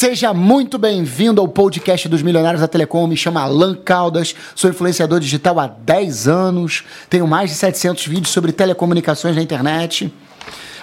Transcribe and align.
Seja 0.00 0.32
muito 0.32 0.78
bem-vindo 0.78 1.42
ao 1.42 1.46
podcast 1.46 2.08
dos 2.08 2.22
Milionários 2.22 2.62
da 2.62 2.66
Telecom. 2.66 3.06
Me 3.06 3.18
chamo 3.18 3.38
Alan 3.38 3.74
Caldas, 3.74 4.34
sou 4.54 4.70
influenciador 4.70 5.20
digital 5.20 5.60
há 5.60 5.66
10 5.66 6.26
anos, 6.26 6.84
tenho 7.10 7.26
mais 7.26 7.50
de 7.50 7.56
700 7.56 8.06
vídeos 8.06 8.30
sobre 8.30 8.50
telecomunicações 8.50 9.36
na 9.36 9.42
internet, 9.42 10.10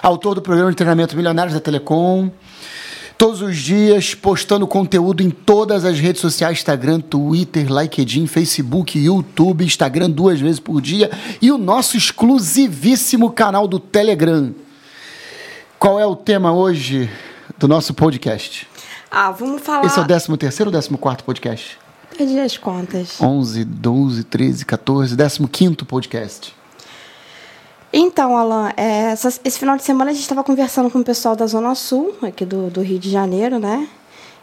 autor 0.00 0.36
do 0.36 0.40
programa 0.40 0.70
de 0.70 0.76
treinamento 0.76 1.16
Milionários 1.16 1.52
da 1.52 1.58
Telecom. 1.58 2.30
Todos 3.18 3.42
os 3.42 3.56
dias 3.56 4.14
postando 4.14 4.68
conteúdo 4.68 5.20
em 5.20 5.30
todas 5.30 5.84
as 5.84 5.98
redes 5.98 6.20
sociais: 6.20 6.58
Instagram, 6.58 7.00
Twitter, 7.00 7.66
LinkedIn, 7.68 8.28
Facebook, 8.28 8.96
YouTube, 8.96 9.64
Instagram 9.64 10.10
duas 10.10 10.40
vezes 10.40 10.60
por 10.60 10.80
dia 10.80 11.10
e 11.42 11.50
o 11.50 11.58
nosso 11.58 11.96
exclusivíssimo 11.96 13.32
canal 13.32 13.66
do 13.66 13.80
Telegram. 13.80 14.54
Qual 15.76 15.98
é 15.98 16.06
o 16.06 16.14
tema 16.14 16.52
hoje 16.52 17.10
do 17.58 17.66
nosso 17.66 17.92
podcast? 17.92 18.77
Ah, 19.10 19.30
vamos 19.30 19.62
falar. 19.62 19.86
Esse 19.86 19.98
é 19.98 20.02
o 20.02 20.06
13 20.06 20.36
terceiro 20.36 20.70
ou 20.70 20.72
14 20.82 21.22
podcast? 21.24 21.78
Perdi 22.16 22.38
as 22.38 22.56
contas. 22.56 23.20
11, 23.20 23.64
12, 23.64 24.24
13, 24.24 24.64
14, 24.64 25.16
15 25.50 25.76
podcast. 25.86 26.54
Então, 27.92 28.36
Alan, 28.36 28.70
é, 28.76 29.12
essa- 29.12 29.40
esse 29.44 29.58
final 29.58 29.76
de 29.76 29.82
semana 29.82 30.10
a 30.10 30.12
gente 30.14 30.22
estava 30.22 30.44
conversando 30.44 30.90
com 30.90 30.98
o 30.98 31.04
pessoal 31.04 31.34
da 31.34 31.46
Zona 31.46 31.74
Sul, 31.74 32.14
aqui 32.22 32.44
do, 32.44 32.68
do 32.68 32.82
Rio 32.82 32.98
de 32.98 33.10
Janeiro, 33.10 33.58
né? 33.58 33.88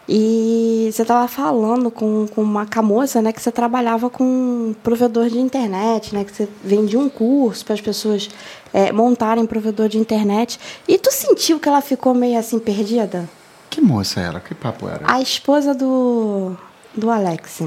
E 0.07 0.89
você 0.91 1.01
estava 1.01 1.27
falando 1.27 1.89
com, 1.89 2.27
com 2.27 2.41
uma 2.41 2.65
camoça, 2.65 3.21
né? 3.21 3.31
Que 3.31 3.41
você 3.41 3.51
trabalhava 3.51 4.09
com 4.09 4.23
um 4.23 4.75
provedor 4.83 5.29
de 5.29 5.39
internet, 5.39 6.13
né? 6.13 6.23
Que 6.23 6.35
você 6.35 6.47
vendia 6.63 6.99
um 6.99 7.09
curso 7.09 7.65
para 7.65 7.73
as 7.73 7.81
pessoas 7.81 8.29
é, 8.73 8.91
montarem 8.91 9.45
provedor 9.47 9.89
de 9.89 9.97
internet. 9.97 10.59
E 10.87 10.97
tu 10.97 11.11
sentiu 11.11 11.59
que 11.59 11.67
ela 11.67 11.81
ficou 11.81 12.13
meio 12.13 12.37
assim 12.37 12.59
perdida? 12.59 13.27
Que 13.69 13.81
moça 13.81 14.19
era? 14.21 14.39
Que 14.39 14.53
papo 14.55 14.87
era? 14.87 15.01
A 15.11 15.19
esposa 15.21 15.73
do, 15.73 16.55
do 16.95 17.09
Alex. 17.09 17.61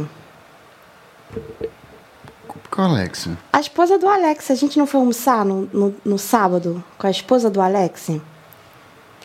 O 2.79 2.83
Alex. 2.83 3.29
A 3.53 3.61
esposa 3.61 3.99
do 3.99 4.07
Alex, 4.09 4.51
a 4.51 4.55
gente 4.55 4.79
não 4.79 4.87
foi 4.87 5.01
almoçar 5.01 5.45
no, 5.45 5.69
no, 5.73 5.95
no 6.05 6.17
sábado 6.19 6.83
com 6.97 7.07
a 7.07 7.11
esposa 7.11 7.51
do 7.51 7.61
Alex? 7.61 8.11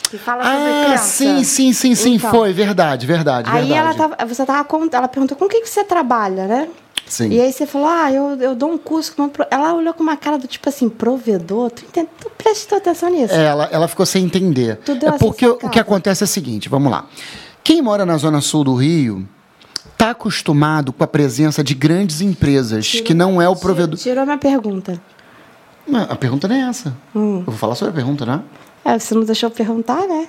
Que 0.10 0.18
fala 0.18 0.44
sobre 0.44 0.58
Ah, 0.58 0.84
criança. 0.86 1.04
sim, 1.04 1.44
sim, 1.44 1.74
sim, 1.74 1.96
sim, 1.96 2.16
Então, 2.16 2.32
foi. 2.32 2.52
Verdade, 2.52 3.06
verdade, 3.06 3.50
Aí 3.50 3.68
verdade. 3.68 3.80
ela 3.80 3.94
tava, 3.94 4.26
você 4.26 4.46
tava 4.46 4.68
ela 4.92 5.08
perguntou 5.08 5.38
com 5.38 5.46
o 5.46 5.50
que, 5.50 5.62
que 5.62 5.70
você 5.70 5.84
trabalha, 5.84 6.48
né? 6.48 6.70
Sim. 7.14 7.30
E 7.30 7.40
aí 7.40 7.54
você 7.54 7.68
falou, 7.68 7.88
ah, 7.88 8.12
eu, 8.12 8.42
eu 8.42 8.56
dou 8.56 8.72
um 8.72 8.78
curso. 8.78 9.16
com 9.16 9.22
uma 9.22 9.30
pro-" 9.30 9.46
Ela 9.52 9.76
olhou 9.76 9.94
com 9.94 10.02
uma 10.02 10.18
cara 10.18 10.36
do 10.36 10.48
tipo 10.48 10.68
assim, 10.68 10.90
provedor. 10.90 11.70
Tu, 11.70 11.86
entende, 11.86 12.10
tu 12.20 12.28
prestou 12.36 12.80
atenção 12.80 13.08
nisso? 13.12 13.36
É, 13.36 13.46
ela, 13.46 13.70
ela 13.72 13.88
ficou 13.88 14.04
sem 14.04 14.26
entender. 14.26 14.78
Tu 14.78 14.96
deu 14.96 15.10
é 15.10 15.18
porque 15.20 15.46
o 15.46 15.70
que 15.70 15.80
acontece 15.80 16.24
é 16.24 16.26
o 16.26 16.28
seguinte, 16.28 16.68
vamos 16.68 16.92
lá. 16.92 17.06
Quem 17.64 17.84
mora 17.84 18.04
na 18.04 18.18
zona 18.18 18.42
sul 18.42 18.64
do 18.64 18.74
Rio 18.74 19.28
está 19.92 20.10
acostumado 20.10 20.92
com 20.92 21.04
a 21.04 21.08
presença 21.08 21.64
de 21.64 21.76
grandes 21.76 22.20
empresas, 22.20 23.00
que 23.02 23.14
não 23.14 23.40
é 23.40 23.48
o 23.48 23.56
provedor. 23.56 23.96
Tirou 24.00 24.26
minha 24.26 24.40
pergunta. 24.40 25.00
Não, 25.88 26.02
a 26.02 26.16
pergunta 26.16 26.48
não 26.48 26.56
é 26.56 26.62
essa. 26.62 26.98
Hum. 27.16 27.40
Eu 27.40 27.46
vou 27.46 27.58
falar 27.58 27.76
sobre 27.76 27.92
a 27.92 27.96
pergunta, 27.96 28.26
né? 28.26 28.42
É, 28.84 28.98
você 28.98 29.14
não 29.14 29.24
deixou 29.24 29.50
eu 29.50 29.56
perguntar, 29.56 30.08
né? 30.08 30.28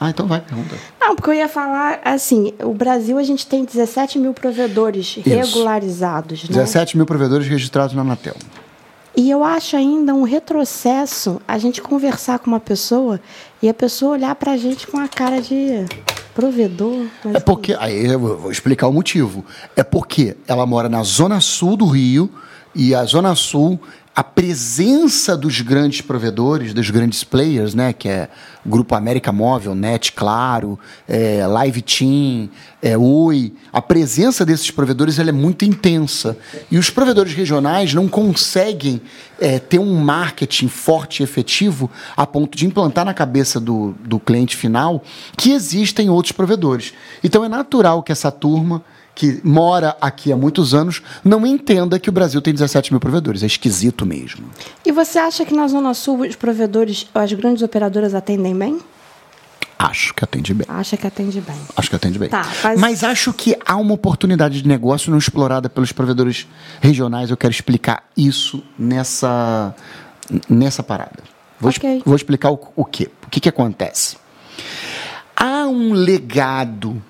Ah, 0.00 0.10
então 0.10 0.26
vai, 0.26 0.40
pergunta. 0.40 0.76
Não, 1.00 1.14
porque 1.14 1.30
eu 1.30 1.34
ia 1.34 1.48
falar 1.48 2.00
assim, 2.04 2.52
o 2.62 2.74
Brasil 2.74 3.16
a 3.18 3.22
gente 3.22 3.46
tem 3.46 3.64
17 3.64 4.18
mil 4.18 4.34
provedores 4.34 5.16
regularizados, 5.24 6.42
né? 6.44 6.56
17 6.56 6.96
mil 6.96 7.06
provedores 7.06 7.46
registrados 7.46 7.94
na 7.94 8.02
Anatel. 8.02 8.34
E 9.16 9.30
eu 9.30 9.44
acho 9.44 9.76
ainda 9.76 10.12
um 10.12 10.24
retrocesso 10.24 11.40
a 11.46 11.56
gente 11.56 11.80
conversar 11.80 12.40
com 12.40 12.48
uma 12.48 12.58
pessoa 12.58 13.20
e 13.62 13.68
a 13.68 13.74
pessoa 13.74 14.12
olhar 14.12 14.34
pra 14.34 14.56
gente 14.56 14.88
com 14.88 14.98
a 14.98 15.06
cara 15.06 15.40
de 15.40 15.86
provedor. 16.34 17.06
É 17.32 17.38
porque, 17.38 17.76
aí 17.78 18.06
eu 18.06 18.18
vou 18.18 18.50
explicar 18.50 18.88
o 18.88 18.92
motivo. 18.92 19.44
É 19.76 19.84
porque 19.84 20.36
ela 20.48 20.66
mora 20.66 20.88
na 20.88 21.04
zona 21.04 21.40
sul 21.40 21.76
do 21.76 21.86
Rio 21.86 22.28
e 22.74 22.92
a 22.92 23.04
zona 23.04 23.36
sul, 23.36 23.78
a 24.14 24.22
presença 24.22 25.36
dos 25.36 25.60
grandes 25.60 26.00
provedores, 26.00 26.72
dos 26.72 26.88
grandes 26.88 27.24
players, 27.24 27.74
né, 27.74 27.92
que 27.92 28.08
é 28.08 28.28
Grupo 28.64 28.94
América 28.94 29.32
Móvel, 29.32 29.74
Net 29.74 30.12
Claro, 30.12 30.78
é, 31.08 31.44
Live 31.44 31.82
Team, 31.82 32.48
é, 32.80 32.96
Oi, 32.96 33.52
a 33.72 33.82
presença 33.82 34.46
desses 34.46 34.70
provedores 34.70 35.18
ela 35.18 35.30
é 35.30 35.32
muito 35.32 35.64
intensa. 35.64 36.38
E 36.70 36.78
os 36.78 36.90
provedores 36.90 37.34
regionais 37.34 37.92
não 37.92 38.06
conseguem 38.06 39.02
é, 39.40 39.58
ter 39.58 39.80
um 39.80 39.96
marketing 39.96 40.68
forte 40.68 41.20
e 41.20 41.24
efetivo 41.24 41.90
a 42.16 42.24
ponto 42.24 42.56
de 42.56 42.66
implantar 42.66 43.04
na 43.04 43.14
cabeça 43.14 43.58
do, 43.58 43.96
do 44.04 44.20
cliente 44.20 44.54
final 44.54 45.02
que 45.36 45.50
existem 45.50 46.08
outros 46.08 46.30
provedores. 46.30 46.94
Então 47.22 47.44
é 47.44 47.48
natural 47.48 48.00
que 48.00 48.12
essa 48.12 48.30
turma 48.30 48.80
que 49.14 49.40
mora 49.44 49.96
aqui 50.00 50.32
há 50.32 50.36
muitos 50.36 50.74
anos 50.74 51.00
não 51.24 51.46
entenda 51.46 51.98
que 52.00 52.08
o 52.08 52.12
Brasil 52.12 52.42
tem 52.42 52.52
17 52.52 52.92
mil 52.92 52.98
provedores. 53.00 53.42
É 53.42 53.46
esquisito 53.46 54.04
mesmo. 54.04 54.46
E 54.84 54.90
você 54.90 55.18
acha 55.18 55.44
que 55.44 55.54
na 55.54 55.68
Zona 55.68 55.94
Sul 55.94 56.20
os 56.22 56.34
provedores, 56.36 57.06
as 57.14 57.32
grandes 57.32 57.62
operadoras 57.62 58.14
atendem 58.14 58.56
bem? 58.56 58.80
Acho 59.78 60.14
que 60.14 60.24
atende 60.24 60.54
bem. 60.54 60.66
Acha 60.68 60.96
que 60.96 61.06
atende 61.06 61.40
bem. 61.40 61.56
Acho 61.76 61.90
que 61.90 61.96
atende 61.96 62.18
bem. 62.18 62.28
Tá, 62.28 62.44
mas- 62.62 62.80
Mas 62.80 63.04
acho 63.04 63.32
que 63.32 63.56
há 63.66 63.76
uma 63.76 63.92
oportunidade 63.94 64.62
de 64.62 64.68
negócio 64.68 65.10
não 65.10 65.18
explorada 65.18 65.68
pelos 65.68 65.92
provedores 65.92 66.46
regionais. 66.80 67.30
Eu 67.30 67.36
quero 67.36 67.52
explicar 67.52 68.04
isso 68.16 68.62
nessa, 68.78 69.74
nessa 70.48 70.82
parada. 70.82 71.22
Vou, 71.60 71.70
es- 71.70 71.76
Ok. 71.76 72.02
vou 72.06 72.16
explicar 72.16 72.50
o, 72.50 72.58
o 72.74 72.84
quê? 72.84 73.10
O 73.26 73.30
que, 73.30 73.40
que 73.40 73.48
acontece? 73.48 74.16
Há 75.36 75.66
um 75.66 75.92
legado 75.92 77.02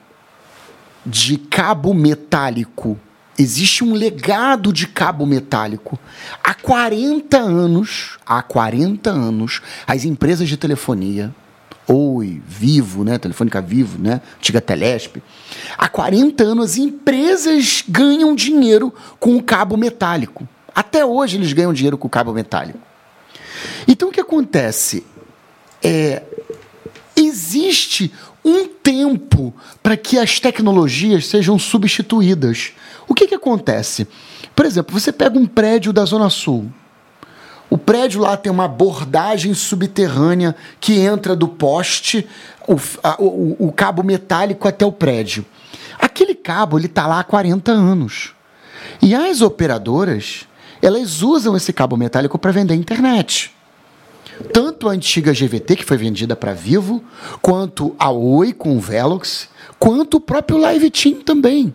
de 1.05 1.37
cabo 1.37 1.93
metálico. 1.93 2.99
Existe 3.39 3.83
um 3.83 3.95
legado 3.95 4.73
de 4.73 4.87
cabo 4.87 5.27
metálico. 5.27 5.99
Há 6.43 6.55
40 6.55 7.37
anos, 7.37 8.19
há 8.25 8.43
40 8.43 9.11
anos, 9.11 9.61
as 9.87 10.05
empresas 10.05 10.49
de 10.49 10.57
telefonia, 10.57 11.35
Oi, 11.87 12.41
Vivo, 12.47 13.05
né, 13.05 13.19
Telefônica 13.19 13.61
Vivo, 13.61 13.99
né, 14.01 14.21
antiga 14.39 14.61
Telesp, 14.61 15.17
há 15.77 15.87
40 15.87 16.43
anos 16.43 16.71
as 16.71 16.77
empresas 16.79 17.85
ganham 17.87 18.35
dinheiro 18.35 18.95
com 19.21 19.37
o 19.37 19.43
cabo 19.43 19.77
metálico. 19.77 20.49
Até 20.75 21.05
hoje 21.05 21.37
eles 21.37 21.53
ganham 21.53 21.75
dinheiro 21.75 21.99
com 21.99 22.07
o 22.07 22.11
cabo 22.11 22.33
metálico. 22.33 22.81
Então 23.87 24.09
o 24.09 24.13
que 24.13 24.21
acontece? 24.21 25.05
É, 25.83 26.23
existe 27.15 28.13
um 28.45 28.67
tempo 28.67 29.55
para 29.83 29.97
que 29.97 30.19
as 30.19 30.39
tecnologias 30.39 31.27
sejam 31.27 31.59
substituídas. 31.59 32.73
O 33.09 33.15
que, 33.15 33.27
que 33.27 33.35
acontece? 33.35 34.07
Por 34.55 34.67
exemplo, 34.67 34.99
você 34.99 35.11
pega 35.13 35.39
um 35.39 35.47
prédio 35.47 35.93
da 35.93 36.05
Zona 36.05 36.29
Sul. 36.29 36.67
O 37.71 37.79
prédio 37.79 38.21
lá 38.21 38.37
tem 38.37 38.53
uma 38.53 38.67
abordagem 38.67 39.55
subterrânea 39.55 40.55
que 40.79 40.99
entra 40.99 41.35
do 41.35 41.49
poste, 41.49 42.27
o, 42.69 42.77
a- 43.03 43.17
o- 43.19 43.57
o 43.69 43.73
cabo 43.73 44.03
metálico 44.03 44.69
até 44.69 44.85
o 44.85 44.93
prédio. 44.93 45.45
Aquele 45.99 46.35
cabo 46.35 46.79
ele 46.79 46.87
está 46.87 47.07
lá 47.07 47.21
há 47.21 47.25
40 47.25 47.73
anos. 47.73 48.35
E 49.01 49.15
as 49.15 49.41
operadoras, 49.41 50.47
elas 50.83 51.23
usam 51.23 51.57
esse 51.57 51.73
cabo 51.73 51.97
metálico 51.97 52.39
para 52.39 52.53
vender 52.53 52.75
internet 52.75 53.54
tanto 54.53 54.89
a 54.89 54.93
antiga 54.93 55.33
GVT, 55.33 55.77
que 55.77 55.85
foi 55.85 55.97
vendida 55.97 56.35
para 56.35 56.53
Vivo, 56.53 57.03
quanto 57.41 57.95
a 57.99 58.11
Oi 58.11 58.53
com 58.53 58.77
o 58.77 58.81
Velox, 58.81 59.49
quanto 59.79 60.19
o 60.19 60.21
próprio 60.21 60.59
Live 60.59 60.91
Team 60.91 61.23
também. 61.23 61.75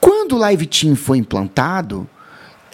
Quando 0.00 0.36
o 0.36 0.38
Live 0.38 0.66
Team 0.66 0.96
foi 0.96 1.18
implantado, 1.18 2.08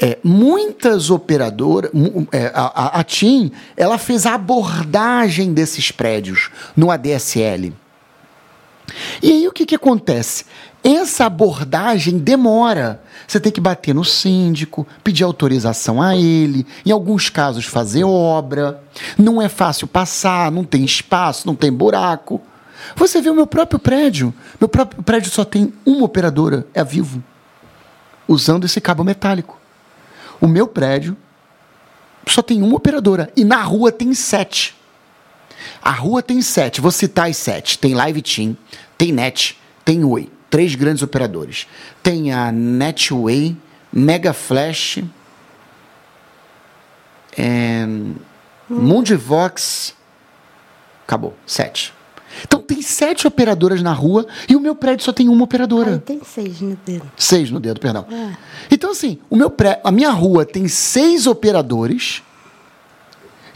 é, 0.01 0.19
muitas 0.23 1.11
operadoras, 1.11 1.91
é, 2.33 2.53
a, 2.55 2.63
a, 2.67 3.01
a 3.01 3.05
TIM, 3.05 3.51
ela 3.77 3.99
fez 3.99 4.27
a 4.27 4.35
abordagem 4.35 5.53
desses 5.53 5.91
prédios 5.91 6.51
no 6.77 6.91
ADSL. 6.91 7.73
E 9.23 9.33
aí 9.33 9.49
o 9.49 9.53
que, 9.53 9.67
que 9.67 9.75
acontece? 9.75 10.45
Essa 10.83 11.27
abordagem 11.27 12.19
demora. 12.19 13.03
Você 13.27 13.39
tem 13.39 13.53
que 13.53 13.61
bater 13.61 13.95
no 13.95 14.05
síndico, 14.05 14.87
pedir 15.03 15.25
autorização 15.25 16.01
a 16.01 16.17
ele, 16.17 16.67
em 16.87 16.91
alguns 16.91 17.29
casos 17.29 17.67
fazer 17.67 18.05
obra. 18.05 18.83
Não 19.19 19.43
é 19.43 19.49
fácil 19.49 19.87
passar, 19.87 20.51
não 20.51 20.65
tem 20.65 20.85
espaço, 20.85 21.47
não 21.47 21.55
tem 21.55 21.73
buraco. 21.73 22.41
Você 22.97 23.21
vê 23.21 23.29
o 23.29 23.35
meu 23.35 23.47
próprio 23.47 23.79
prédio. 23.79 24.33
Meu 24.61 24.69
próprio 24.69 25.03
prédio 25.03 25.31
só 25.31 25.45
tem 25.45 25.73
uma 25.85 26.05
operadora, 26.05 26.67
é 26.73 26.81
a 26.81 26.85
Vivo, 26.85 27.23
usando 28.27 28.65
esse 28.65 28.81
cabo 28.81 29.05
metálico. 29.05 29.59
O 30.41 30.47
meu 30.47 30.67
prédio 30.67 31.17
só 32.27 32.41
tem 32.41 32.63
uma 32.63 32.77
operadora 32.77 33.31
e 33.37 33.45
na 33.45 33.63
rua 33.63 33.91
tem 33.91 34.15
sete. 34.15 34.77
A 35.83 35.91
rua 35.91 36.23
tem 36.23 36.41
sete, 36.41 36.81
vou 36.81 36.91
citar 36.91 37.29
as 37.29 37.37
sete. 37.37 37.79
Tem 37.79 37.95
Live 37.95 38.23
Team, 38.23 38.57
tem 38.97 39.13
Net, 39.13 39.59
tem 39.85 40.05
Oi. 40.05 40.38
Três 40.51 40.75
grandes 40.75 41.03
operadores. 41.03 41.67
Tem 42.03 42.33
a 42.33 42.51
Netway, 42.51 43.57
Mega 43.93 44.33
Flash, 44.33 45.03
é, 47.37 47.87
Mundivox. 48.69 49.95
Acabou, 51.07 51.35
sete. 51.47 51.93
Então 52.43 52.61
tem 52.61 52.83
sete 52.83 53.27
operadoras 53.27 53.83
na 53.83 53.93
rua 53.93 54.27
e 54.49 54.55
o 54.55 54.61
meu 54.61 54.75
prédio 54.75 55.05
só 55.05 55.13
tem 55.13 55.29
uma 55.29 55.45
operadora. 55.45 55.95
Aí 55.95 55.99
tem 55.99 56.21
seis 56.25 56.61
no 56.61 56.77
dedo. 56.85 57.11
Seis 57.17 57.51
no 57.51 57.59
dedo, 57.59 57.81
perdão. 57.81 58.07
Então, 58.71 58.91
assim, 58.91 59.19
o 59.31 59.37
meu 59.37 59.51
pré... 59.51 59.81
a 59.83 59.91
minha 59.91 60.11
rua 60.11 60.45
tem 60.45 60.69
seis 60.69 61.27
operadores 61.27 62.23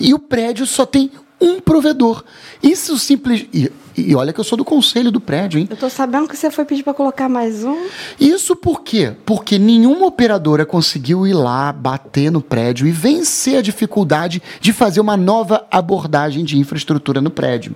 e 0.01 0.15
o 0.15 0.19
prédio 0.19 0.67
só 0.67 0.85
tem 0.85 1.13
um 1.43 1.61
provedor. 1.61 2.25
Isso 2.63 2.97
simples. 2.99 3.47
E, 3.53 3.71
e 3.97 4.15
olha 4.15 4.33
que 4.33 4.41
eu 4.41 4.45
sou 4.45 4.57
do 4.57 4.65
conselho 4.65 5.11
do 5.11 5.21
prédio, 5.21 5.59
hein? 5.59 5.67
Eu 5.69 5.77
tô 5.77 5.91
sabendo 5.91 6.29
que 6.29 6.37
você 6.37 6.51
foi 6.51 6.65
pedir 6.65 6.83
para 6.83 6.95
colocar 6.95 7.29
mais 7.29 7.65
um. 7.65 7.77
Isso 8.19 8.55
por 8.55 8.83
quê? 8.83 9.13
Porque 9.27 9.59
nenhuma 9.59 10.07
operadora 10.07 10.65
conseguiu 10.65 11.27
ir 11.27 11.35
lá, 11.35 11.73
bater 11.73 12.31
no 12.31 12.41
prédio 12.41 12.87
e 12.87 12.93
vencer 12.93 13.59
a 13.59 13.63
dificuldade 13.63 14.41
de 14.61 14.73
fazer 14.73 15.01
uma 15.01 15.17
nova 15.17 15.67
abordagem 15.71 16.45
de 16.45 16.57
infraestrutura 16.57 17.21
no 17.21 17.31
prédio. 17.31 17.75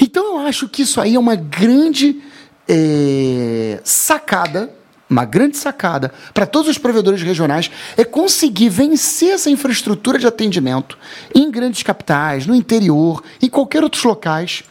Então 0.00 0.36
eu 0.36 0.46
acho 0.46 0.68
que 0.68 0.82
isso 0.82 1.00
aí 1.00 1.16
é 1.16 1.18
uma 1.18 1.34
grande 1.34 2.22
é, 2.68 3.80
sacada 3.82 4.79
uma 5.10 5.24
grande 5.24 5.56
sacada 5.56 6.12
para 6.32 6.46
todos 6.46 6.70
os 6.70 6.78
provedores 6.78 7.20
regionais 7.20 7.68
é 7.96 8.04
conseguir 8.04 8.68
vencer 8.68 9.32
essa 9.32 9.50
infraestrutura 9.50 10.20
de 10.20 10.26
atendimento 10.26 10.96
em 11.34 11.50
grandes 11.50 11.82
capitais, 11.82 12.46
no 12.46 12.54
interior, 12.54 13.20
em 13.42 13.48
qualquer 13.48 13.82
outros 13.82 14.04
locais, 14.04 14.62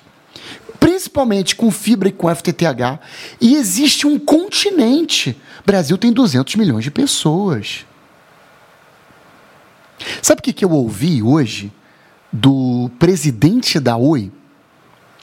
principalmente 0.80 1.58
com 1.58 1.70
fibra 1.70 2.08
e 2.08 2.14
com 2.14 2.34
FTTH. 2.34 3.00
E 3.42 3.56
existe 3.56 4.08
um 4.08 4.18
continente. 4.18 5.36
O 5.60 5.66
Brasil 5.66 5.98
tem 5.98 6.14
200 6.14 6.56
milhões 6.56 6.86
de 6.86 6.92
pessoas. 6.92 7.86
Sabe 10.22 10.40
o 10.40 10.44
que, 10.44 10.54
que 10.54 10.64
eu 10.64 10.72
ouvi 10.72 11.22
hoje 11.22 11.70
do 12.32 12.90
presidente 12.98 13.78
da 13.78 13.98
Oi? 13.98 14.32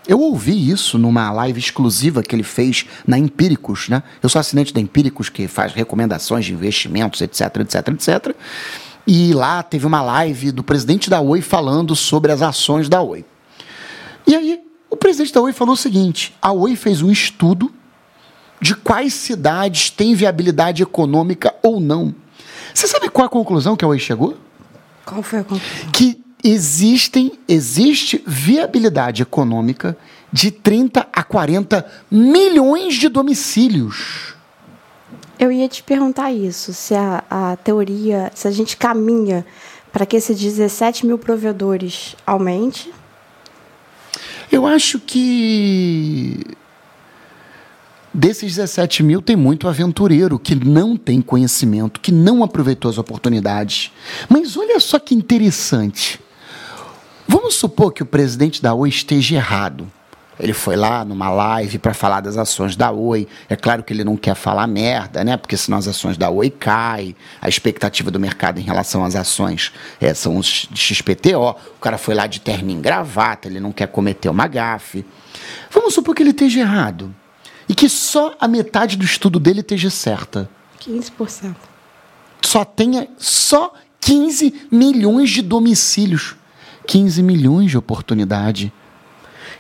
Eu 0.08 0.20
ouvi 0.20 0.70
isso 0.70 0.98
numa 0.98 1.32
live 1.32 1.58
exclusiva 1.58 2.22
que 2.22 2.34
ele 2.34 2.44
fez 2.44 2.86
na 3.06 3.18
Empíricos, 3.18 3.88
né? 3.88 4.02
Eu 4.22 4.28
sou 4.28 4.38
assinante 4.38 4.72
da 4.72 4.80
Empíricos, 4.80 5.28
que 5.28 5.48
faz 5.48 5.72
recomendações 5.72 6.44
de 6.44 6.52
investimentos, 6.52 7.20
etc, 7.20 7.56
etc, 7.56 7.88
etc. 7.88 8.36
E 9.06 9.32
lá 9.32 9.62
teve 9.62 9.86
uma 9.86 10.02
live 10.02 10.52
do 10.52 10.62
presidente 10.62 11.10
da 11.10 11.20
Oi 11.20 11.40
falando 11.40 11.96
sobre 11.96 12.30
as 12.30 12.42
ações 12.42 12.88
da 12.88 13.02
Oi. 13.02 13.24
E 14.26 14.34
aí, 14.34 14.60
o 14.90 14.96
presidente 14.96 15.32
da 15.32 15.40
Oi 15.40 15.52
falou 15.52 15.74
o 15.74 15.76
seguinte: 15.76 16.34
a 16.40 16.52
Oi 16.52 16.76
fez 16.76 17.02
um 17.02 17.10
estudo 17.10 17.72
de 18.60 18.74
quais 18.74 19.12
cidades 19.12 19.90
têm 19.90 20.14
viabilidade 20.14 20.82
econômica 20.82 21.54
ou 21.62 21.80
não. 21.80 22.14
Você 22.72 22.86
sabe 22.86 23.08
qual 23.08 23.26
a 23.26 23.30
conclusão 23.30 23.76
que 23.76 23.84
a 23.84 23.88
Oi 23.88 23.98
chegou? 23.98 24.36
Qual 25.04 25.22
foi 25.22 25.40
a 25.40 25.44
conclusão? 25.44 25.90
Que 25.92 26.20
existem, 26.46 27.32
existe 27.48 28.22
viabilidade 28.24 29.22
econômica 29.22 29.96
de 30.32 30.50
30 30.50 31.06
a 31.12 31.22
40 31.22 31.84
milhões 32.10 32.94
de 32.94 33.08
domicílios. 33.08 34.34
Eu 35.38 35.50
ia 35.50 35.68
te 35.68 35.82
perguntar 35.82 36.32
isso, 36.32 36.72
se 36.72 36.94
a, 36.94 37.24
a 37.28 37.56
teoria, 37.56 38.30
se 38.34 38.46
a 38.46 38.50
gente 38.50 38.76
caminha 38.76 39.44
para 39.92 40.06
que 40.06 40.16
esses 40.16 40.38
17 40.38 41.04
mil 41.04 41.18
provedores 41.18 42.14
aumente. 42.26 42.92
Eu 44.50 44.66
acho 44.66 45.00
que 45.00 46.40
desses 48.14 48.54
17 48.54 49.02
mil 49.02 49.20
tem 49.20 49.36
muito 49.36 49.68
aventureiro 49.68 50.38
que 50.38 50.54
não 50.54 50.96
tem 50.96 51.20
conhecimento, 51.20 52.00
que 52.00 52.12
não 52.12 52.42
aproveitou 52.42 52.90
as 52.90 52.98
oportunidades. 52.98 53.90
Mas 54.28 54.56
olha 54.56 54.78
só 54.78 54.98
que 54.98 55.14
interessante. 55.14 56.20
Vamos 57.28 57.54
supor 57.54 57.92
que 57.92 58.02
o 58.02 58.06
presidente 58.06 58.62
da 58.62 58.74
Oi 58.74 58.88
esteja 58.88 59.36
errado. 59.36 59.90
Ele 60.38 60.52
foi 60.52 60.76
lá 60.76 61.02
numa 61.04 61.30
live 61.30 61.78
para 61.78 61.94
falar 61.94 62.20
das 62.20 62.36
ações 62.36 62.76
da 62.76 62.90
Oi. 62.90 63.26
É 63.48 63.56
claro 63.56 63.82
que 63.82 63.92
ele 63.92 64.04
não 64.04 64.16
quer 64.16 64.34
falar 64.34 64.66
merda, 64.66 65.24
né? 65.24 65.36
Porque 65.36 65.56
senão 65.56 65.78
as 65.78 65.88
ações 65.88 66.18
da 66.18 66.28
Oi 66.28 66.50
caem. 66.50 67.16
A 67.40 67.48
expectativa 67.48 68.10
do 68.10 68.20
mercado 68.20 68.58
em 68.58 68.62
relação 68.62 69.04
às 69.04 69.16
ações 69.16 69.72
é, 69.98 70.12
são 70.12 70.36
os 70.36 70.68
de 70.70 70.78
XPTO. 70.78 71.56
O 71.76 71.80
cara 71.80 71.96
foi 71.96 72.14
lá 72.14 72.26
de 72.26 72.40
terno 72.40 72.70
em 72.70 72.80
gravata, 72.80 73.48
ele 73.48 73.60
não 73.60 73.72
quer 73.72 73.88
cometer 73.88 74.28
uma 74.28 74.46
gafe. 74.46 75.04
Vamos 75.70 75.94
supor 75.94 76.14
que 76.14 76.22
ele 76.22 76.30
esteja 76.30 76.60
errado. 76.60 77.14
E 77.68 77.74
que 77.74 77.88
só 77.88 78.34
a 78.38 78.46
metade 78.46 78.96
do 78.96 79.04
estudo 79.04 79.40
dele 79.40 79.60
esteja 79.60 79.88
certa. 79.88 80.48
15%. 80.80 81.56
Só 82.42 82.64
tenha 82.64 83.08
só 83.16 83.72
15 84.00 84.68
milhões 84.70 85.30
de 85.30 85.40
domicílios. 85.40 86.36
15 86.86 87.22
milhões 87.22 87.70
de 87.70 87.78
oportunidade. 87.78 88.72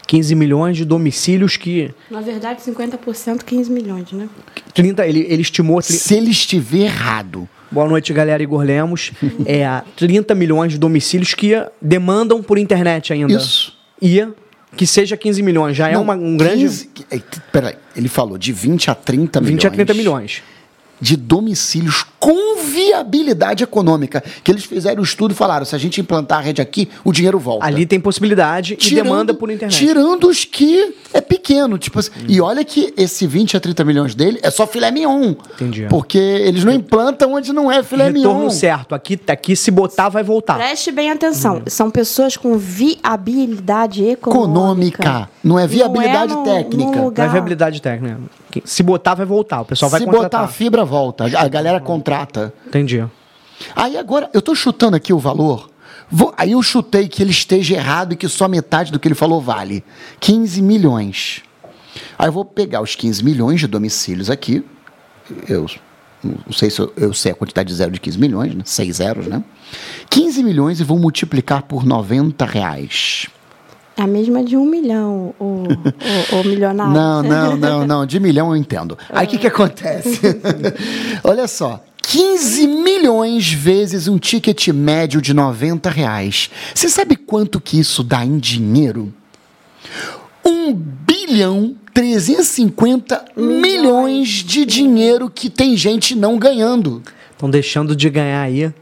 15 0.06 0.34
milhões 0.36 0.76
de 0.76 0.84
domicílios 0.84 1.56
que. 1.56 1.90
Na 2.10 2.20
verdade, 2.20 2.60
50%, 2.62 3.42
15 3.42 3.70
milhões, 3.70 4.12
né? 4.12 4.28
30, 4.72 5.04
ele, 5.06 5.26
ele 5.28 5.42
estimou. 5.42 5.82
tri- 5.82 5.96
Se 5.96 6.14
ele 6.14 6.30
estiver 6.30 6.84
errado, 6.84 7.48
Boa 7.68 7.88
noite, 7.88 8.12
galera. 8.12 8.40
Igor 8.40 8.62
Lemos. 8.62 9.10
É 9.44 9.82
30 9.96 10.34
milhões 10.36 10.72
de 10.72 10.78
domicílios 10.78 11.34
que 11.34 11.52
demandam 11.82 12.40
por 12.42 12.56
internet 12.58 13.12
ainda. 13.12 13.32
Isso. 13.34 13.76
E 14.00 14.24
que 14.76 14.86
seja 14.86 15.16
15 15.16 15.42
milhões. 15.42 15.76
Já 15.76 15.88
é 15.88 15.94
Não, 15.94 16.02
uma, 16.02 16.14
um 16.14 16.36
grande. 16.36 16.62
15 16.62 16.90
é, 17.10 17.20
peraí, 17.50 17.74
ele 17.96 18.08
falou 18.08 18.38
de 18.38 18.52
20 18.52 18.90
a 18.90 18.94
30 18.94 19.40
milhões. 19.40 19.54
20 19.62 19.66
a 19.66 19.70
30 19.70 19.94
milhões. 19.94 20.42
De 21.00 21.16
domicílios 21.16 22.04
com 22.18 22.56
viabilidade 22.62 23.62
econômica. 23.62 24.22
Que 24.42 24.50
eles 24.50 24.64
fizeram 24.64 25.00
o 25.00 25.04
estudo 25.04 25.32
e 25.32 25.34
falaram: 25.34 25.64
se 25.66 25.74
a 25.74 25.78
gente 25.78 26.00
implantar 26.00 26.38
a 26.38 26.40
rede 26.40 26.60
aqui, 26.62 26.88
o 27.04 27.12
dinheiro 27.12 27.38
volta. 27.38 27.66
Ali 27.66 27.84
tem 27.86 28.00
possibilidade 28.00 28.78
e 28.80 28.94
demanda 28.94 29.34
por 29.34 29.50
internet. 29.50 29.76
Tirando 29.78 30.26
os 30.28 30.44
que 30.44 30.94
é 31.12 31.20
pequeno. 31.20 31.76
Tipo 31.78 31.98
assim, 31.98 32.10
E 32.28 32.40
olha 32.40 32.64
que 32.64 32.94
esse 32.96 33.26
20 33.26 33.56
a 33.56 33.60
30 33.60 33.84
milhões 33.84 34.14
dele 34.14 34.38
é 34.42 34.50
só 34.50 34.66
filé 34.66 34.90
mignon. 34.90 35.34
Entendi. 35.54 35.86
Porque 35.88 36.18
eles 36.18 36.64
não 36.64 36.72
implantam 36.72 37.34
onde 37.34 37.52
não 37.52 37.70
é 37.70 37.82
filé 37.82 38.06
Retorno 38.10 38.38
mignon. 38.40 38.50
certo. 38.50 38.94
Aqui, 38.94 39.20
aqui, 39.28 39.54
se 39.54 39.70
botar, 39.70 40.08
vai 40.08 40.22
voltar. 40.22 40.56
Preste 40.56 40.90
bem 40.90 41.10
atenção. 41.10 41.62
São 41.66 41.90
pessoas 41.90 42.36
com 42.36 42.56
viabilidade 42.56 44.04
econômica. 44.04 45.02
Econômica. 45.02 45.30
Não 45.44 45.58
é 45.58 45.66
viabilidade 45.66 46.32
num- 46.34 46.42
técnica. 46.44 46.90
num 47.00 47.10
Não 47.10 47.24
é 47.24 47.28
viabilidade 47.28 47.82
técnica. 47.82 48.18
Se 48.64 48.82
botar, 48.82 49.14
vai 49.14 49.26
voltar. 49.26 49.60
O 49.60 49.64
pessoal 49.64 49.90
vai 49.90 50.00
Se 50.00 50.06
contratar. 50.06 50.40
botar 50.42 50.44
a 50.44 50.48
fibra, 50.48 50.84
volta. 50.84 51.24
A 51.38 51.48
galera 51.48 51.80
contrata. 51.80 52.52
Entendi. 52.66 53.04
Aí 53.74 53.96
agora, 53.96 54.28
eu 54.34 54.42
tô 54.42 54.54
chutando 54.54 54.96
aqui 54.96 55.12
o 55.12 55.18
valor. 55.18 55.70
Vou- 56.10 56.32
aí 56.36 56.52
eu 56.52 56.62
chutei 56.62 57.08
que 57.08 57.22
ele 57.22 57.30
esteja 57.30 57.74
errado 57.74 58.12
e 58.12 58.16
que 58.16 58.28
só 58.28 58.46
metade 58.48 58.92
do 58.92 58.98
que 58.98 59.08
ele 59.08 59.14
falou 59.14 59.40
vale. 59.40 59.82
15 60.20 60.62
milhões. 60.62 61.42
Aí 62.18 62.28
eu 62.28 62.32
vou 62.32 62.44
pegar 62.44 62.80
os 62.82 62.94
15 62.94 63.24
milhões 63.24 63.58
de 63.60 63.66
domicílios 63.66 64.28
aqui. 64.30 64.64
Eu 65.48 65.66
não 66.22 66.52
sei 66.52 66.70
se 66.70 66.80
eu, 66.80 66.92
eu 66.96 67.12
sei 67.14 67.32
a 67.32 67.34
quantidade 67.34 67.68
de 67.68 67.74
zero 67.74 67.90
de 67.90 67.98
15 68.00 68.18
milhões, 68.18 68.54
né? 68.54 68.62
Seis 68.64 68.96
zeros, 68.96 69.26
né? 69.26 69.42
15 70.10 70.42
milhões 70.42 70.78
e 70.80 70.84
vou 70.84 70.98
multiplicar 70.98 71.62
por 71.62 71.84
90 71.84 72.44
reais. 72.44 73.26
É 73.96 74.02
a 74.02 74.06
mesma 74.06 74.44
de 74.44 74.56
um 74.58 74.66
milhão, 74.66 75.34
o, 75.38 75.64
o, 76.34 76.40
o 76.40 76.44
milionário. 76.44 76.92
Não, 76.92 77.22
não, 77.22 77.56
não, 77.56 77.86
não. 77.86 78.06
De 78.06 78.20
milhão 78.20 78.50
eu 78.50 78.56
entendo. 78.56 78.98
Aí 79.08 79.26
o 79.26 79.30
que, 79.30 79.38
que 79.38 79.46
acontece? 79.46 80.20
Olha 81.24 81.48
só. 81.48 81.82
15 82.02 82.68
milhões 82.68 83.50
vezes 83.50 84.06
um 84.06 84.18
ticket 84.18 84.68
médio 84.68 85.20
de 85.22 85.32
90 85.32 85.88
reais. 85.88 86.50
Você 86.74 86.90
sabe 86.90 87.16
quanto 87.16 87.60
que 87.60 87.80
isso 87.80 88.04
dá 88.04 88.24
em 88.24 88.38
dinheiro? 88.38 89.12
1 90.44 90.72
bilhão 90.74 91.74
350 91.92 93.24
milhões 93.34 94.28
de 94.28 94.66
dinheiro 94.66 95.30
que 95.30 95.48
tem 95.48 95.74
gente 95.74 96.14
não 96.14 96.38
ganhando. 96.38 97.02
Estão 97.32 97.48
deixando 97.48 97.96
de 97.96 98.10
ganhar 98.10 98.42
aí, 98.42 98.72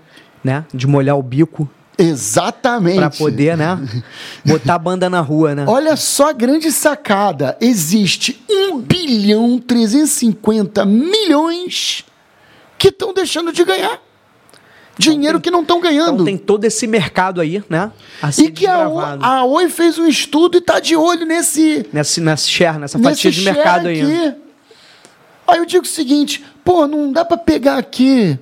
né? 0.43 0.67
De 0.75 0.87
molhar 0.87 1.17
o 1.17 1.23
bico 1.23 1.71
Exatamente. 1.97 2.97
pra 2.99 3.11
poder, 3.11 3.57
né? 3.57 3.79
Botar 4.45 4.75
a 4.75 4.79
banda 4.79 5.09
na 5.09 5.21
rua, 5.21 5.55
né? 5.55 5.65
Olha 5.69 5.97
só 5.97 6.31
a 6.31 6.33
grande 6.33 6.73
sacada. 6.73 7.57
Existe 7.61 8.43
1 8.51 8.79
bilhão 8.81 9.59
350 9.59 10.85
milhões 10.85 12.05
que 12.79 12.89
estão 12.89 13.13
deixando 13.15 13.53
de 13.53 13.65
ganhar. 13.65 14.01
Dinheiro 14.97 15.41
que 15.41 15.51
não 15.51 15.63
estão 15.63 15.81
ganhando. 15.81 16.15
Então 16.15 16.25
tem 16.25 16.37
todo 16.39 16.65
esse 16.65 16.87
mercado 16.87 17.41
aí, 17.41 17.63
né? 17.69 17.91
A 18.23 18.31
e 18.39 18.51
que 18.51 18.65
a, 18.67 18.89
O- 18.89 19.01
a 19.01 19.45
Oi 19.45 19.69
fez 19.69 19.99
um 19.99 20.07
estudo 20.07 20.57
e 20.57 20.61
está 20.61 20.79
de 20.79 20.95
olho 20.95 21.27
nesse, 21.27 21.85
Nessa, 21.93 22.21
nessa 22.21 22.49
share, 22.49 22.79
nessa 22.79 22.97
nesse 22.99 23.11
fatia 23.11 23.31
de 23.33 23.41
mercado 23.43 23.89
aí. 23.89 24.01
aqui. 24.01 24.37
Aí 25.49 25.59
eu 25.59 25.67
digo 25.67 25.85
o 25.85 25.89
seguinte, 25.89 26.45
pô, 26.65 26.87
não 26.87 27.13
dá 27.13 27.25
para 27.25 27.37
pegar 27.37 27.77
aqui 27.77 28.39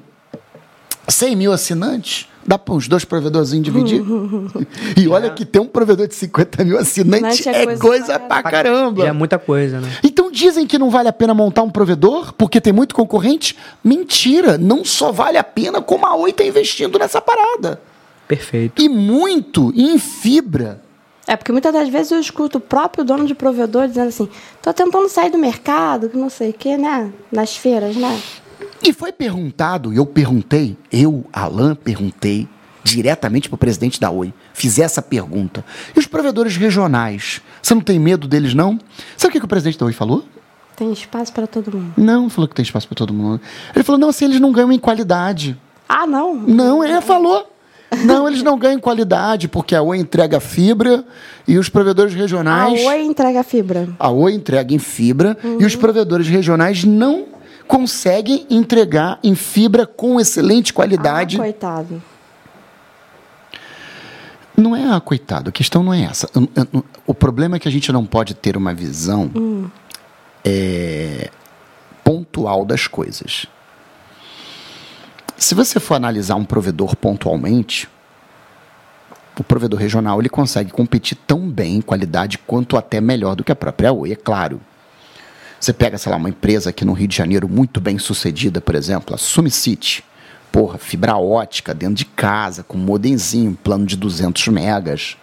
100 1.09 1.37
mil 1.37 1.53
assinantes? 1.53 2.29
Dá 2.47 2.59
para 2.59 2.75
os 2.75 2.89
dois 2.89 3.05
provedorzinhos 3.05 3.65
dividir? 3.65 4.03
e 4.97 5.09
olha 5.09 5.31
que 5.31 5.45
tem 5.45 5.63
um 5.63 5.67
provedor 5.67 6.09
de 6.09 6.15
50 6.15 6.65
mil 6.65 6.79
assinantes, 6.79 7.41
Assinante 7.41 7.49
é 7.49 7.63
é 7.63 7.67
coisa 7.67 7.81
coisa 7.81 8.19
pra 8.19 8.43
pra 8.43 8.51
caramba. 8.51 9.05
E 9.05 9.07
é 9.07 9.13
muita 9.13 9.39
coisa, 9.39 9.81
né? 9.81 9.89
Então 10.03 10.31
dizem 10.31 10.67
que 10.67 10.79
não 10.79 10.91
vale 10.91 11.09
a 11.09 11.13
pena 11.13 11.35
montar 11.35 11.63
um 11.63 11.71
provedor 11.71 12.33
porque 12.33 12.61
tem 12.61 12.73
muito 12.73 12.95
concorrente? 12.95 13.57
Mentira, 13.83 14.59
não 14.59 14.85
só 14.85 15.13
vale 15.13 15.39
a 15.39 15.45
pena 15.45 15.81
como 15.81 16.07
a 16.07 16.17
Oi 16.17 16.31
está 16.31 16.45
investindo 16.45 16.99
nessa 16.99 17.21
parada. 17.21 17.81
Perfeito. 18.27 18.83
E 18.83 18.89
muito 18.89 19.73
em 19.77 19.99
fibra. 19.99 20.81
É 21.27 21.37
porque 21.37 21.53
muitas 21.53 21.73
das 21.73 21.89
vezes 21.89 22.11
eu 22.11 22.19
escuto 22.19 22.59
o 22.59 22.61
próprio 22.61 23.05
dono 23.05 23.27
de 23.27 23.35
provedor 23.35 23.87
dizendo 23.87 24.09
assim: 24.09 24.29
tô 24.61 24.73
tentando 24.73 25.09
sair 25.09 25.31
do 25.31 25.39
mercado, 25.39 26.09
que 26.09 26.17
não 26.17 26.29
sei 26.29 26.51
o 26.51 26.53
quê, 26.53 26.77
né? 26.77 27.13
Nas 27.31 27.57
feiras, 27.57 27.95
né? 27.97 28.21
E 28.83 28.93
foi 28.93 29.13
perguntado, 29.13 29.93
eu 29.93 30.05
perguntei, 30.05 30.77
eu, 30.91 31.25
Alain, 31.33 31.75
perguntei 31.75 32.49
diretamente 32.83 33.49
para 33.49 33.55
o 33.55 33.59
presidente 33.59 34.01
da 34.01 34.11
Oi. 34.11 34.35
Fiz 34.53 34.79
essa 34.79 35.01
pergunta. 35.01 35.65
E 35.95 35.99
os 35.99 36.07
provedores 36.07 36.57
regionais? 36.57 37.41
Você 37.63 37.75
não 37.75 37.81
tem 37.81 37.99
medo 37.99 38.27
deles, 38.27 38.55
não? 38.55 38.79
Sabe 39.17 39.31
o 39.31 39.33
que, 39.33 39.39
que 39.39 39.45
o 39.45 39.49
presidente 39.49 39.79
da 39.79 39.87
Oi 39.87 39.93
falou? 39.93 40.25
Tem 40.77 40.93
espaço 40.93 41.33
para 41.33 41.47
todo 41.47 41.71
mundo. 41.71 41.93
Não, 41.97 42.29
falou 42.29 42.49
que 42.49 42.57
tem 42.57 42.65
espaço 42.65 42.89
para 42.89 42.97
todo 42.97 43.15
mundo. 43.15 43.41
Ele 43.75 43.85
falou, 43.85 44.01
não, 44.01 44.09
assim, 44.09 44.25
eles 44.25 44.41
não 44.41 44.51
ganham 44.51 44.73
em 44.73 44.79
qualidade. 44.79 45.57
Ah, 45.89 46.07
não? 46.07 46.35
Não, 46.35 46.83
é, 46.83 47.01
falou. 47.01 47.49
Não, 48.05 48.27
eles 48.27 48.43
não 48.43 48.59
ganham 48.59 48.79
em 48.79 48.81
qualidade, 48.81 49.49
porque 49.49 49.75
a 49.75 49.83
Oi 49.83 49.99
entrega 49.99 50.41
fibra 50.41 51.05
e 51.47 51.59
os 51.59 51.69
provedores 51.69 52.15
regionais. 52.15 52.81
A 52.81 52.89
Oi 52.89 53.03
entrega 53.05 53.45
fibra. 53.45 53.89
A 53.99 54.11
Oi 54.11 54.33
entrega 54.33 54.75
em 54.75 54.79
fibra 54.79 55.37
e 55.61 55.65
os 55.65 55.77
provedores 55.77 56.27
regionais 56.27 56.85
não 56.85 57.32
conseguem 57.73 58.47
entregar 58.51 59.19
em 59.25 59.35
fibra 59.35 59.87
com 59.87 60.21
excelente 60.21 60.75
qualidade. 60.75 61.37
Ah, 61.37 61.41
coitado. 61.41 62.03
Não 64.55 64.77
é, 64.77 64.85
ah, 64.95 65.01
coitado, 65.01 65.49
a 65.49 65.53
questão 65.53 65.83
não 65.83 65.95
é 65.95 66.03
essa. 66.03 66.29
O 67.07 67.15
problema 67.15 67.57
é 67.57 67.59
que 67.59 67.67
a 67.67 67.71
gente 67.71 67.91
não 67.91 68.05
pode 68.05 68.35
ter 68.35 68.59
uma 68.59 68.75
visão 68.75 69.71
é, 70.45 71.31
pontual 72.05 72.67
das 72.67 72.87
coisas. 72.87 73.47
Se 75.39 75.55
você 75.55 75.81
for 75.81 75.95
analisar 75.95 76.35
um 76.35 76.45
provedor 76.45 76.95
pontualmente, 76.95 77.89
o 79.41 79.43
provedor 79.43 79.81
regional 79.81 80.21
ele 80.21 80.29
consegue 80.29 80.71
competir 80.71 81.17
tão 81.27 81.49
bem 81.49 81.77
em 81.77 81.81
qualidade 81.81 82.37
quanto 82.37 82.77
até 82.77 83.01
melhor 83.01 83.35
do 83.35 83.43
que 83.43 83.51
a 83.51 83.57
própria 83.57 83.95
Oi, 83.95 84.13
é 84.13 84.17
claro. 84.17 84.61
Você 85.63 85.73
pega, 85.73 85.97
sei 85.97 86.11
lá, 86.11 86.19
uma 86.19 86.29
empresa 86.29 86.71
aqui 86.71 86.85
no 86.85 86.93
Rio 86.93 87.07
de 87.07 87.17
Janeiro 87.17 87.49
muito 87.49 87.81
bem 87.81 87.97
sucedida, 87.97 88.61
por 88.61 88.75
exemplo, 88.75 89.15
a 89.15 89.17
Sumicity. 89.17 90.03
Porra, 90.51 90.77
fibra 90.77 91.17
ótica 91.17 91.73
dentro 91.73 91.95
de 91.95 92.05
casa, 92.05 92.65
com 92.65 92.77
modemzinho, 92.77 93.57
plano 93.63 93.87
de 93.87 93.97
200 93.97 94.49
megas. 94.49 95.17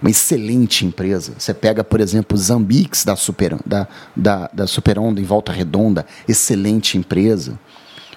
Uma 0.00 0.08
excelente 0.08 0.86
empresa. 0.86 1.34
Você 1.36 1.52
pega, 1.52 1.84
por 1.84 2.00
exemplo, 2.00 2.38
Zambix 2.38 3.04
da 3.04 3.14
Super, 3.16 3.58
da, 3.66 3.86
da, 4.16 4.48
da 4.50 4.66
Super 4.66 4.98
Onda 4.98 5.20
em 5.20 5.24
Volta 5.24 5.52
Redonda, 5.52 6.06
excelente 6.26 6.96
empresa. 6.96 7.58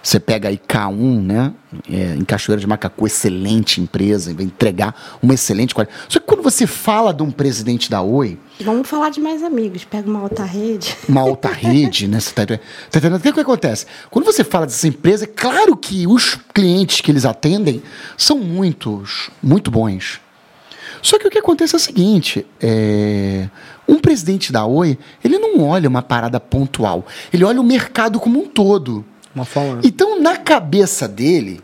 Você 0.05 0.19
pega 0.19 0.49
aí 0.49 0.59
K1, 0.59 1.19
né? 1.19 1.51
É, 1.89 2.13
em 2.13 2.23
Cachoeira 2.23 2.61
de 2.61 2.67
Macacu, 2.67 3.07
excelente 3.07 3.81
empresa, 3.81 4.35
vai 4.35 4.45
entregar 4.45 5.17
uma 5.19 5.33
excelente 5.33 5.73
qualidade. 5.73 5.99
Só 6.07 6.19
que 6.19 6.27
quando 6.27 6.43
você 6.43 6.67
fala 6.67 7.11
de 7.11 7.23
um 7.23 7.31
presidente 7.31 7.89
da 7.89 8.03
Oi, 8.03 8.37
Vamos 8.61 8.87
falar 8.87 9.09
de 9.09 9.19
mais 9.19 9.41
amigos. 9.41 9.83
Pega 9.83 10.07
uma 10.07 10.21
outra 10.21 10.45
rede. 10.45 10.95
uma 11.09 11.21
alta 11.21 11.49
rede, 11.49 12.07
né? 12.07 12.19
Você 12.19 12.31
tá, 12.31 12.45
tá 12.45 12.59
entendendo? 12.95 13.17
O 13.17 13.19
que, 13.19 13.33
que 13.33 13.39
acontece? 13.39 13.87
Quando 14.11 14.25
você 14.25 14.43
fala 14.43 14.67
dessa 14.67 14.87
empresa, 14.87 15.23
é 15.23 15.27
claro 15.27 15.75
que 15.75 16.05
os 16.05 16.35
clientes 16.53 17.01
que 17.01 17.09
eles 17.09 17.25
atendem 17.25 17.81
são 18.15 18.37
muitos, 18.37 19.31
muito 19.41 19.71
bons. 19.71 20.21
Só 21.01 21.17
que 21.17 21.27
o 21.27 21.31
que 21.31 21.39
acontece 21.39 21.73
é 21.73 21.77
o 21.77 21.81
seguinte: 21.81 22.45
é, 22.61 23.49
um 23.87 23.99
presidente 23.99 24.51
da 24.53 24.67
Oi, 24.67 24.99
ele 25.23 25.39
não 25.39 25.61
olha 25.61 25.89
uma 25.89 26.03
parada 26.03 26.39
pontual, 26.39 27.07
ele 27.33 27.43
olha 27.43 27.59
o 27.59 27.63
mercado 27.63 28.19
como 28.19 28.39
um 28.39 28.45
todo. 28.45 29.03
Uma 29.35 29.45
forma. 29.45 29.81
Então, 29.83 30.19
na 30.21 30.37
cabeça 30.37 31.07
dele, 31.07 31.61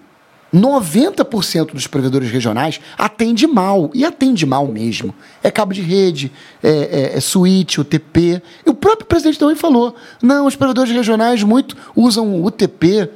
90% 0.53 1.73
dos 1.73 1.87
provedores 1.87 2.29
regionais 2.29 2.79
atende 2.97 3.47
mal, 3.47 3.89
e 3.93 4.03
atende 4.03 4.45
mal 4.45 4.67
mesmo. 4.67 5.15
É 5.41 5.49
cabo 5.49 5.73
de 5.73 5.81
rede, 5.81 6.31
é, 6.61 6.69
é, 7.13 7.17
é 7.17 7.19
switch, 7.21 7.77
UTP. 7.77 8.41
E 8.65 8.69
o 8.69 8.73
próprio 8.73 9.05
presidente 9.07 9.41
Oi 9.43 9.55
falou: 9.55 9.95
não, 10.21 10.45
os 10.45 10.55
provedores 10.55 10.91
regionais 10.91 11.41
muito 11.43 11.75
usam 11.95 12.43
UTP 12.43 13.09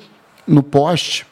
no 0.47 0.63
poste, 0.63 1.25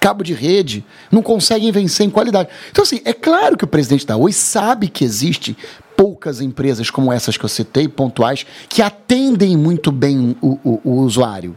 cabo 0.00 0.22
de 0.22 0.34
rede, 0.34 0.84
não 1.10 1.22
conseguem 1.22 1.72
vencer 1.72 2.06
em 2.06 2.10
qualidade. 2.10 2.48
Então, 2.70 2.82
assim, 2.84 3.00
é 3.04 3.12
claro 3.14 3.56
que 3.56 3.64
o 3.64 3.68
presidente 3.68 4.06
da 4.06 4.16
Oi 4.16 4.32
sabe 4.32 4.88
que 4.88 5.04
existe 5.04 5.56
poucas 5.96 6.40
empresas 6.40 6.90
como 6.90 7.10
essas 7.12 7.36
que 7.38 7.44
eu 7.44 7.48
citei, 7.48 7.88
pontuais, 7.88 8.44
que 8.68 8.82
atendem 8.82 9.56
muito 9.56 9.90
bem 9.92 10.36
o- 10.42 10.58
o- 10.64 10.80
o 10.84 10.90
usuário. 11.00 11.56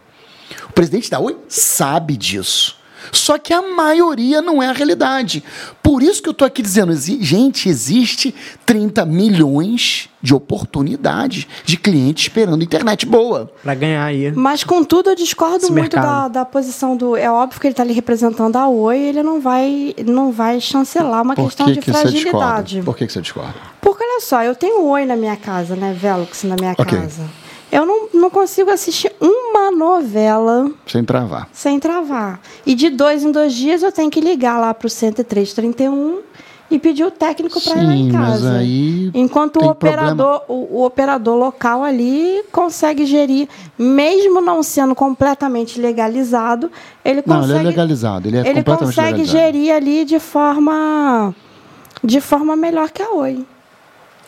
O 0.69 0.73
presidente 0.73 1.09
da 1.09 1.19
Oi 1.19 1.37
sabe 1.47 2.15
disso. 2.17 2.77
Só 3.11 3.37
que 3.37 3.53
a 3.53 3.61
maioria 3.61 4.41
não 4.41 4.61
é 4.61 4.67
a 4.67 4.71
realidade. 4.71 5.43
Por 5.81 6.03
isso 6.03 6.21
que 6.21 6.29
eu 6.29 6.31
estou 6.31 6.45
aqui 6.45 6.61
dizendo, 6.61 6.93
gente, 6.95 7.69
existe 7.69 8.33
30 8.65 9.05
milhões 9.05 10.09
de 10.21 10.33
oportunidades 10.33 11.47
de 11.63 11.77
clientes 11.77 12.23
esperando 12.23 12.63
internet 12.63 13.05
boa. 13.05 13.51
Pra 13.63 13.75
ganhar 13.75 14.03
aí. 14.03 14.31
Mas, 14.31 14.63
contudo, 14.63 15.11
eu 15.11 15.15
discordo 15.15 15.57
Esse 15.65 15.71
muito 15.71 15.95
da, 15.95 16.27
da 16.27 16.45
posição 16.45 16.97
do. 16.97 17.15
É 17.15 17.31
óbvio 17.31 17.61
que 17.61 17.67
ele 17.67 17.73
está 17.73 17.83
ali 17.83 17.93
representando 17.93 18.55
a 18.57 18.67
Oi, 18.67 18.97
ele 18.97 19.23
não 19.23 19.39
vai, 19.39 19.95
não 20.05 20.31
vai 20.31 20.59
chancelar 20.59 21.21
uma 21.21 21.35
questão 21.35 21.71
de 21.71 21.81
fragilidade. 21.81 22.81
Por 22.81 22.97
que, 22.97 23.07
que 23.07 23.13
você 23.13 23.21
discorda? 23.21 23.55
Porque 23.79 24.03
olha 24.03 24.21
só, 24.21 24.43
eu 24.43 24.55
tenho 24.55 24.83
Oi 24.83 25.05
na 25.05 25.15
minha 25.15 25.37
casa, 25.37 25.75
né? 25.75 25.95
Velox 25.97 26.43
na 26.43 26.55
minha 26.55 26.73
Ok. 26.77 26.85
casa. 26.85 27.23
Eu 27.71 27.85
não, 27.85 28.07
não 28.13 28.29
consigo 28.29 28.69
assistir 28.71 29.11
uma 29.19 29.71
novela 29.71 30.71
Sem 30.85 31.03
travar. 31.03 31.49
sem 31.51 31.79
travar. 31.79 32.39
E 32.65 32.73
de 32.73 32.89
dois 32.89 33.23
em 33.23 33.31
dois 33.31 33.53
dias 33.53 33.83
eu 33.83 33.91
tenho 33.91 34.09
que 34.09 34.21
ligar 34.21 34.59
lá 34.59 34.73
para 34.73 34.87
o 34.87 34.89
10331 34.89 36.19
e 36.69 36.77
pedir 36.79 37.03
o 37.05 37.11
técnico 37.11 37.61
para 37.61 37.81
ir 37.81 37.85
lá 37.85 37.93
em 37.93 38.05
Sim, 38.05 38.11
mas 38.11 38.29
casa. 38.41 38.57
aí 38.57 39.11
Enquanto 39.13 39.57
o 39.61 39.69
operador, 39.69 40.41
o, 40.49 40.79
o 40.79 40.85
operador 40.85 41.35
local 41.37 41.83
ali 41.83 42.41
consegue 42.51 43.05
gerir, 43.05 43.47
mesmo 43.77 44.41
não 44.41 44.61
sendo 44.63 44.93
completamente 44.95 45.79
legalizado, 45.79 46.69
ele 47.05 47.23
Não, 47.25 47.35
consegue, 47.37 47.53
ele 47.59 47.67
é 47.67 47.69
legalizado. 47.69 48.27
Ele 48.27 48.37
é 48.37 48.39
ele 48.41 48.47
completamente 48.63 48.85
consegue 48.95 49.11
legalizado. 49.21 49.37
gerir 49.45 49.71
ali 49.75 50.05
de 50.05 50.19
forma 50.19 51.33
de 52.03 52.21
forma 52.21 52.55
melhor 52.55 52.91
que 52.91 53.01
a 53.01 53.11
Oi. 53.11 53.45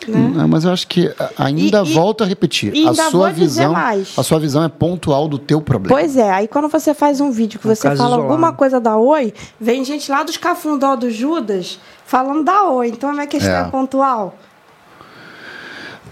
Né? 0.08 0.32
Não, 0.34 0.48
mas 0.48 0.64
eu 0.64 0.72
acho 0.72 0.86
que 0.88 1.12
ainda 1.36 1.82
E- 1.84 1.90
e- 1.90 1.94
volto 1.94 2.24
a 2.24 2.26
repetir. 2.26 2.74
e 2.74 2.84
a 2.86 2.90
ainda 2.90 3.10
sua 3.10 3.30
visão, 3.30 3.72
mais. 3.72 4.12
a 4.18 4.22
sua 4.22 4.38
visão 4.40 4.62
é 4.64 4.68
pontual 4.68 5.28
do 5.28 5.38
teu 5.38 5.60
problema. 5.60 5.94
Pois 5.98 6.16
é, 6.16 6.30
aí 6.30 6.48
quando 6.48 6.68
você 6.68 6.94
faz 6.94 7.20
um 7.20 7.30
vídeo 7.30 7.60
que 7.60 7.66
Um 7.68 7.74
você 7.74 7.82
fala 7.82 7.94
isolado. 7.94 8.22
alguma 8.22 8.52
coisa 8.52 8.80
da 8.80 8.96
Oi, 8.96 9.34
vem 9.60 9.84
gente 9.84 10.10
lá 10.10 10.22
dos 10.22 10.36
cafundó 10.36 10.96
do 10.96 11.10
Judas 11.10 11.78
falando 12.06 12.44
da 12.44 12.64
Oi. 12.70 12.88
Então 12.88 13.10
a 13.10 13.12
minha 13.12 13.26
questão 13.26 13.52
é, 13.54 13.60
É. 13.60 13.64
pontual. 13.64 14.34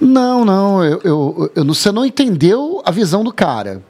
Não, 0.00 0.44
não, 0.44 0.84
eu, 0.84 1.00
eu, 1.02 1.50
eu- 1.56 1.64
você 1.64 1.90
não 1.90 2.04
entendeu 2.04 2.80
a 2.84 2.90
visão 2.90 3.24
do 3.24 3.32
cara. 3.32 3.82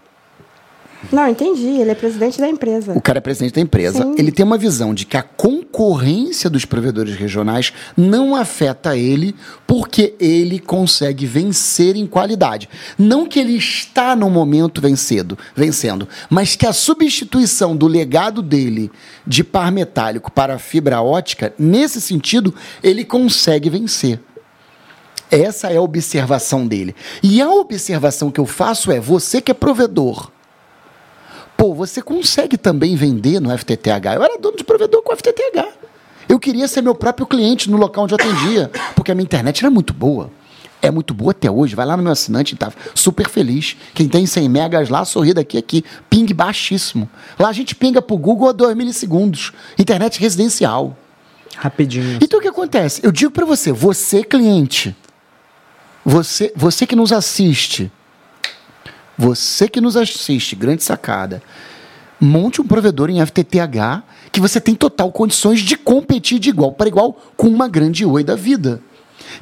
Não, 1.13 1.29
entendi. 1.29 1.67
Ele 1.67 1.91
é 1.91 1.95
presidente 1.95 2.41
da 2.41 2.49
empresa. 2.49 2.93
O 2.93 3.01
cara 3.01 3.19
é 3.19 3.21
presidente 3.21 3.55
da 3.55 3.61
empresa. 3.61 4.03
Sim. 4.03 4.15
Ele 4.19 4.33
tem 4.33 4.45
uma 4.45 4.59
visão 4.59 4.93
de 4.93 5.07
que 5.07 5.17
a 5.17 5.23
concorrência 5.23 6.51
dos 6.51 6.65
provedores 6.65 7.15
regionais 7.15 7.73
não 7.97 8.35
afeta 8.35 8.97
ele 8.97 9.35
porque 9.67 10.15
ele 10.19 10.59
consegue 10.59 11.25
vencer 11.25 11.97
em 11.97 12.07
qualidade. 12.07 12.69
Não 12.99 13.27
que 13.27 13.39
ele 13.39 13.57
está 13.57 14.17
no 14.17 14.29
momento 14.29 14.81
vencendo, 14.81 15.39
vencendo, 15.55 16.09
mas 16.29 16.57
que 16.57 16.67
a 16.67 16.73
substituição 16.73 17.77
do 17.77 17.87
legado 17.87 18.43
dele 18.43 18.91
de 19.27 19.45
par 19.45 19.71
metálico 19.71 20.33
para 20.33 20.59
fibra 20.59 21.01
ótica, 21.01 21.55
nesse 21.59 22.01
sentido, 22.01 22.55
ele 22.83 23.05
consegue 23.05 23.71
vencer. 23.71 24.21
Essa 25.31 25.69
é 25.69 25.77
a 25.77 25.83
observação 25.83 26.67
dele. 26.67 26.97
E 27.23 27.41
a 27.41 27.51
observação 27.51 28.31
que 28.31 28.41
eu 28.41 28.47
faço 28.47 28.91
é: 28.91 28.99
você 28.99 29.41
que 29.41 29.51
é 29.51 29.55
provedor, 29.55 30.31
Pô, 31.59 31.75
você 31.75 32.01
consegue 32.01 32.57
também 32.57 32.95
vender 32.95 33.41
no 33.41 33.51
FTTH. 33.51 34.15
Eu 34.15 34.23
era 34.23 34.39
dono 34.39 34.57
de 34.57 34.63
provedor 34.63 35.03
com 35.03 35.15
FTTH. 35.15 35.67
Eu 36.29 36.39
queria 36.39 36.69
ser 36.69 36.83
meu 36.83 36.95
próprio 36.95 37.27
cliente 37.27 37.69
no 37.69 37.77
local 37.77 38.05
onde 38.05 38.15
eu 38.15 38.17
atendia, 38.17 38.71
porque 38.95 39.11
a 39.11 39.15
minha 39.15 39.25
internet 39.25 39.59
era 39.59 39.69
muito 39.69 39.93
boa. 39.93 40.31
É 40.81 40.89
muito 40.89 41.13
boa 41.13 41.33
até 41.33 41.51
hoje. 41.51 41.75
Vai 41.75 41.85
lá 41.85 41.97
no 41.97 42.03
meu 42.05 42.13
assinante 42.13 42.55
tá 42.55 42.73
super 42.95 43.29
feliz. 43.29 43.77
Quem 43.93 44.09
tem 44.09 44.25
100 44.25 44.49
megas 44.49 44.89
lá, 44.89 45.05
sorri 45.05 45.35
daqui 45.35 45.59
aqui. 45.59 45.85
Ping 46.09 46.33
baixíssimo. 46.33 47.11
Lá 47.37 47.49
a 47.49 47.53
gente 47.53 47.75
pinga 47.75 48.01
pro 48.01 48.17
Google 48.17 48.51
a 48.51 48.53
2 48.53 48.77
milissegundos. 48.77 49.53
Internet 49.77 50.21
residencial. 50.21 50.97
Rapidinho. 51.57 52.21
Então 52.23 52.39
o 52.39 52.43
que 52.43 52.47
acontece? 52.47 53.01
Eu 53.03 53.11
digo 53.11 53.33
para 53.33 53.45
você, 53.45 53.73
você 53.73 54.23
cliente, 54.23 54.97
você, 56.05 56.53
você 56.55 56.87
que 56.87 56.95
nos 56.95 57.13
assiste, 57.13 57.91
você 59.19 59.69
que 59.69 59.81
nos 59.81 59.97
assiste, 59.97 60.55
grande 60.55 60.85
sacada, 60.85 61.43
monte 62.21 62.61
um 62.61 62.67
provedor 62.67 63.11
em 63.11 63.25
FTTH 63.25 64.05
que 64.31 64.41
você 64.41 64.61
tem 64.61 64.77
total 64.77 65.11
condições 65.11 65.61
de 65.61 65.77
competir 65.77 66.39
de 66.39 66.51
igual 66.51 66.71
para 66.71 66.87
igual 66.87 67.21
com 67.37 67.49
uma 67.49 67.67
grande 67.67 68.07
Oi 68.07 68.23
da 68.23 68.37
vida, 68.37 68.81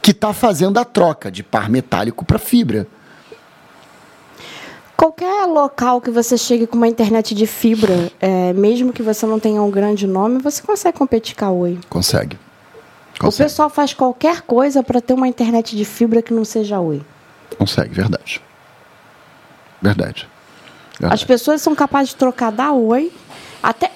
que 0.01 0.13
está 0.13 0.33
fazendo 0.33 0.79
a 0.79 0.85
troca 0.85 1.31
de 1.31 1.43
par 1.43 1.69
metálico 1.69 2.25
para 2.25 2.39
fibra. 2.39 2.87
Qualquer 4.97 5.45
local 5.45 6.01
que 6.01 6.11
você 6.11 6.39
chegue 6.39 6.67
com 6.67 6.79
uma 6.79 6.89
internet 6.89 7.35
de 7.35 7.47
fibra, 7.47 8.11
é, 8.19 8.55
mesmo 8.55 8.95
que 8.95 9.03
você 9.03 9.27
não 9.27 9.39
tenha 9.39 9.61
um 9.61 9.71
grande 9.71 10.07
nome, 10.07 10.39
você 10.39 10.63
consegue 10.63 10.97
competir 10.97 11.37
com 11.37 11.45
a 11.45 11.51
Oi. 11.51 11.79
Consegue. 11.91 12.39
O 13.17 13.25
Consegue. 13.25 13.51
pessoal 13.51 13.69
faz 13.69 13.93
qualquer 13.93 14.41
coisa 14.41 14.83
para 14.83 15.03
ter 15.03 15.13
uma 15.13 15.29
internet 15.29 15.77
de 15.77 15.85
fibra 15.85 16.23
que 16.23 16.33
não 16.33 16.47
seja 16.47 16.81
Oi. 16.81 17.03
Consegue, 17.59 17.95
verdade. 17.95 18.41
Verdade. 19.87 20.29
As 21.03 21.23
pessoas 21.23 21.63
são 21.63 21.75
capazes 21.75 22.11
de 22.11 22.17
trocar 22.17 22.51
da 22.51 22.73
Oi. 22.73 23.13
Até, 23.63 23.91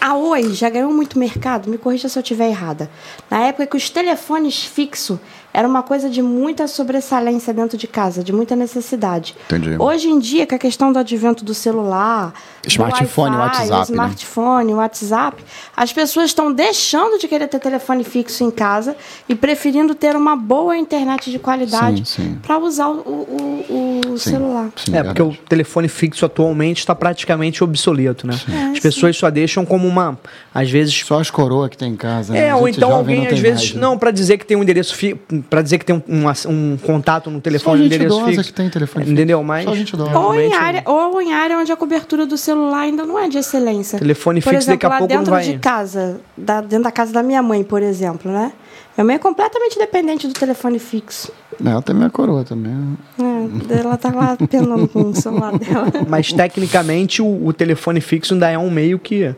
a 0.00 0.14
Oi 0.14 0.52
já 0.52 0.68
ganhou 0.68 0.92
muito 0.92 1.18
mercado, 1.18 1.68
me 1.70 1.78
corrija 1.78 2.08
se 2.08 2.18
eu 2.18 2.22
estiver 2.22 2.48
errada. 2.48 2.90
Na 3.30 3.40
época 3.46 3.66
que 3.66 3.76
os 3.76 3.88
telefones 3.88 4.64
fixos 4.64 5.18
era 5.58 5.66
uma 5.66 5.82
coisa 5.82 6.08
de 6.08 6.22
muita 6.22 6.68
sobressalência 6.68 7.52
dentro 7.52 7.76
de 7.76 7.88
casa, 7.88 8.22
de 8.22 8.32
muita 8.32 8.54
necessidade. 8.54 9.34
Entendi. 9.46 9.74
Hoje 9.76 10.08
em 10.08 10.18
dia, 10.20 10.46
com 10.46 10.54
a 10.54 10.58
questão 10.58 10.92
do 10.92 10.98
advento 11.00 11.44
do 11.44 11.52
celular, 11.52 12.32
do 12.62 12.68
Smartphone, 12.68 13.34
Wi-Fi, 13.36 13.56
WhatsApp, 13.58 13.76
né? 13.78 13.82
smartphone, 13.96 14.72
o 14.72 14.76
WhatsApp, 14.76 15.44
as 15.76 15.92
pessoas 15.92 16.26
estão 16.26 16.52
deixando 16.52 17.18
de 17.18 17.26
querer 17.26 17.48
ter 17.48 17.58
telefone 17.58 18.04
fixo 18.04 18.44
em 18.44 18.50
casa 18.52 18.96
e 19.28 19.34
preferindo 19.34 19.96
ter 19.96 20.14
uma 20.14 20.36
boa 20.36 20.76
internet 20.76 21.28
de 21.28 21.40
qualidade 21.40 22.06
Sim, 22.08 22.22
sim. 22.22 22.38
para 22.40 22.56
usar 22.58 22.88
o, 22.88 23.00
o- 23.00 24.00
o 24.14 24.18
Sim, 24.18 24.30
celular. 24.30 24.68
sim, 24.76 24.94
É, 24.96 25.02
porque 25.02 25.22
o 25.22 25.34
telefone 25.48 25.88
fixo 25.88 26.24
atualmente 26.24 26.78
está 26.78 26.94
praticamente 26.94 27.64
obsoleto, 27.64 28.26
né? 28.28 28.38
É, 28.48 28.64
As 28.72 28.78
pessoas 28.78 29.16
só 29.16 29.28
deixam 29.28 29.64
como 29.66 29.88
uma. 29.88 30.16
Às 30.54 30.70
vezes. 30.70 30.94
Só 31.04 31.18
as 31.20 31.30
coroas 31.30 31.70
que 31.70 31.76
tem 31.76 31.92
em 31.92 31.96
casa. 31.96 32.32
né? 32.32 32.48
É, 32.48 32.54
ou 32.54 32.68
então 32.68 32.92
alguém 32.92 33.26
às 33.26 33.38
vezes. 33.38 33.70
mais, 33.70 33.74
né? 33.74 33.80
Não, 33.80 33.98
para 33.98 34.10
dizer 34.10 34.38
que 34.38 34.46
tem 34.46 34.56
um 34.56 34.62
endereço 34.62 34.94
fixo. 34.94 35.18
Para 35.50 35.62
dizer 35.62 35.78
que 35.78 35.84
tem 35.86 35.96
um, 35.96 36.02
um, 36.26 36.72
um 36.72 36.76
contato 36.76 37.30
no 37.30 37.40
telefone, 37.40 37.64
Só 37.78 37.80
um 37.80 37.82
gente 37.84 37.94
endereço 37.94 38.16
idosa 38.18 38.32
fixo. 38.32 38.44
que 38.44 38.52
tem 38.52 38.68
telefone 38.68 39.04
fixo. 39.06 39.14
Entendeu? 39.14 39.42
Mas. 39.42 39.64
Só 39.64 39.74
gente 39.74 39.94
idosa. 39.94 40.18
Ou 40.18 40.34
em, 40.34 40.52
área, 40.52 40.82
ou 40.84 41.22
em 41.22 41.32
área 41.32 41.56
onde 41.58 41.72
a 41.72 41.76
cobertura 41.76 42.26
do 42.26 42.36
celular 42.36 42.80
ainda 42.80 43.06
não 43.06 43.18
é 43.18 43.28
de 43.28 43.38
excelência. 43.38 43.98
Telefone 43.98 44.42
por 44.42 44.50
fixo 44.50 44.64
exemplo, 44.70 44.74
daqui 44.76 44.86
a 44.86 44.88
lá 44.90 44.98
pouco 44.98 45.12
não 45.14 45.20
dentro 45.20 45.30
vai- 45.34 45.44
de 45.44 45.58
casa, 45.58 46.20
da- 46.36 46.60
dentro 46.60 46.84
da 46.84 46.92
casa 46.92 47.12
da 47.12 47.22
minha 47.22 47.42
mãe, 47.42 47.64
por 47.64 47.82
exemplo, 47.82 48.30
né? 48.30 48.52
Minha 48.96 49.04
mãe 49.06 49.14
é 49.16 49.18
completamente 49.18 49.78
dependente 49.78 50.26
do 50.26 50.34
telefone 50.34 50.78
fixo. 50.78 51.32
Não, 51.60 51.72
ela 51.72 51.82
tem 51.82 51.94
minha 51.94 52.10
coroa 52.10 52.44
também. 52.44 52.72
É, 53.18 53.78
ela 53.80 53.96
tá 53.96 54.10
lá 54.10 54.36
penando 54.50 54.86
com 54.88 55.02
o 55.02 55.14
celular 55.14 55.56
dela. 55.56 55.86
Mas 56.08 56.32
tecnicamente 56.32 57.22
o, 57.22 57.46
o 57.46 57.52
telefone 57.52 58.00
fixo 58.00 58.34
ainda 58.34 58.50
é 58.50 58.58
um 58.58 58.70
meio 58.70 58.98
que. 58.98 59.34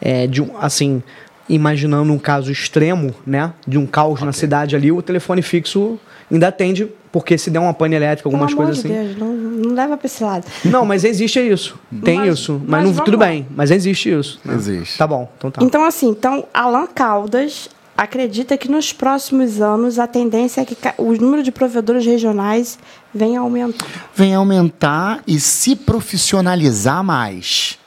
É, 0.00 0.26
de 0.26 0.42
um, 0.42 0.50
assim, 0.60 1.02
imaginando 1.48 2.12
um 2.12 2.18
caso 2.18 2.50
extremo, 2.50 3.14
né? 3.26 3.52
De 3.66 3.78
um 3.78 3.86
caos 3.86 4.20
na 4.22 4.32
cidade 4.32 4.74
ali, 4.76 4.90
o 4.90 5.00
telefone 5.02 5.42
fixo 5.42 5.98
ainda 6.30 6.48
atende, 6.48 6.88
porque 7.12 7.38
se 7.38 7.50
der 7.50 7.60
uma 7.60 7.72
pane 7.72 7.94
elétrica, 7.94 8.28
algumas 8.28 8.50
Pelo 8.52 8.62
amor 8.62 8.74
coisas 8.74 8.82
de 8.84 8.92
assim. 8.92 9.06
Deus, 9.08 9.18
não, 9.18 9.32
não 9.32 9.74
leva 9.74 9.96
pra 9.96 10.06
esse 10.06 10.22
lado. 10.24 10.44
Não, 10.64 10.84
mas 10.84 11.04
existe 11.04 11.38
isso. 11.40 11.78
Tem 12.04 12.18
Mas- 12.18 12.38
isso. 12.38 12.60
Mas, 12.66 12.84
mas 12.84 12.96
não, 12.96 13.04
tudo 13.04 13.16
lá. 13.18 13.26
bem, 13.26 13.46
mas 13.54 13.70
existe 13.70 14.10
isso. 14.12 14.40
né? 14.44 14.54
Existe. 14.54 14.98
Tá 14.98 15.06
bom, 15.06 15.30
então 15.38 15.50
tá. 15.50 15.62
Então, 15.64 15.84
assim, 15.84 16.08
então, 16.08 16.44
Alan 16.52 16.86
Caldas 16.88 17.68
acredita 17.96 18.58
que 18.58 18.68
nos 18.70 18.92
próximos 18.92 19.60
anos 19.62 19.98
a 19.98 20.06
tendência 20.06 20.60
é 20.60 20.64
que 20.64 20.76
o 20.98 21.12
número 21.12 21.42
de 21.42 21.50
provedores 21.52 22.04
regionais 22.04 22.78
venha 23.14 23.40
aumentar. 23.40 23.86
Vem 24.14 24.34
aumentar 24.34 25.22
e 25.26 25.38
se 25.40 25.74
profissionalizar 25.76 27.02
mais. 27.04 27.78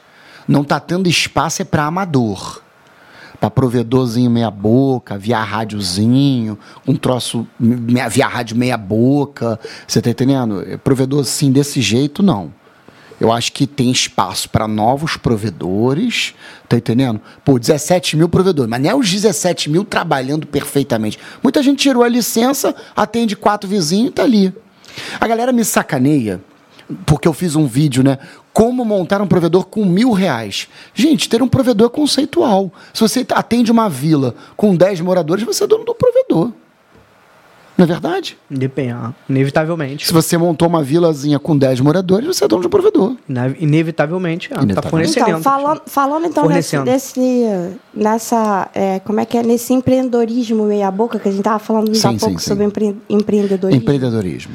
Não 0.48 0.64
tá 0.64 0.80
tendo 0.80 1.08
espaço 1.08 1.62
é 1.62 1.64
para 1.64 1.84
amador. 1.84 2.60
Para 3.40 3.50
provedorzinho 3.50 4.30
meia 4.30 4.50
boca, 4.50 5.16
via 5.16 5.42
rádiozinho, 5.42 6.58
um 6.86 6.94
troço 6.94 7.46
via 7.58 8.26
rádio 8.26 8.56
meia 8.56 8.76
boca. 8.76 9.58
Você 9.88 10.02
tá 10.02 10.10
entendendo? 10.10 10.62
É 10.62 10.76
Provedor 10.76 11.20
assim 11.20 11.50
desse 11.50 11.80
jeito, 11.80 12.22
não. 12.22 12.52
Eu 13.20 13.30
acho 13.30 13.52
que 13.52 13.66
tem 13.66 13.90
espaço 13.90 14.48
para 14.48 14.66
novos 14.66 15.16
provedores, 15.18 16.34
tá 16.66 16.78
entendendo? 16.78 17.20
Pô, 17.44 17.58
17 17.58 18.16
mil 18.16 18.30
provedores, 18.30 18.70
mas 18.70 18.80
não 18.80 18.90
é 18.90 18.94
os 18.94 19.10
17 19.10 19.68
mil 19.68 19.84
trabalhando 19.84 20.46
perfeitamente. 20.46 21.18
Muita 21.42 21.62
gente 21.62 21.80
tirou 21.80 22.02
a 22.02 22.08
licença, 22.08 22.74
atende 22.96 23.36
quatro 23.36 23.68
vizinhos 23.68 24.08
e 24.08 24.12
tá 24.12 24.22
ali. 24.22 24.54
A 25.20 25.28
galera 25.28 25.52
me 25.52 25.64
sacaneia, 25.66 26.40
porque 27.04 27.28
eu 27.28 27.34
fiz 27.34 27.54
um 27.56 27.66
vídeo, 27.66 28.02
né? 28.02 28.18
Como 28.52 28.84
montar 28.84 29.20
um 29.22 29.26
provedor 29.26 29.64
com 29.66 29.84
mil 29.84 30.10
reais. 30.12 30.68
Gente, 30.92 31.28
ter 31.28 31.42
um 31.42 31.48
provedor 31.48 31.86
é 31.86 31.90
conceitual. 31.90 32.72
Se 32.92 33.00
você 33.00 33.24
atende 33.32 33.70
uma 33.70 33.88
vila 33.88 34.34
com 34.56 34.74
10 34.74 35.00
moradores, 35.00 35.44
você 35.44 35.64
é 35.64 35.66
dono 35.66 35.84
do 35.84 35.94
provedor. 35.94 36.50
Não 37.78 37.84
é 37.84 37.86
verdade? 37.86 38.36
Depende, 38.50 38.90
ah, 38.92 39.14
inevitavelmente. 39.26 40.06
Se 40.06 40.12
você 40.12 40.36
montou 40.36 40.68
uma 40.68 40.82
vilazinha 40.82 41.38
com 41.38 41.56
10 41.56 41.80
moradores, 41.80 42.26
você 42.26 42.44
é 42.44 42.48
dono 42.48 42.60
de 42.60 42.66
um 42.66 42.70
provedor. 42.70 43.16
Ine- 43.26 43.56
Inevitavelmente, 43.58 44.48
ah, 44.52 44.56
tá 44.56 44.62
Inevitavelmente. 44.64 45.14
fornecendo. 45.14 45.40
Então, 45.40 45.42
falando, 45.42 45.82
falando 45.86 46.26
então 46.26 46.46
nesse, 46.46 46.76
nessa, 47.94 48.68
é, 48.74 48.98
como 49.00 49.20
é 49.20 49.24
que 49.24 49.38
é, 49.38 49.42
nesse 49.42 49.72
empreendedorismo 49.72 50.64
meia 50.64 50.90
boca, 50.90 51.18
que 51.18 51.28
a 51.28 51.30
gente 51.30 51.40
estava 51.40 51.58
falando 51.58 51.86
ainda 51.86 51.98
há 51.98 52.10
Sim, 52.12 52.18
pouco 52.18 52.38
sim, 52.40 52.48
sobre 52.48 52.64
sim. 52.64 52.68
empre, 52.68 52.96
empreendedorismo. 53.08 53.80
Empreendedorismo. 53.82 54.52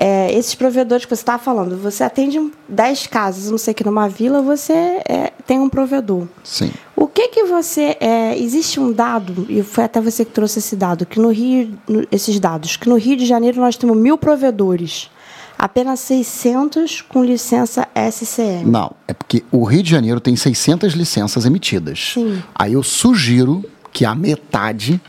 É, 0.00 0.32
esses 0.32 0.54
provedores 0.54 1.04
que 1.04 1.10
você 1.16 1.22
estava 1.22 1.42
falando, 1.42 1.76
você 1.76 2.04
atende 2.04 2.38
um- 2.38 2.52
10 2.68 3.08
casas, 3.08 3.50
não 3.50 3.58
sei 3.58 3.74
que 3.74 3.82
numa 3.84 4.08
vila, 4.08 4.40
você 4.40 4.72
é, 5.08 5.32
tem 5.44 5.58
um 5.58 5.68
provedor. 5.68 6.28
Sim. 6.44 6.70
O 6.94 7.08
que 7.08 7.26
que 7.28 7.42
você. 7.44 7.96
é, 7.98 8.38
existe 8.38 8.78
um 8.78 8.92
dado, 8.92 9.44
e 9.48 9.60
foi 9.60 9.82
até 9.82 10.00
você 10.00 10.24
que 10.24 10.30
trouxe 10.30 10.60
esse 10.60 10.76
dado, 10.76 11.04
que 11.04 11.18
no 11.18 11.30
Rio, 11.32 11.76
no- 11.88 12.06
esses 12.12 12.38
dados, 12.38 12.76
que 12.76 12.88
no 12.88 12.94
Rio 12.96 13.16
de 13.16 13.26
Janeiro 13.26 13.60
nós 13.60 13.76
temos 13.76 13.96
mil 13.96 14.16
provedores, 14.16 15.10
apenas 15.58 15.98
600 15.98 17.02
com 17.02 17.24
licença 17.24 17.88
SCM. 17.92 18.70
Não, 18.70 18.92
é 19.08 19.12
porque 19.12 19.42
o 19.50 19.64
Rio 19.64 19.82
de 19.82 19.90
Janeiro 19.90 20.20
tem 20.20 20.36
600 20.36 20.92
licenças 20.92 21.44
emitidas. 21.44 22.12
Sim. 22.14 22.40
Aí 22.54 22.74
eu 22.74 22.84
sugiro 22.84 23.64
que 23.92 24.04
a 24.04 24.14
metade 24.14 25.00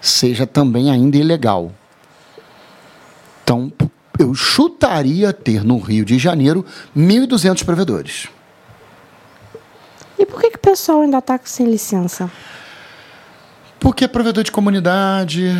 seja 0.00 0.46
também 0.46 0.88
ainda 0.88 1.16
ilegal. 1.16 1.72
Então, 3.42 3.72
eu 4.30 4.34
chutaria 4.34 5.32
ter 5.32 5.64
no 5.64 5.78
Rio 5.78 6.04
de 6.04 6.18
Janeiro 6.18 6.64
1.200 6.96 7.64
provedores. 7.64 8.28
E 10.18 10.24
por 10.24 10.40
que, 10.40 10.50
que 10.50 10.56
o 10.56 10.60
pessoal 10.60 11.00
ainda 11.00 11.18
está 11.18 11.38
sem 11.44 11.66
licença? 11.66 12.30
Porque 13.80 14.04
é 14.04 14.08
provedor 14.08 14.44
de 14.44 14.52
comunidade, 14.52 15.50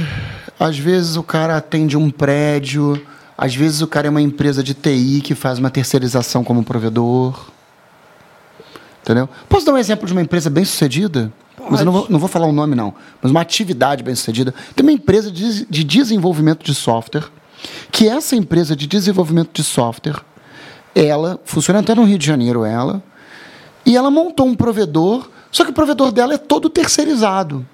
às 0.58 0.78
vezes 0.78 1.16
o 1.16 1.22
cara 1.22 1.56
atende 1.56 1.96
um 1.96 2.10
prédio, 2.10 3.04
às 3.36 3.54
vezes 3.54 3.80
o 3.80 3.86
cara 3.86 4.06
é 4.06 4.10
uma 4.10 4.20
empresa 4.20 4.62
de 4.62 4.74
TI 4.74 5.20
que 5.24 5.34
faz 5.34 5.58
uma 5.58 5.70
terceirização 5.70 6.44
como 6.44 6.62
provedor. 6.62 7.50
Entendeu? 9.02 9.28
Posso 9.48 9.66
dar 9.66 9.72
um 9.72 9.78
exemplo 9.78 10.06
de 10.06 10.12
uma 10.12 10.22
empresa 10.22 10.50
bem 10.50 10.64
sucedida? 10.64 11.32
Mas 11.68 11.80
eu 11.80 11.86
não 11.86 11.92
vou, 11.92 12.06
não 12.08 12.18
vou 12.18 12.28
falar 12.28 12.46
o 12.46 12.52
nome, 12.52 12.76
não. 12.76 12.94
Mas 13.20 13.30
uma 13.30 13.40
atividade 13.40 14.02
bem 14.02 14.14
sucedida. 14.14 14.54
Tem 14.76 14.84
uma 14.84 14.92
empresa 14.92 15.30
de, 15.30 15.64
de 15.66 15.82
desenvolvimento 15.82 16.64
de 16.64 16.74
software, 16.74 17.24
que 17.90 18.08
essa 18.08 18.36
empresa 18.36 18.74
de 18.74 18.86
desenvolvimento 18.86 19.50
de 19.52 19.64
software, 19.64 20.20
ela, 20.94 21.40
funciona 21.44 21.80
até 21.80 21.94
no 21.94 22.04
Rio 22.04 22.18
de 22.18 22.26
Janeiro, 22.26 22.64
ela, 22.64 23.02
e 23.84 23.96
ela 23.96 24.10
montou 24.10 24.46
um 24.46 24.54
provedor, 24.54 25.28
só 25.50 25.64
que 25.64 25.70
o 25.70 25.74
provedor 25.74 26.12
dela 26.12 26.34
é 26.34 26.38
todo 26.38 26.68
terceirizado 26.68 27.66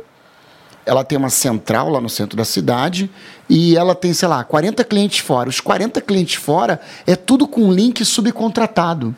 ela 0.87 1.03
tem 1.03 1.19
uma 1.19 1.29
central 1.29 1.91
lá 1.91 2.01
no 2.01 2.09
centro 2.09 2.37
da 2.37 2.45
cidade 2.45 3.11
e 3.51 3.77
ela 3.77 3.93
tem, 3.93 4.15
sei 4.15 4.29
lá, 4.29 4.45
40 4.45 4.85
clientes 4.85 5.19
fora. 5.19 5.49
Os 5.49 5.61
40 5.61 6.01
clientes 6.01 6.37
fora 6.37 6.81
é 7.05 7.17
tudo 7.17 7.49
com 7.49 7.73
link 7.73 8.05
subcontratado. 8.05 9.15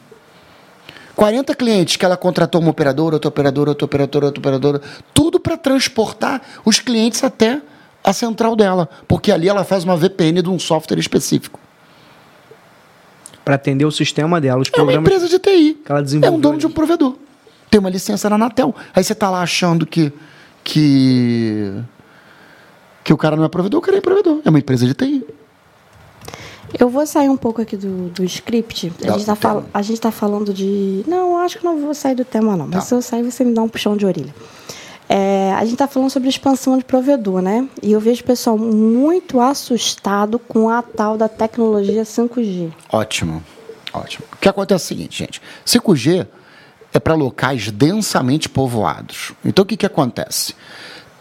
40 1.15 1.55
clientes 1.55 1.97
que 1.97 2.05
ela 2.07 2.17
contratou 2.17 2.61
uma 2.61 2.71
operadora, 2.71 3.17
outra 3.17 3.29
operadora, 3.29 3.71
outra 3.71 3.85
operadora, 3.85 4.27
outra 4.27 4.41
operadora, 4.41 4.81
tudo 5.13 5.39
para 5.39 5.59
transportar 5.59 6.41
os 6.65 6.79
clientes 6.79 7.23
até 7.23 7.61
a 8.05 8.13
central 8.13 8.55
dela, 8.57 8.89
porque 9.07 9.31
ali 9.33 9.49
ela 9.49 9.65
faz 9.65 9.85
uma 9.85 9.97
VPN 9.97 10.43
de 10.43 10.49
um 10.49 10.59
software 10.59 10.99
específico. 10.99 11.59
Para 13.45 13.55
atender 13.55 13.85
o 13.85 13.91
sistema 13.91 14.41
dela, 14.41 14.61
os 14.61 14.69
É 14.69 14.71
uma 14.71 14.85
programas. 14.93 15.11
empresa 15.13 15.29
de 15.29 15.39
TI. 15.39 15.75
que 15.85 15.91
ela 15.91 16.01
É 16.01 16.03
desenvolveu 16.03 16.37
um 16.39 16.41
dono 16.41 16.55
ali. 16.55 16.61
de 16.61 16.67
um 16.67 16.71
provedor. 16.71 17.17
Tem 17.71 17.79
uma 17.81 17.91
licença 17.91 18.29
na 18.29 18.37
Anatel. 18.37 18.75
Aí 18.95 19.03
você 19.05 19.15
tá 19.15 19.31
lá 19.31 19.43
achando 19.43 19.87
que 19.87 20.13
que 20.65 21.73
que 23.05 23.13
o 23.13 23.17
cara 23.17 23.37
não 23.37 23.45
é 23.45 23.49
provedor, 23.49 23.79
o 23.79 23.83
cara 23.83 23.97
é 23.97 24.01
provedor. 24.03 24.41
É 24.45 24.51
uma 24.51 24.59
empresa 24.59 24.87
de 24.87 24.93
TI. 24.93 25.25
Eu 26.79 26.91
vou 26.91 27.07
sair 27.07 27.31
um 27.31 27.37
pouco 27.39 27.63
aqui 27.63 27.75
do, 27.79 28.11
do 28.11 28.23
script. 28.25 28.93
A 29.03 29.13
gente, 29.13 29.25
tá 29.25 29.35
fal- 29.35 29.65
a 29.73 29.81
gente 29.81 29.99
tá 30.01 30.11
falando 30.11 30.53
de. 30.53 31.03
Não, 31.07 31.39
acho 31.39 31.59
que 31.59 31.65
não 31.65 31.81
vou 31.81 31.95
sair 31.95 32.15
do 32.15 32.27
tema, 32.27 32.55
não. 32.55 32.67
Mas 32.67 32.75
Tá. 32.75 32.81
se 32.83 32.95
eu 32.95 33.01
sair, 33.01 33.23
você 33.23 33.43
me 33.45 33.55
dá 33.55 33.63
um 33.63 33.69
puxão 33.69 33.97
de 33.97 34.05
orelha. 34.05 34.35
É, 35.09 35.53
a 35.55 35.61
gente 35.61 35.73
está 35.75 35.89
falando 35.89 36.11
sobre 36.11 36.29
expansão 36.29 36.77
de 36.77 36.85
provedor, 36.85 37.41
né? 37.41 37.67
E 37.83 37.93
eu 37.93 38.01
vejo 38.01 38.23
o 38.23 38.27
pessoal 38.27 38.59
muito 38.59 39.41
assustado 39.41 40.39
com 40.39 40.69
a 40.69 40.83
tal 40.83 41.17
da 41.17 41.29
tecnologia 41.29 42.03
5G. 42.03 42.71
Ótimo. 42.91 43.43
Ótimo. 43.93 44.27
O 44.33 44.37
que 44.37 44.49
acontece 44.49 44.75
é 44.75 44.85
o 44.85 44.87
seguinte, 44.87 45.19
gente. 45.19 45.43
5G 45.65 46.27
é 46.93 46.99
para 46.99 47.15
locais 47.15 47.71
densamente 47.71 48.49
povoados. 48.49 49.33
Então, 49.45 49.63
o 49.63 49.67
que, 49.67 49.77
que 49.77 49.87
acontece? 49.87 50.55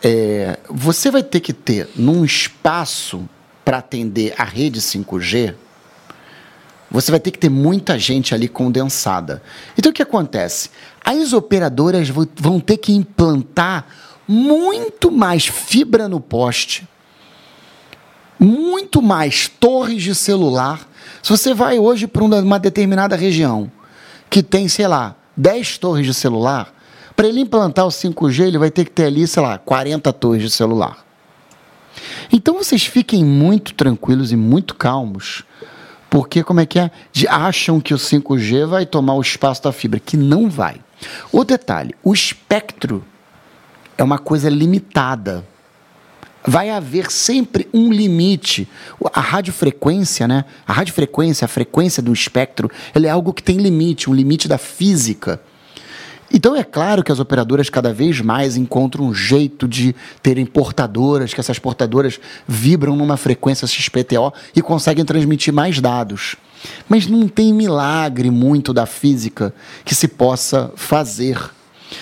É, 0.04 0.60
você 0.69 1.10
vai 1.10 1.23
ter 1.23 1.39
que 1.39 1.54
ter 1.54 1.89
num 1.95 2.26
espaço 2.26 3.28
para 3.63 3.78
atender 3.80 4.34
a 4.38 4.43
rede 4.43 4.80
5G, 4.80 5.56
você 6.89 7.12
vai 7.12 7.19
ter 7.19 7.32
que 7.32 7.39
ter 7.39 7.50
muita 7.50 8.00
gente 8.00 8.34
ali 8.34 8.47
condensada. 8.47 9.41
Então, 9.78 9.91
o 9.91 9.93
que 9.93 10.02
acontece? 10.02 10.69
As 11.04 11.34
operadoras 11.34 12.10
vão 12.10 12.60
ter 12.60 12.78
que 12.78 12.93
implantar 12.93 13.86
muito 14.28 15.12
mais 15.12 15.45
fibra 15.45 16.08
no 16.08 16.19
poste, 16.19 16.88
muito 18.39 19.02
mais 19.02 19.47
torres 19.47 20.04
de 20.04 20.13
celular. 20.13 20.88
Se 21.23 21.30
você 21.30 21.54
vai 21.54 21.80
hoje 21.80 22.08
para 22.08 22.23
uma 22.23 22.60
determinada 22.60 23.15
região 23.15 23.71
que 24.30 24.43
tem, 24.43 24.67
sei 24.67 24.88
lá, 24.88 25.15
10 25.36 25.78
torres 25.78 26.06
de 26.06 26.13
celular, 26.13 26.73
para 27.15 27.28
ele 27.28 27.39
implantar 27.39 27.86
o 27.86 27.89
5G, 27.89 28.47
ele 28.47 28.58
vai 28.58 28.69
ter 28.69 28.86
que 28.86 28.91
ter 28.91 29.06
ali, 29.06 29.26
sei 29.28 29.41
lá, 29.41 29.58
40 29.58 30.12
torres 30.13 30.41
de 30.41 30.52
celular. 30.52 31.06
Então 32.32 32.56
vocês 32.56 32.86
fiquem 32.86 33.26
muito 33.26 33.73
tranquilos 33.73 34.32
e 34.32 34.36
muito 34.36 34.76
calmos, 34.76 35.43
porque 36.10 36.43
como 36.43 36.60
é 36.60 36.65
que 36.65 36.80
é? 36.80 36.91
De, 37.12 37.28
acham 37.28 37.80
que 37.80 37.93
o 37.93 37.98
5G 37.98 38.65
vai 38.65 38.86
tomar 38.86 39.15
o 39.15 39.22
espaço 39.22 39.63
da 39.63 39.72
fibra, 39.72 40.00
que 40.00 40.15
não 40.15 40.50
vai. 40.50 40.82
O 41.32 41.43
detalhe, 41.43 41.96
o 42.04 42.13
espectro 42.13 43.04
é 43.98 44.04
uma 44.04 44.17
coisa 44.17 44.50
limitada. 44.50 45.46
Vai 46.46 46.70
haver 46.70 47.12
sempre 47.12 47.67
um 47.74 47.91
limite. 47.91 48.70
A 49.13 49.20
radiofrequência, 49.20 50.28
né? 50.28 50.46
A 50.65 50.72
radiofrequência, 50.72 51.43
a 51.43 51.48
frequência 51.48 52.02
do 52.02 52.13
espectro, 52.13 52.72
ela 52.93 53.06
é 53.08 53.10
algo 53.10 53.34
que 53.34 53.43
tem 53.43 53.58
limite, 53.58 54.10
um 54.10 54.13
limite 54.13 54.48
da 54.48 54.58
física. 54.58 55.41
Então 56.34 56.56
é 56.56 56.63
claro 56.63 57.04
que 57.04 57.12
as 57.12 57.20
operadoras 57.20 57.70
cada 57.70 57.94
vez 57.94 58.20
mais 58.20 58.58
encontram 58.58 59.06
um 59.06 59.13
jeito 59.13 59.68
de 59.68 59.96
terem 60.22 60.46
portadoras, 60.46 61.34
que 61.34 61.40
essas 61.40 61.58
portadoras 61.58 62.20
vibram 62.48 62.96
numa 62.96 63.16
frequência 63.16 63.68
XPTO 63.68 64.34
e 64.56 64.62
conseguem 64.62 65.06
transmitir 65.06 65.54
mais 65.54 65.80
dados. 65.80 66.36
Mas 66.90 67.08
não 67.08 67.28
tem 67.28 67.54
milagre 67.54 68.30
muito 68.30 68.74
da 68.74 68.86
física 68.86 69.54
que 69.86 69.96
se 69.96 70.08
possa 70.08 70.72
fazer. 70.76 71.40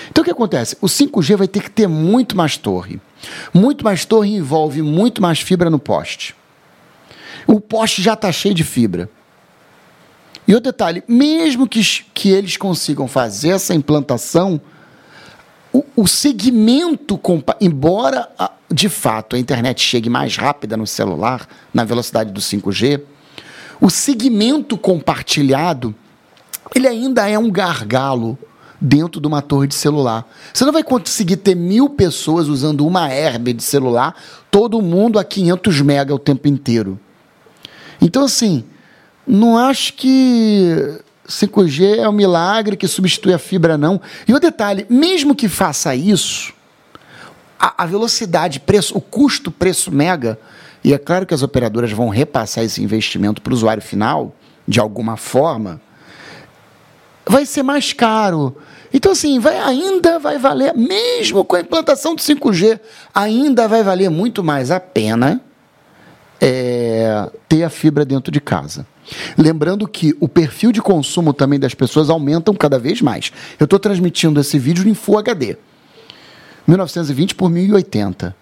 Então 0.10 0.22
o 0.22 0.26
que 0.26 0.32
acontece? 0.32 0.76
O 0.82 0.88
5G 0.88 1.36
vai 1.36 1.48
ter 1.48 1.62
que 1.62 1.70
ter 1.70 1.88
muito 1.88 2.36
mais 2.36 2.58
torre. 2.58 3.00
Muito 3.54 3.84
mais 3.84 4.06
torre 4.06 4.36
envolve 4.36 4.82
muito 4.82 5.22
mais 5.22 5.40
fibra 5.40 5.70
no 5.70 5.78
poste. 5.80 6.36
O 7.46 7.60
poste 7.60 8.02
já 8.02 8.14
está 8.14 8.32
cheio 8.32 8.56
de 8.56 8.64
fibra. 8.64 9.10
E 10.48 10.54
o 10.54 10.60
detalhe, 10.60 11.04
mesmo 11.08 11.68
que, 11.68 11.82
que 12.14 12.30
eles 12.30 12.56
consigam 12.56 13.08
fazer 13.08 13.50
essa 13.50 13.74
implantação, 13.74 14.62
o, 15.74 15.84
o 15.96 16.08
segmento, 16.08 17.20
embora 17.60 18.30
de 18.72 18.88
fato 18.88 19.36
a 19.36 19.40
internet 19.40 19.82
chegue 19.82 20.10
mais 20.10 20.38
rápida 20.38 20.78
no 20.78 20.86
celular, 20.86 21.48
na 21.74 21.84
velocidade 21.84 22.32
do 22.32 22.40
5G, 22.40 23.02
o 23.82 23.90
segmento 23.90 24.78
compartilhado, 24.78 25.94
ele 26.74 26.88
ainda 26.88 27.28
é 27.28 27.38
um 27.38 27.50
gargalo 27.50 28.38
dentro 28.80 29.20
de 29.20 29.28
uma 29.28 29.42
torre 29.42 29.68
de 29.68 29.76
celular. 29.76 30.28
Você 30.54 30.64
não 30.64 30.72
vai 30.72 30.84
conseguir 30.84 31.38
ter 31.38 31.56
mil 31.56 31.90
pessoas 31.90 32.48
usando 32.48 32.86
uma 32.86 33.12
herb 33.12 33.54
de 33.54 33.64
celular, 33.64 34.16
todo 34.52 34.82
mundo 34.82 35.18
a 35.18 35.24
500 35.24 35.82
mega 35.82 36.14
o 36.14 36.20
tempo 36.20 36.48
inteiro. 36.48 37.00
Então, 38.00 38.24
assim, 38.24 38.64
não 39.28 39.58
acho 39.58 39.94
que 39.94 41.00
5G 41.28 41.98
é 41.98 42.08
um 42.08 42.14
milagre 42.14 42.78
que 42.78 42.88
substitui 42.88 43.34
a 43.34 43.40
fibra, 43.40 43.78
não. 43.78 44.00
E 44.28 44.34
o 44.34 44.40
detalhe, 44.40 44.86
mesmo 44.90 45.36
que 45.36 45.48
faça 45.48 45.96
isso, 45.96 46.54
a, 47.60 47.84
a 47.84 47.86
velocidade, 47.86 48.60
preço, 48.60 48.96
o 48.96 49.02
custo 49.02 49.50
preço 49.50 49.92
mega, 49.92 50.40
e 50.84 50.94
é 50.94 50.98
claro 50.98 51.26
que 51.26 51.34
as 51.34 51.42
operadoras 51.42 51.92
vão 51.92 52.10
repassar 52.10 52.64
esse 52.64 52.84
investimento 52.84 53.42
para 53.42 53.52
o 53.52 53.56
usuário 53.56 53.82
final, 53.82 54.36
de 54.68 54.80
alguma 54.80 55.18
forma, 55.18 55.82
vai 57.26 57.46
ser 57.46 57.64
mais 57.64 57.92
caro. 57.92 58.56
Então, 58.94 59.12
assim, 59.12 59.40
vai, 59.40 59.58
ainda 59.58 60.20
vai 60.20 60.38
valer, 60.38 60.76
mesmo 60.76 61.44
com 61.44 61.56
a 61.56 61.62
implantação 61.62 62.16
do 62.16 62.22
5G, 62.22 62.80
ainda 63.14 63.68
vai 63.68 63.84
valer 63.84 64.10
muito 64.10 64.44
mais 64.44 64.70
a 64.70 64.80
pena 64.80 65.42
é, 66.40 67.30
ter 67.50 67.64
a 67.64 67.70
fibra 67.70 68.06
dentro 68.06 68.32
de 68.32 68.40
casa. 68.40 68.86
Lembrando 69.38 69.88
que 69.88 70.16
o 70.20 70.28
perfil 70.28 70.72
de 70.72 70.82
consumo 70.82 71.34
também 71.34 71.60
das 71.60 71.74
pessoas 71.74 72.10
aumentam 72.10 72.54
cada 72.56 72.80
vez 72.80 73.02
mais. 73.02 73.32
Eu 73.60 73.66
estou 73.66 73.80
transmitindo 73.80 74.40
esse 74.40 74.58
vídeo 74.58 74.88
em 74.88 74.94
Full 74.94 75.20
HD. 75.20 75.58
1920 76.68 77.36
por 77.36 77.50
1080. 77.50 78.36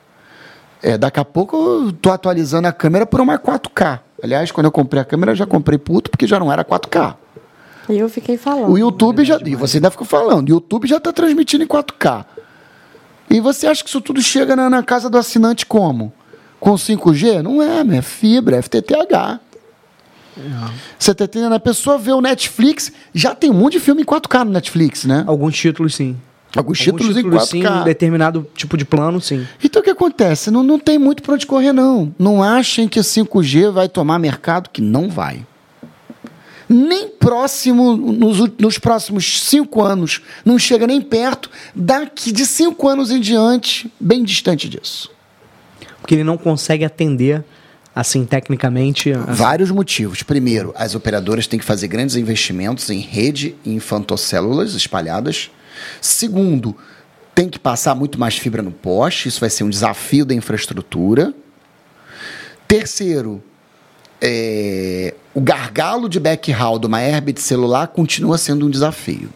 É, 0.82 0.97
daqui 0.97 1.19
a 1.19 1.26
pouco 1.26 1.56
eu 1.56 1.89
estou 1.89 2.12
atualizando 2.12 2.67
a 2.67 2.71
câmera 2.71 3.06
por 3.06 3.21
uma 3.21 3.38
4K. 3.38 3.99
Aliás, 4.21 4.52
quando 4.52 4.65
eu 4.65 4.71
comprei 4.71 5.02
a 5.02 5.06
câmera, 5.06 5.32
eu 5.32 5.36
já 5.36 5.45
comprei 5.45 5.78
puto 5.78 6.10
porque 6.10 6.28
já 6.28 6.39
não 6.39 6.52
era 6.52 6.63
4K. 6.63 7.15
E 7.89 7.97
eu 7.97 8.08
fiquei 8.08 8.38
falando. 8.38 8.71
O 8.71 8.78
YouTube 8.78 9.26
já. 9.26 9.38
E 9.45 9.56
você 9.56 9.78
ainda 9.78 9.91
ficou 9.91 10.08
falando. 10.08 10.47
O 10.47 10.52
YouTube 10.52 10.88
já 10.88 10.97
está 10.97 11.12
transmitindo 11.12 11.63
em 11.63 11.67
4K. 11.67 12.26
E 13.30 13.39
você 13.39 13.67
acha 13.67 13.84
que 13.84 13.89
isso 13.89 13.99
tudo 13.99 14.21
chega 14.21 14.56
na, 14.56 14.69
na 14.69 14.84
casa 14.84 15.10
do 15.10 15.17
assinante 15.17 15.65
como? 15.65 16.13
Com 16.60 16.76
5G? 16.76 17.41
Não 17.41 17.62
é, 17.62 17.82
é 17.97 18.02
fibra, 18.02 18.58
é 18.58 18.62
FTTH. 18.62 19.39
Você 20.98 21.12
está 21.12 21.26
entendendo? 21.26 21.54
A 21.54 21.60
pessoa 21.60 21.98
vê 21.98 22.12
o 22.12 22.22
Netflix, 22.22 22.91
já 23.13 23.36
tem 23.36 23.50
um 23.50 23.54
monte 23.54 23.74
de 23.74 23.80
filme 23.80 24.02
em 24.02 24.06
4K 24.06 24.46
no 24.46 24.52
Netflix, 24.52 25.06
né? 25.06 25.24
Alguns 25.28 25.56
títulos, 25.56 25.96
sim. 25.96 26.17
Alguns, 26.56 26.58
Alguns 26.58 26.80
títulos, 26.80 27.15
títulos, 27.15 27.54
em 27.54 27.62
4K. 27.62 27.80
Sim, 27.80 27.84
determinado 27.84 28.48
tipo 28.56 28.78
de 28.78 28.86
plano, 28.86 29.19
sim. 29.19 29.46
Então 29.63 29.82
o 29.82 29.84
que 29.84 29.89
acontece? 29.89 30.52
Não, 30.52 30.63
não 30.63 30.78
tem 30.78 31.00
muito 31.00 31.24
para 31.24 31.34
onde 31.34 31.46
correr, 31.46 31.74
não. 31.74 32.13
Não 32.17 32.43
achem 32.43 32.88
que 32.88 33.00
o 33.00 33.04
5G 33.04 33.72
vai 33.72 33.89
tomar 33.89 34.19
mercado, 34.19 34.69
que 34.69 34.82
não 34.82 35.10
vai. 35.10 35.46
Nem 36.69 37.10
próximo, 37.10 37.96
nos, 37.96 38.39
nos 38.58 38.78
próximos 38.78 39.41
cinco 39.41 39.82
anos, 39.84 40.22
não 40.46 40.58
chega 40.58 40.88
nem 40.88 41.02
perto, 41.02 41.50
daqui 41.76 42.32
de 42.32 42.46
cinco 42.46 42.88
anos 42.88 43.12
em 43.12 43.19
diante, 43.19 43.91
bem 44.00 44.24
distante 44.24 44.69
disso. 44.69 45.12
Porque 46.00 46.15
ele 46.15 46.24
não 46.24 46.38
consegue 46.38 46.84
atender 46.84 47.43
assim, 47.95 48.25
tecnicamente? 48.25 49.12
Vários 49.13 49.71
motivos. 49.71 50.23
Primeiro, 50.23 50.73
as 50.75 50.95
operadoras 50.95 51.47
têm 51.47 51.60
que 51.60 51.65
fazer 51.65 51.88
grandes 51.88 52.15
investimentos 52.15 52.89
em 52.89 52.99
rede 52.99 53.56
e 53.63 53.73
infantocélulas 53.73 54.73
espalhadas. 54.73 55.51
Segundo, 56.01 56.75
tem 57.36 57.49
que 57.49 57.60
passar 57.60 57.95
muito 57.95 58.19
mais 58.19 58.38
fibra 58.38 58.62
no 58.62 58.71
poste, 58.71 59.27
isso 59.27 59.39
vai 59.39 59.49
ser 59.49 59.63
um 59.63 59.69
desafio 59.69 60.25
da 60.25 60.34
infraestrutura. 60.34 61.34
Terceiro, 62.67 63.43
é, 64.21 65.13
o 65.34 65.41
gargalo 65.41 66.08
de 66.08 66.19
backhaul 66.19 66.79
de 66.79 66.88
uma 66.88 67.01
herb 67.01 67.34
de 67.34 67.41
celular 67.41 67.88
continua 67.88 68.38
sendo 68.38 68.67
um 68.67 68.69
desafio. 68.69 69.29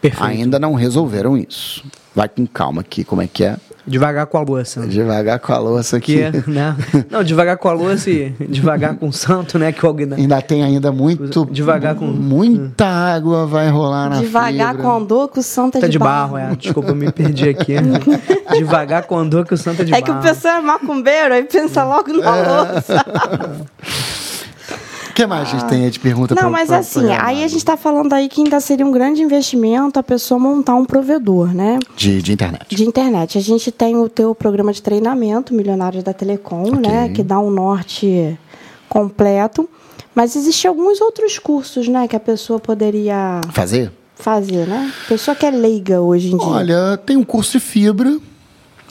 Perfeito. 0.00 0.24
Ainda 0.24 0.58
não 0.58 0.74
resolveram 0.74 1.36
isso. 1.36 1.84
Vai 2.14 2.28
com 2.28 2.46
calma 2.46 2.80
aqui, 2.82 3.04
como 3.04 3.22
é 3.22 3.26
que 3.26 3.44
é? 3.44 3.56
Devagar 3.86 4.26
com 4.26 4.38
a 4.38 4.40
louça. 4.40 4.86
Devagar 4.86 5.38
com 5.38 5.52
a 5.52 5.58
louça 5.58 5.96
aqui. 5.98 6.16
Que, 6.16 6.50
né? 6.50 6.76
Não, 7.10 7.22
devagar 7.22 7.56
com 7.58 7.68
a 7.68 7.72
louça 7.72 8.10
e 8.10 8.30
devagar 8.48 8.96
com 8.96 9.08
o 9.08 9.12
santo, 9.12 9.58
né? 9.58 9.72
Que 9.72 9.84
alguém... 9.84 10.08
Ainda 10.12 10.40
tem 10.40 10.62
ainda 10.62 10.90
muito... 10.90 11.44
Devagar 11.46 11.94
com... 11.94 12.06
Muita 12.06 12.86
água 12.86 13.46
vai 13.46 13.68
rolar 13.68 14.08
na 14.08 14.20
Devagar 14.20 14.74
fibra. 14.74 14.82
com 14.82 14.96
andor 14.96 15.28
que 15.28 15.38
o 15.38 15.42
santo 15.42 15.78
é 15.78 15.80
tá 15.82 15.86
de, 15.86 15.92
de 15.92 15.98
barro. 15.98 16.34
barro. 16.34 16.52
é. 16.52 16.56
Desculpa, 16.56 16.90
eu 16.90 16.94
me 16.94 17.12
perdi 17.12 17.48
aqui. 17.48 17.74
devagar 18.56 19.02
com 19.04 19.18
andor 19.18 19.46
que 19.46 19.54
o 19.54 19.58
santo 19.58 19.82
é 19.82 19.84
de 19.84 19.94
é 19.94 20.00
barro. 20.00 20.18
É 20.18 20.22
que 20.22 20.28
o 20.28 20.32
pessoal 20.32 20.58
é 20.58 20.60
macumbeiro, 20.62 21.34
aí 21.34 21.44
pensa 21.44 21.84
logo 21.84 22.12
na 22.12 22.36
é. 22.36 22.48
louça. 22.48 23.04
O 25.14 25.16
que 25.16 25.26
mais 25.26 25.46
a 25.46 25.50
gente 25.52 25.64
tem 25.66 25.88
de 25.88 26.00
pergunta? 26.00 26.34
Não, 26.34 26.50
mas 26.50 26.72
assim, 26.72 27.08
aí 27.12 27.44
a 27.44 27.46
gente 27.46 27.58
está 27.58 27.76
falando 27.76 28.12
aí 28.12 28.28
que 28.28 28.42
ainda 28.42 28.58
seria 28.58 28.84
um 28.84 28.90
grande 28.90 29.22
investimento 29.22 29.96
a 29.96 30.02
pessoa 30.02 30.40
montar 30.40 30.74
um 30.74 30.84
provedor, 30.84 31.54
né? 31.54 31.78
De, 31.96 32.20
de 32.20 32.32
internet. 32.32 32.74
De 32.74 32.84
internet. 32.84 33.38
A 33.38 33.40
gente 33.40 33.70
tem 33.70 33.96
o 33.96 34.08
teu 34.08 34.34
programa 34.34 34.72
de 34.72 34.82
treinamento, 34.82 35.54
Milionários 35.54 36.02
da 36.02 36.12
Telecom, 36.12 36.64
okay. 36.64 36.80
né? 36.80 37.08
Que 37.10 37.22
dá 37.22 37.38
um 37.38 37.48
norte 37.48 38.36
completo. 38.88 39.70
Mas 40.16 40.34
existem 40.34 40.68
alguns 40.68 41.00
outros 41.00 41.38
cursos, 41.38 41.86
né? 41.86 42.08
Que 42.08 42.16
a 42.16 42.20
pessoa 42.20 42.58
poderia... 42.58 43.40
Fazer? 43.52 43.92
Fazer, 44.16 44.66
né? 44.66 44.92
Pessoa 45.06 45.36
que 45.36 45.46
é 45.46 45.50
leiga 45.52 46.00
hoje 46.00 46.34
em 46.34 46.36
dia. 46.36 46.44
Olha, 46.44 46.96
tem 46.96 47.16
um 47.16 47.22
curso 47.22 47.52
de 47.52 47.60
fibra 47.60 48.18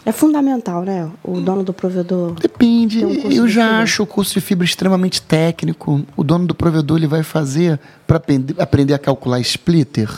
é 0.06 0.12
fundamental, 0.12 0.84
né? 0.84 1.10
O 1.24 1.39
dono 1.39 1.63
do 1.63 1.74
provedor. 1.74 2.34
Depende. 2.34 3.06
Um 3.06 3.32
eu 3.32 3.48
já 3.48 3.78
de 3.78 3.84
acho 3.84 4.04
o 4.04 4.08
curso 4.08 4.34
de 4.34 4.42
fibra 4.42 4.66
extremamente 4.66 5.22
técnico. 5.22 6.06
O 6.18 6.24
dono 6.24 6.46
do 6.46 6.54
provedor 6.54 6.98
ele 6.98 7.08
vai 7.08 7.24
fazer 7.24 7.80
para 8.06 8.18
aprender, 8.18 8.62
aprender 8.62 8.94
a 8.94 9.00
calcular 9.00 9.39
splitter. 9.39 10.10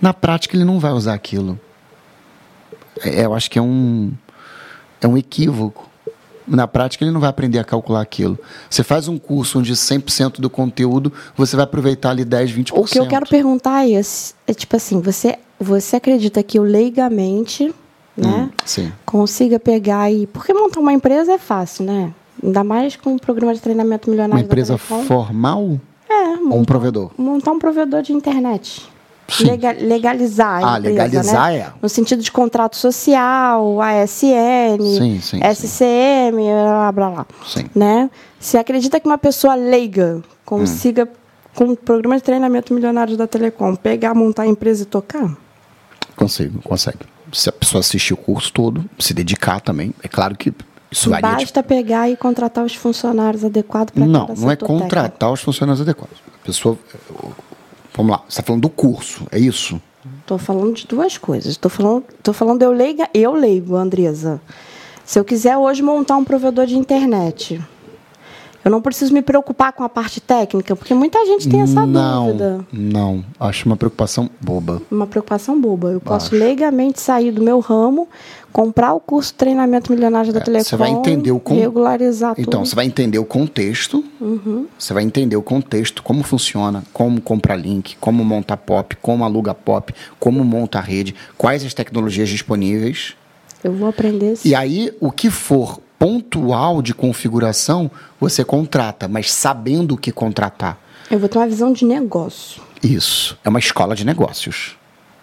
Na 0.00 0.12
prática, 0.12 0.56
ele 0.56 0.64
não 0.64 0.80
vai 0.80 0.92
usar 0.92 1.14
aquilo. 1.14 1.58
É, 3.04 3.24
eu 3.24 3.34
acho 3.34 3.48
que 3.50 3.58
é 3.58 3.62
um, 3.62 4.12
é 5.00 5.06
um 5.06 5.16
equívoco. 5.16 5.88
Na 6.46 6.66
prática, 6.66 7.04
ele 7.04 7.12
não 7.12 7.20
vai 7.20 7.28
aprender 7.28 7.58
a 7.58 7.64
calcular 7.64 8.00
aquilo. 8.00 8.38
Você 8.68 8.82
faz 8.82 9.06
um 9.06 9.18
curso 9.18 9.60
onde 9.60 9.72
100% 9.74 10.40
do 10.40 10.50
conteúdo 10.50 11.12
você 11.36 11.54
vai 11.54 11.64
aproveitar 11.64 12.10
ali 12.10 12.24
10, 12.24 12.50
20%. 12.52 12.72
O 12.72 12.84
que 12.84 12.98
eu 12.98 13.06
quero 13.06 13.26
perguntar 13.26 13.88
é, 13.88 14.00
é 14.46 14.54
tipo 14.54 14.74
assim: 14.74 15.00
você, 15.00 15.38
você 15.60 15.96
acredita 15.96 16.42
que 16.42 16.58
o 16.58 16.62
leigamente 16.62 17.72
né? 18.18 18.50
Hum, 18.78 18.90
Consiga 19.06 19.58
pegar 19.58 20.10
e. 20.10 20.26
Porque 20.26 20.52
montar 20.52 20.80
uma 20.80 20.92
empresa 20.92 21.32
é 21.32 21.38
fácil, 21.38 21.84
né? 21.84 22.12
Ainda 22.42 22.62
mais 22.62 22.94
com 22.96 23.14
um 23.14 23.18
programa 23.18 23.54
de 23.54 23.60
treinamento 23.60 24.08
milionário. 24.10 24.36
Uma 24.42 24.44
empresa 24.44 24.76
formal? 24.78 25.80
É. 26.08 26.36
Montar, 26.36 26.54
ou 26.54 26.60
um 26.60 26.64
provedor? 26.64 27.10
Montar 27.18 27.50
um 27.52 27.58
provedor 27.58 28.02
de 28.02 28.12
internet. 28.12 28.88
Sim. 29.30 29.44
lega- 29.44 29.76
legalizar. 29.78 30.64
a 30.64 30.74
Ah, 30.74 30.78
empresa, 30.78 30.94
legalizar 31.04 31.50
né? 31.52 31.58
é. 31.58 31.72
No 31.82 31.88
sentido 31.88 32.22
de 32.22 32.32
contrato 32.32 32.76
social, 32.76 33.78
ASN, 33.82 34.78
Sim, 34.96 35.20
sim, 35.20 35.40
SCM, 35.42 36.36
blá 36.64 36.92
blá 36.92 37.10
blá. 37.10 37.26
Sim. 37.46 37.66
Né? 37.74 38.08
Você 38.40 38.56
acredita 38.56 38.98
que 38.98 39.06
uma 39.06 39.18
pessoa 39.18 39.54
leiga 39.54 40.22
consiga, 40.46 41.04
Hum. 41.04 41.08
com 41.54 41.64
o 41.72 41.76
programa 41.76 42.16
de 42.16 42.22
treinamento 42.22 42.72
milionário 42.72 43.18
da 43.18 43.26
Telecom, 43.26 43.76
pegar, 43.76 44.14
montar 44.14 44.44
a 44.44 44.46
empresa 44.46 44.84
e 44.84 44.86
tocar? 44.86 45.36
Consigo, 46.16 46.62
consegue. 46.62 47.00
Se 47.32 47.48
a 47.48 47.52
pessoa 47.52 47.80
assistir 47.80 48.14
o 48.14 48.16
curso 48.16 48.52
todo, 48.52 48.84
se 48.98 49.12
dedicar 49.12 49.60
também, 49.60 49.94
é 50.02 50.08
claro 50.08 50.36
que 50.36 50.52
isso 50.90 51.10
varia 51.10 51.30
de 51.30 51.44
Basta 51.44 51.62
pegar 51.62 52.08
e 52.08 52.16
contratar 52.16 52.64
os 52.64 52.74
funcionários 52.74 53.44
adequados 53.44 53.92
para 53.92 54.06
Não, 54.06 54.26
não 54.26 54.28
é 54.28 54.34
setor 54.34 54.48
técnico. 54.48 54.66
contratar 54.66 55.32
os 55.32 55.40
funcionários 55.40 55.80
adequados. 55.80 56.16
A 56.42 56.46
pessoa. 56.46 56.78
Vamos 57.94 58.12
lá, 58.12 58.18
você 58.18 58.28
está 58.28 58.42
falando 58.42 58.62
do 58.62 58.70
curso, 58.70 59.26
é 59.30 59.38
isso? 59.38 59.80
Estou 60.20 60.38
falando 60.38 60.74
de 60.74 60.86
duas 60.86 61.18
coisas. 61.18 61.50
Estou 61.50 61.70
falando, 61.70 62.04
tô 62.22 62.32
falando 62.32 62.62
eu 62.62 62.72
leiga, 62.72 63.08
eu 63.12 63.34
leigo, 63.34 63.76
Andresa. 63.76 64.40
Se 65.04 65.18
eu 65.18 65.24
quiser 65.24 65.56
hoje 65.56 65.82
montar 65.82 66.16
um 66.16 66.24
provedor 66.24 66.66
de 66.66 66.76
internet, 66.76 67.60
eu 68.68 68.70
não 68.70 68.82
preciso 68.82 69.14
me 69.14 69.22
preocupar 69.22 69.72
com 69.72 69.82
a 69.82 69.88
parte 69.88 70.20
técnica, 70.20 70.76
porque 70.76 70.92
muita 70.92 71.24
gente 71.24 71.48
tem 71.48 71.62
essa 71.62 71.86
não, 71.86 72.26
dúvida. 72.26 72.60
não. 72.70 73.24
Acho 73.40 73.64
uma 73.64 73.76
preocupação 73.78 74.28
boba. 74.40 74.82
Uma 74.90 75.06
preocupação 75.06 75.58
boba. 75.58 75.88
Eu 75.90 76.00
posso 76.00 76.26
Acho. 76.26 76.36
leigamente 76.36 77.00
sair 77.00 77.32
do 77.32 77.42
meu 77.42 77.60
ramo, 77.60 78.06
comprar 78.52 78.92
o 78.92 79.00
curso 79.00 79.32
treinamento 79.32 79.90
milionário 79.90 80.34
da 80.34 80.40
É, 80.40 80.42
Telecom, 80.42 80.64
você 80.68 80.76
vai 80.76 80.90
entender 80.90 81.30
o 81.32 81.40
con- 81.40 81.54
regularizar 81.54 82.32
Então, 82.36 82.60
tudo. 82.60 82.68
você 82.68 82.74
vai 82.76 82.84
entender 82.84 83.18
o 83.18 83.24
contexto. 83.24 84.04
Você 84.78 84.92
vai 84.92 85.02
entender 85.02 85.36
o 85.36 85.42
contexto, 85.42 86.02
como 86.02 86.22
funciona, 86.22 86.84
como 86.92 87.22
comprar 87.22 87.56
link, 87.56 87.96
como 87.98 88.22
montar 88.22 88.58
pop, 88.58 88.94
como 89.00 89.24
aluga 89.24 89.54
pop, 89.54 89.94
como 90.20 90.44
monta 90.44 90.78
a 90.78 90.82
rede, 90.82 91.14
quais 91.38 91.64
as 91.64 91.72
tecnologias 91.72 92.28
disponíveis. 92.28 93.14
Eu 93.64 93.72
vou 93.72 93.88
aprender 93.88 94.34
isso. 94.34 94.46
E 94.46 94.54
aí, 94.54 94.92
o 95.00 95.10
que 95.10 95.30
for 95.30 95.80
pontual 95.98 96.80
de 96.80 96.94
configuração, 96.94 97.90
você 98.20 98.44
contrata, 98.44 99.08
mas 99.08 99.32
sabendo 99.32 99.94
o 99.94 99.98
que 99.98 100.12
contratar. 100.12 100.78
Eu 101.10 101.18
vou 101.18 101.28
ter 101.28 101.38
uma 101.38 101.46
visão 101.46 101.72
de 101.72 101.84
negócio. 101.84 102.62
Isso. 102.82 103.36
É 103.44 103.48
uma 103.48 103.58
escola 103.58 103.94
de 103.94 104.04
negócios. 104.04 104.76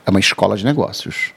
É 0.06 0.10
uma 0.10 0.20
escola 0.20 0.58
de 0.58 0.66
negócios. 0.66 1.34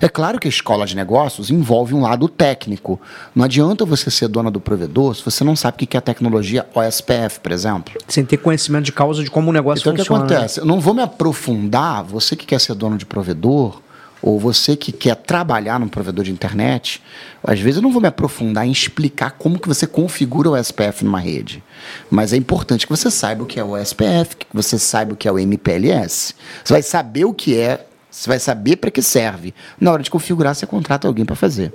É 0.00 0.08
claro 0.08 0.38
que 0.38 0.46
a 0.46 0.50
escola 0.50 0.84
de 0.84 0.94
negócios 0.94 1.50
envolve 1.50 1.94
um 1.94 2.02
lado 2.02 2.28
técnico. 2.28 3.00
Não 3.34 3.44
adianta 3.44 3.84
você 3.84 4.10
ser 4.10 4.28
dona 4.28 4.50
do 4.50 4.60
provedor 4.60 5.14
se 5.14 5.24
você 5.24 5.42
não 5.42 5.56
sabe 5.56 5.76
o 5.82 5.86
que 5.86 5.96
é 5.96 5.98
a 5.98 6.02
tecnologia 6.02 6.66
OSPF, 6.74 7.40
por 7.40 7.50
exemplo. 7.52 7.94
Sem 8.06 8.24
ter 8.24 8.36
conhecimento 8.36 8.84
de 8.84 8.92
causa 8.92 9.24
de 9.24 9.30
como 9.30 9.50
o 9.50 9.52
negócio 9.52 9.80
Então 9.80 9.92
o 9.92 9.96
que 9.96 10.02
funciona. 10.02 10.24
né? 10.24 10.34
acontece? 10.34 10.60
Eu 10.60 10.66
não 10.66 10.80
vou 10.80 10.92
me 10.92 11.02
aprofundar, 11.02 12.04
você 12.04 12.36
que 12.36 12.44
quer 12.44 12.60
ser 12.60 12.74
dono 12.74 12.98
de 12.98 13.06
provedor, 13.06 13.80
ou 14.26 14.40
você 14.40 14.74
que 14.74 14.90
quer 14.90 15.14
trabalhar 15.14 15.78
num 15.78 15.86
provedor 15.86 16.24
de 16.24 16.32
internet, 16.32 17.00
às 17.44 17.60
vezes 17.60 17.76
eu 17.76 17.82
não 17.82 17.92
vou 17.92 18.02
me 18.02 18.08
aprofundar 18.08 18.66
em 18.66 18.72
explicar 18.72 19.30
como 19.30 19.56
que 19.56 19.68
você 19.68 19.86
configura 19.86 20.50
o 20.50 20.56
SPF 20.56 21.04
numa 21.04 21.20
rede. 21.20 21.62
Mas 22.10 22.32
é 22.32 22.36
importante 22.36 22.88
que 22.88 22.92
você 22.92 23.08
saiba 23.08 23.44
o 23.44 23.46
que 23.46 23.60
é 23.60 23.62
o 23.62 23.76
SPF, 23.76 24.34
que 24.34 24.46
você 24.52 24.80
saiba 24.80 25.12
o 25.12 25.16
que 25.16 25.28
é 25.28 25.32
o 25.32 25.38
MPLS. 25.38 26.34
Você 26.64 26.72
vai 26.72 26.82
saber 26.82 27.24
o 27.24 27.32
que 27.32 27.56
é, 27.56 27.86
você 28.10 28.28
vai 28.28 28.40
saber 28.40 28.78
para 28.78 28.90
que 28.90 29.00
serve. 29.00 29.54
Na 29.80 29.92
hora 29.92 30.02
de 30.02 30.10
configurar, 30.10 30.56
você 30.56 30.66
contrata 30.66 31.06
alguém 31.06 31.24
para 31.24 31.36
fazer. 31.36 31.72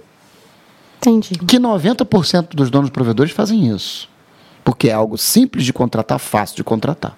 Entendi. 0.97 1.35
Que 1.35 1.57
90% 1.57 2.49
dos 2.53 2.69
donos 2.69 2.89
provedores 2.89 3.31
fazem 3.31 3.73
isso. 3.73 4.09
Porque 4.61 4.89
é 4.89 4.93
algo 4.93 5.17
simples 5.17 5.63
de 5.63 5.71
contratar, 5.71 6.19
fácil 6.19 6.57
de 6.57 6.65
contratar. 6.65 7.17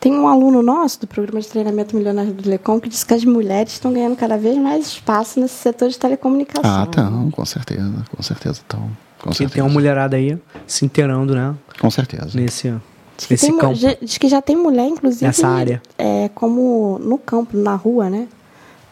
Tem 0.00 0.12
um 0.14 0.26
aluno 0.26 0.62
nosso 0.62 1.00
do 1.00 1.06
programa 1.06 1.40
de 1.40 1.48
treinamento 1.48 1.94
milionário 1.94 2.32
do 2.32 2.42
Telecom 2.42 2.80
que 2.80 2.88
diz 2.88 3.04
que 3.04 3.12
as 3.12 3.22
mulheres 3.24 3.74
estão 3.74 3.92
ganhando 3.92 4.16
cada 4.16 4.38
vez 4.38 4.56
mais 4.56 4.86
espaço 4.86 5.38
nesse 5.38 5.54
setor 5.54 5.90
de 5.90 5.98
telecomunicação. 5.98 6.62
Ah, 6.64 6.84
estão, 6.84 7.30
com 7.30 7.44
certeza, 7.44 7.92
com 8.16 8.22
certeza 8.22 8.60
estão. 8.60 8.90
Com 9.20 9.30
E 9.30 9.34
certeza. 9.34 9.54
tem 9.54 9.62
uma 9.62 9.68
mulherada 9.68 10.16
aí 10.16 10.38
se 10.66 10.86
inteirando, 10.86 11.34
né? 11.34 11.54
Com 11.78 11.90
certeza. 11.90 12.30
Nesse, 12.34 12.74
Diz 13.18 13.28
nesse 13.28 13.46
tem 13.48 13.58
campo. 13.58 13.74
diz 14.00 14.16
que 14.16 14.26
já 14.28 14.40
tem 14.40 14.56
mulher, 14.56 14.86
inclusive. 14.88 15.26
Nessa 15.26 15.46
área. 15.46 15.82
É, 15.98 16.30
como 16.34 16.98
no 16.98 17.18
campo, 17.18 17.54
na 17.54 17.74
rua, 17.74 18.08
né? 18.08 18.26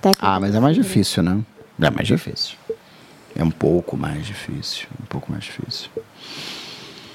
Técnica. 0.03 0.27
Ah, 0.27 0.39
mas 0.39 0.55
é 0.55 0.61
mais 0.61 0.77
difícil, 0.77 1.23
né? 1.23 1.41
É 1.81 1.89
mais 1.91 2.07
difícil. 2.07 2.57
É 3.35 3.43
um 3.43 3.51
pouco 3.51 3.97
mais 3.97 4.27
difícil. 4.27 4.87
Um 5.03 5.07
pouco 5.07 5.33
mais 5.33 5.45
difícil. 5.45 5.89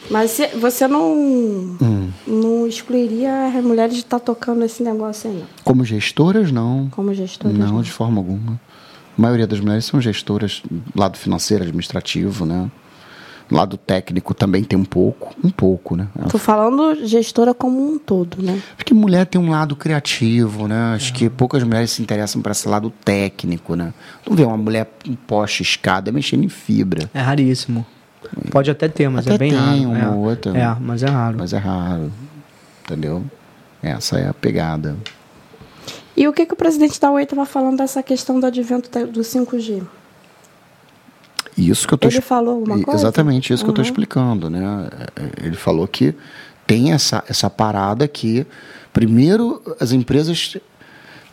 Mas 0.09 0.31
se- 0.31 0.47
você 0.49 0.87
não, 0.87 1.13
Hum. 1.13 2.09
não 2.27 2.67
excluiria 2.67 3.47
as 3.47 3.63
mulheres 3.63 3.93
de 3.95 4.01
estar 4.01 4.19
tocando 4.19 4.63
esse 4.63 4.83
negócio 4.83 5.29
aí, 5.29 5.37
não. 5.37 5.47
Como 5.63 5.83
gestoras, 5.85 6.51
não. 6.51 6.89
Como 6.91 7.13
gestoras. 7.13 7.57
Não, 7.57 7.77
né? 7.77 7.83
de 7.83 7.91
forma 7.91 8.19
alguma. 8.19 8.59
A 9.17 9.21
maioria 9.21 9.47
das 9.47 9.59
mulheres 9.59 9.85
são 9.85 10.01
gestoras, 10.01 10.61
lado 10.95 11.17
financeiro, 11.17 11.63
administrativo, 11.63 12.45
né? 12.45 12.69
Lado 13.51 13.77
técnico 13.77 14.33
também 14.33 14.63
tem 14.63 14.79
um 14.79 14.85
pouco. 14.85 15.33
Um 15.43 15.49
pouco, 15.49 15.95
né? 15.95 16.07
Tô 16.29 16.37
falando 16.39 17.05
gestora 17.05 17.53
como 17.53 17.85
um 17.93 17.99
todo, 17.99 18.41
né? 18.41 18.59
Porque 18.75 18.93
mulher 18.93 19.25
tem 19.27 19.39
um 19.39 19.49
lado 19.51 19.75
criativo, 19.75 20.67
né? 20.67 20.93
Acho 20.95 21.13
que 21.13 21.29
poucas 21.29 21.61
mulheres 21.61 21.91
se 21.91 22.01
interessam 22.01 22.41
para 22.41 22.53
esse 22.53 22.67
lado 22.67 22.91
técnico, 23.03 23.75
né? 23.75 23.93
Não 24.27 24.35
vê 24.35 24.43
uma 24.43 24.57
mulher 24.57 24.89
um 25.07 25.13
poste, 25.15 25.61
escada, 25.61 26.11
mexendo 26.11 26.43
em 26.43 26.49
fibra. 26.49 27.09
É 27.13 27.19
raríssimo. 27.19 27.85
Pode 28.51 28.69
até 28.71 28.87
ter, 28.87 29.09
mas 29.09 29.25
Até 29.25 29.35
é 29.35 29.37
bem 29.37 29.51
tem 29.51 29.59
raro. 29.59 29.81
uma 29.89 29.97
é. 29.99 30.07
ou 30.07 30.17
outra. 30.29 30.57
É, 30.57 30.75
mas 30.79 31.03
é 31.03 31.07
raro. 31.09 31.37
Mas 31.39 31.53
é 31.53 31.57
raro. 31.57 32.11
Entendeu? 32.83 33.23
Essa 33.81 34.19
é 34.19 34.29
a 34.29 34.33
pegada. 34.33 34.95
E 36.15 36.27
o 36.27 36.33
que, 36.33 36.45
que 36.45 36.53
o 36.53 36.57
presidente 36.57 36.99
da 36.99 37.11
Oi 37.11 37.23
estava 37.23 37.45
falando 37.45 37.77
dessa 37.77 38.01
questão 38.03 38.39
do 38.39 38.45
advento 38.45 38.89
do 39.07 39.21
5G? 39.21 39.81
Isso 41.57 41.87
que 41.87 41.93
eu 41.93 41.97
tô 41.97 42.07
Ele 42.07 42.21
falou 42.21 42.55
alguma 42.55 42.79
E- 42.79 42.83
coisa? 42.83 42.99
Exatamente 43.01 43.53
isso 43.53 43.63
que 43.63 43.69
eu 43.69 43.73
estou 43.73 43.83
Uhum. 43.83 43.89
explicando, 43.89 44.49
né? 44.49 44.87
É, 45.15 45.45
Ele 45.45 45.55
falou 45.55 45.87
que 45.87 46.15
tem 46.65 46.91
essa, 46.93 47.23
essa 47.27 47.49
parada 47.49 48.07
que, 48.07 48.45
primeiro, 48.91 49.61
as 49.79 49.91
empresas 49.91 50.57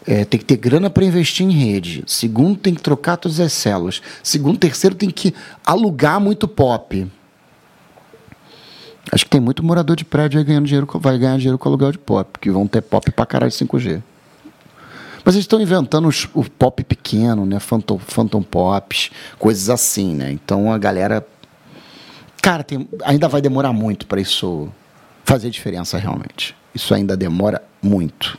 é, 0.07 0.25
têm 0.25 0.39
que 0.41 0.47
ter 0.47 0.57
grana 0.57 0.89
para 0.91 1.05
investir 1.05 1.47
em 1.47 1.51
rede. 1.53 2.03
Segundo, 2.07 2.57
tem 2.59 2.75
que 2.75 2.83
trocar 2.83 3.17
todas 3.17 3.39
as 3.41 3.53
células. 3.53 4.01
Segundo, 4.23 4.59
terceiro, 4.59 4.95
tem 4.97 5.11
que 5.11 5.35
alugar 5.65 6.21
muito 6.21 6.49
pop. 6.49 7.07
Acho 9.13 9.25
que 9.25 9.31
tem 9.31 9.41
muito 9.41 9.63
morador 9.63 9.97
de 9.97 10.05
prédio 10.05 10.39
aí 10.39 10.45
ganhando 10.45 10.67
dinheiro, 10.67 10.87
vai 10.95 11.19
ganhar 11.19 11.37
dinheiro 11.37 11.59
com 11.59 11.69
aluguel 11.69 11.91
de 11.93 11.99
pop, 11.99 12.39
que 12.39 12.51
vão 12.51 12.67
ter 12.67 12.81
pop 12.83 13.11
pra 13.11 13.27
caralho 13.27 13.51
5G. 13.53 14.03
Mas 15.25 15.35
eles 15.35 15.45
estão 15.45 15.61
inventando 15.61 16.09
os- 16.09 16.29
o 16.33 16.45
pop 16.45 16.83
pequeno, 16.85 17.45
né? 17.45 17.59
Phantom, 17.59 17.99
Phantom 17.99 18.43
Pops, 18.43 19.11
coisas 19.39 19.69
assim, 19.69 20.15
né? 20.15 20.31
Então 20.33 20.73
a 20.73 20.79
galera. 20.79 21.27
Cara, 22.41 22.63
tem- 22.63 22.89
ainda 23.05 23.29
vai 23.29 23.43
demorar 23.43 23.73
muito 23.73 24.07
para 24.07 24.21
isso 24.21 24.71
fazer 25.25 25.51
diferença 25.51 25.99
realmente. 25.99 26.55
Isso 26.75 26.95
ainda 26.95 27.17
demora 27.17 27.63
muito. 27.83 28.39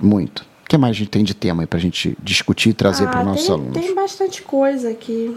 Muito. 0.00 0.40
O 0.64 0.68
que 0.68 0.78
mais 0.78 0.96
a 0.96 0.98
gente 0.98 1.10
tem 1.10 1.22
de 1.24 1.34
tema 1.34 1.62
aí 1.62 1.66
pra 1.66 1.78
gente 1.78 2.16
discutir 2.22 2.70
e 2.70 2.74
trazer 2.74 3.08
para 3.08 3.20
os 3.20 3.26
nossos 3.26 3.44
Ah, 3.44 3.46
tem, 3.46 3.54
alunos? 3.54 3.80
tem 3.80 3.94
bastante 3.94 4.42
coisa 4.42 4.90
aqui. 4.90 5.36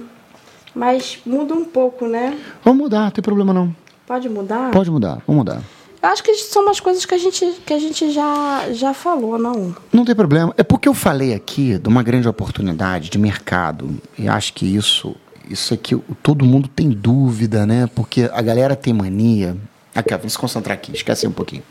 Mas 0.74 1.20
muda 1.26 1.54
um 1.54 1.66
pouco, 1.66 2.08
né? 2.08 2.38
Vamos 2.64 2.84
mudar, 2.84 3.02
não 3.06 3.12
tem 3.12 3.22
problema 3.22 3.54
não. 3.54 3.76
Pode 4.06 4.30
mudar? 4.30 4.72
Pode 4.72 4.90
mudar, 4.92 5.22
vamos 5.28 5.40
mudar. 5.40 5.62
Eu 6.02 6.10
acho 6.10 6.24
que 6.24 6.34
são 6.36 6.62
umas 6.64 6.80
coisas 6.80 7.04
que 7.06 7.14
a 7.14 7.18
gente, 7.18 7.46
que 7.66 7.74
a 7.74 7.80
gente 7.80 8.12
já, 8.12 8.68
já 8.72 8.94
falou, 8.94 9.38
não. 9.38 9.76
Não 9.92 10.06
tem 10.06 10.16
problema. 10.16 10.54
É 10.56 10.64
porque 10.64 10.88
eu 10.88 10.94
falei 10.94 11.34
aqui 11.34 11.78
de 11.78 11.90
uma 11.90 12.04
grande 12.04 12.28
oportunidade 12.28 13.10
de 13.10 13.18
mercado. 13.18 13.90
E 14.18 14.28
acho 14.28 14.54
que 14.54 14.66
isso, 14.66 15.16
isso 15.50 15.74
aqui, 15.74 15.96
o- 15.96 16.04
todo 16.22 16.46
mundo 16.46 16.68
tem 16.70 16.90
dúvida, 16.90 17.66
né? 17.66 17.90
Porque 17.96 18.30
a 18.32 18.42
galera 18.42 18.76
tem 18.76 18.94
mania. 18.94 19.58
Aqui, 19.94 20.14
ó, 20.14 20.18
vamos 20.18 20.34
se 20.34 20.40
concentrar 20.40 20.78
aqui, 20.78 20.92
esquece 20.96 21.26
um 21.28 21.32
pouquinho. 21.32 21.64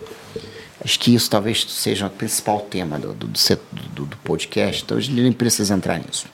Acho 0.87 1.01
que 1.01 1.13
isso 1.13 1.29
talvez 1.29 1.65
seja 1.69 2.07
o 2.07 2.11
principal 2.11 2.61
tema 2.61 2.97
do, 2.97 3.13
do, 3.13 3.27
do, 3.27 4.07
do- 4.07 4.17
podcast, 4.19 4.85
então 4.85 4.97
a 4.97 5.01
gente 5.01 5.21
nem 5.21 5.33
precisa 5.33 5.75
entrar 5.75 5.99
nisso. 5.99 6.27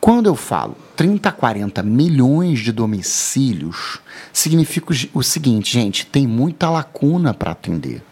Quando 0.00 0.26
eu 0.26 0.34
falo 0.34 0.76
30 0.96 1.28
a 1.28 1.32
40 1.32 1.80
milhões 1.84 2.58
de 2.58 2.72
domicílios, 2.72 4.00
significa 4.32 4.92
o 5.12 5.22
seguinte, 5.22 5.72
gente, 5.72 6.04
tem 6.04 6.26
muita 6.26 6.68
lacuna 6.68 7.32
para 7.32 7.52
atender. 7.52 8.02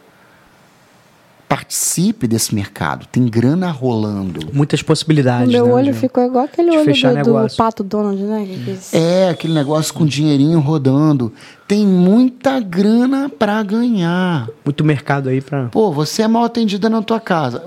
Participe 1.52 2.26
desse 2.26 2.54
mercado, 2.54 3.04
tem 3.12 3.26
grana 3.26 3.70
rolando. 3.70 4.40
Muitas 4.54 4.80
O 4.80 4.86
possibilidades. 4.86 5.52
meu 5.52 5.66
né, 5.66 5.72
olho 5.74 5.92
de- 5.92 5.98
ficou 5.98 6.24
igual 6.24 6.46
aquele 6.46 6.70
de 6.70 6.78
olho 6.78 7.22
do, 7.22 7.46
do. 7.46 7.56
Pato 7.58 7.84
Donald, 7.84 8.22
né? 8.22 8.48
É, 8.90 9.28
aquele 9.28 9.52
negócio 9.52 9.92
com 9.92 10.06
dinheirinho 10.06 10.60
rodando. 10.60 11.30
Tem 11.68 11.86
muita 11.86 12.58
grana 12.58 13.28
para 13.28 13.62
ganhar. 13.62 14.48
Muito 14.64 14.82
mercado 14.82 15.28
aí 15.28 15.42
pra. 15.42 15.66
Pô, 15.66 15.92
você 15.92 16.22
é 16.22 16.28
mal 16.28 16.44
atendida 16.44 16.88
na 16.88 17.02
tua 17.02 17.20
casa. 17.20 17.62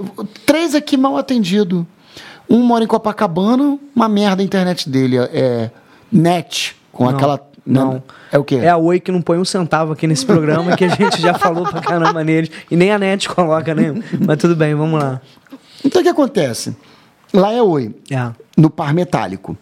Três 0.48 0.74
aqui 0.74 0.98
mal 0.98 1.16
atendido. 1.16 1.86
Um 2.50 2.64
mora 2.64 2.84
em 2.84 2.88
Copacabana, 2.88 3.78
uma 3.96 4.10
merda 4.10 4.42
a 4.42 4.46
internet 4.46 4.90
dele. 4.90 5.18
É 5.18 5.70
net, 6.12 6.76
com 6.92 7.04
Não. 7.04 7.12
aquela 7.12 7.40
Não. 7.66 8.04
É 8.32 8.38
o 8.38 8.44
quê? 8.44 8.56
É 8.56 8.70
a 8.70 8.78
Oi 8.78 9.00
que 9.00 9.12
não 9.12 9.22
põe 9.22 9.38
um 9.40 9.46
centavo 9.46 9.94
aqui 9.94 10.06
nesse 10.06 10.26
programa, 10.26 10.76
que 10.78 10.86
a 10.86 10.90
gente 10.90 11.20
já 11.22 11.34
falou 11.34 11.64
pra 11.66 11.82
caramba 11.82 12.24
neles. 12.24 12.52
E 12.70 12.76
nem 12.76 12.92
a 12.92 13.00
NET 13.00 13.28
coloca, 13.30 13.74
né? 13.74 13.94
Mas 14.26 14.38
tudo 14.38 14.56
bem, 14.56 14.76
vamos 14.76 15.02
lá. 15.02 15.20
Então 15.84 16.02
o 16.02 16.04
que 16.04 16.10
acontece? 16.10 16.76
Lá 17.34 17.52
é 17.52 17.62
Oi, 17.62 17.94
É. 18.12 18.32
no 18.56 18.70
par 18.70 18.94
metálico. 18.94 19.58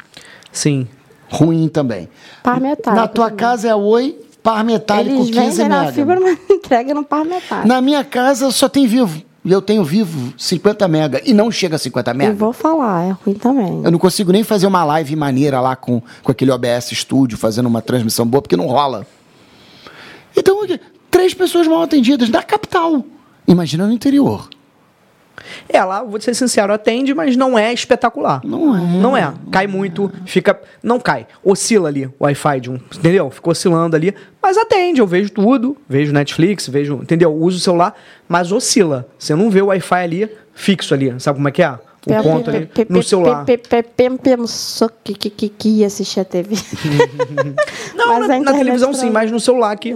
Sim. 0.52 0.88
Ruim 1.30 1.68
também. 1.68 2.10
Par 2.44 2.60
metálico 2.60 3.02
Na 3.02 3.08
tua 3.08 3.26
também. 3.26 3.38
casa 3.38 3.70
é 3.70 3.76
Oi, 3.76 4.20
par 4.44 4.64
metálico 4.64 5.16
Eles 5.16 5.30
15 5.32 5.50
vendem 5.58 5.70
na 5.70 5.80
mega. 5.82 5.94
fibra, 5.94 6.20
mas 6.20 6.38
entrega 6.52 6.94
no 6.94 7.04
par 7.04 7.24
metálico. 7.26 7.68
Na 7.68 7.82
minha 7.82 8.04
casa 8.04 8.52
só 8.52 8.68
tem 8.70 8.86
vivo. 8.86 9.22
E 9.46 9.52
eu 9.52 9.62
tenho 9.62 9.84
vivo 9.84 10.34
50 10.38 10.88
mega. 10.88 11.22
E 11.26 11.34
não 11.34 11.52
chega 11.52 11.76
a 11.76 11.80
50 11.80 12.12
E 12.12 12.14
mega. 12.14 12.34
vou 12.34 12.54
falar, 12.54 13.04
é 13.04 13.12
ruim 13.12 13.34
também. 13.36 13.82
Eu 13.84 13.92
não 13.92 14.00
consigo 14.00 14.32
nem 14.32 14.44
fazer 14.44 14.68
uma 14.68 14.84
live 14.86 15.16
maneira 15.16 15.60
lá 15.60 15.76
com, 15.76 16.02
com 16.24 16.32
aquele 16.32 16.50
OBS 16.52 16.92
Studio, 16.94 17.38
fazendo 17.38 17.66
uma 17.68 17.82
transmissão 17.82 18.26
boa, 18.26 18.42
porque 18.42 18.56
não 18.56 18.68
rola. 18.68 19.06
Então, 20.36 20.60
três 21.12 21.34
pessoas 21.34 21.68
mal 21.68 21.82
atendidas 21.82 22.30
na 22.30 22.42
capital. 22.42 23.04
Imagina 23.48 23.86
no 23.86 23.92
interior. 23.94 24.50
É, 25.68 25.84
lá, 25.84 26.04
vou 26.04 26.20
ser 26.22 26.34
sincero, 26.34 26.74
atende, 26.74 27.14
mas 27.14 27.36
não 27.36 27.58
é 27.58 27.74
espetacular. 27.74 28.42
Não 28.44 28.76
é. 28.76 28.82
Não 28.98 29.18
é. 29.18 29.34
Cai 29.52 29.68
muito, 29.68 30.12
fica. 30.26 30.60
Não 30.82 31.00
cai. 31.00 31.28
Oscila 31.44 31.90
ali 31.90 32.06
o 32.06 32.14
Wi-Fi 32.22 32.60
de 32.60 32.72
um. 32.72 32.76
Entendeu? 32.76 33.30
Fica 33.30 33.50
oscilando 33.50 33.96
ali. 33.96 34.14
Mas 34.42 34.58
atende, 34.58 35.02
eu 35.02 35.08
vejo 35.08 35.32
tudo. 35.32 35.78
Vejo 35.88 36.14
Netflix, 36.14 36.68
vejo. 36.68 36.96
Entendeu? 36.96 37.34
Uso 37.34 37.58
o 37.58 37.62
celular, 37.62 37.96
mas 38.28 38.52
oscila. 38.52 39.08
Você 39.18 39.36
não 39.36 39.50
vê 39.50 39.62
o 39.62 39.68
Wi-Fi 39.68 40.04
ali 40.04 40.30
fixo 40.54 40.94
ali. 40.94 41.14
Sabe 41.20 41.38
como 41.38 41.48
é 41.48 41.52
que 41.52 41.64
é? 41.64 41.72
O 42.06 42.24
ponto 42.24 42.50
ali 42.50 42.70
no 42.90 43.02
celular. 43.02 43.46
Pensou 44.22 44.92
que, 45.04 45.14
que, 45.14 45.30
que, 45.30 45.50
que 45.50 45.70
ia 45.70 45.88
assistir 45.88 46.20
a 46.20 46.26
TV. 46.26 46.56
Não, 47.96 48.28
na, 48.28 48.54
televisão 48.54 48.94
sim, 48.94 49.10
mas 49.10 49.32
no 49.32 49.40
celular 49.40 49.78
que. 49.78 49.96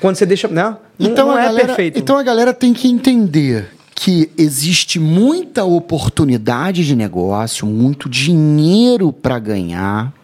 Quando 0.00 0.14
você 0.14 0.24
deixa. 0.24 0.46
Né? 0.46 0.76
Então, 1.00 1.28
não 1.28 1.34
a 1.34 1.40
é 1.40 1.44
galera, 1.46 1.66
perfeito. 1.66 1.98
então 1.98 2.16
a 2.16 2.22
galera 2.22 2.54
tem 2.54 2.72
que 2.72 2.88
entender 2.88 3.68
que 4.00 4.30
existe 4.38 5.00
muita 5.00 5.64
oportunidade 5.64 6.86
de 6.86 6.94
negócio, 6.94 7.66
muito 7.66 8.08
dinheiro 8.08 9.12
para 9.12 9.40
ganhar, 9.40 10.14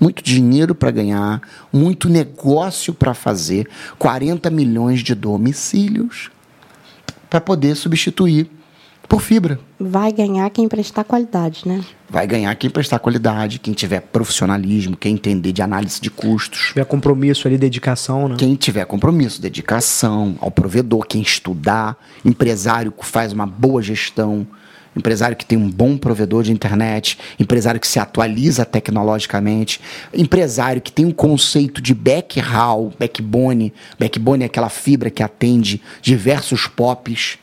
muito 0.00 0.24
dinheiro 0.24 0.74
para 0.74 0.90
ganhar, 0.90 1.40
muito 1.72 2.08
negócio 2.08 2.92
para 2.92 3.14
fazer, 3.14 3.68
40 3.96 4.50
milhões 4.50 5.04
de 5.04 5.14
domicílios 5.14 6.32
para 7.30 7.40
poder 7.40 7.76
substituir 7.76 8.50
por 9.06 9.20
fibra. 9.20 9.58
Vai 9.78 10.12
ganhar 10.12 10.48
quem 10.50 10.68
prestar 10.68 11.04
qualidade, 11.04 11.62
né? 11.66 11.84
Vai 12.08 12.26
ganhar 12.26 12.54
quem 12.54 12.70
prestar 12.70 12.98
qualidade, 12.98 13.58
quem 13.58 13.74
tiver 13.74 14.00
profissionalismo, 14.00 14.96
quem 14.96 15.14
entender 15.14 15.52
de 15.52 15.62
análise 15.62 16.00
de 16.00 16.10
custos. 16.10 16.68
tiver 16.68 16.84
compromisso 16.84 17.48
ali, 17.48 17.58
dedicação, 17.58 18.28
né? 18.28 18.36
Quem 18.38 18.54
tiver 18.54 18.84
compromisso, 18.84 19.40
dedicação 19.40 20.36
ao 20.40 20.50
provedor, 20.50 21.06
quem 21.06 21.20
estudar, 21.20 21.96
empresário 22.24 22.92
que 22.92 23.04
faz 23.04 23.32
uma 23.32 23.46
boa 23.46 23.82
gestão, 23.82 24.46
empresário 24.96 25.36
que 25.36 25.44
tem 25.44 25.58
um 25.58 25.70
bom 25.70 25.98
provedor 25.98 26.42
de 26.42 26.52
internet, 26.52 27.18
empresário 27.38 27.78
que 27.78 27.86
se 27.86 27.98
atualiza 27.98 28.64
tecnologicamente, 28.64 29.80
empresário 30.12 30.80
que 30.80 30.90
tem 30.90 31.04
um 31.04 31.12
conceito 31.12 31.82
de 31.82 31.94
backhaul, 31.94 32.92
backbone. 32.98 33.72
Backbone 33.98 34.44
é 34.44 34.46
aquela 34.46 34.70
fibra 34.70 35.10
que 35.10 35.22
atende 35.22 35.82
diversos 36.00 36.66
POPs. 36.66 37.38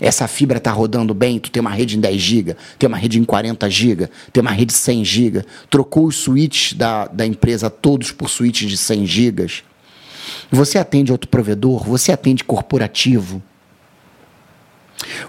Essa 0.00 0.28
fibra 0.28 0.58
está 0.58 0.70
rodando 0.70 1.12
bem, 1.12 1.38
tu 1.38 1.50
tem 1.50 1.60
uma 1.60 1.70
rede 1.70 1.96
em 1.96 2.00
10 2.00 2.20
GB, 2.20 2.56
tem 2.78 2.86
uma 2.86 2.96
rede 2.96 3.18
em 3.18 3.24
40 3.24 3.68
GB, 3.68 4.08
tem 4.32 4.40
uma 4.40 4.52
rede 4.52 4.72
100 4.72 5.04
GB, 5.04 5.44
trocou 5.68 6.06
os 6.06 6.16
switches 6.16 6.74
da, 6.74 7.06
da 7.06 7.26
empresa 7.26 7.68
todos 7.68 8.12
por 8.12 8.30
switches 8.30 8.70
de 8.70 8.76
100 8.76 9.06
GB. 9.06 9.46
Você 10.50 10.78
atende 10.78 11.10
outro 11.10 11.28
provedor, 11.28 11.84
você 11.84 12.12
atende 12.12 12.44
corporativo. 12.44 13.42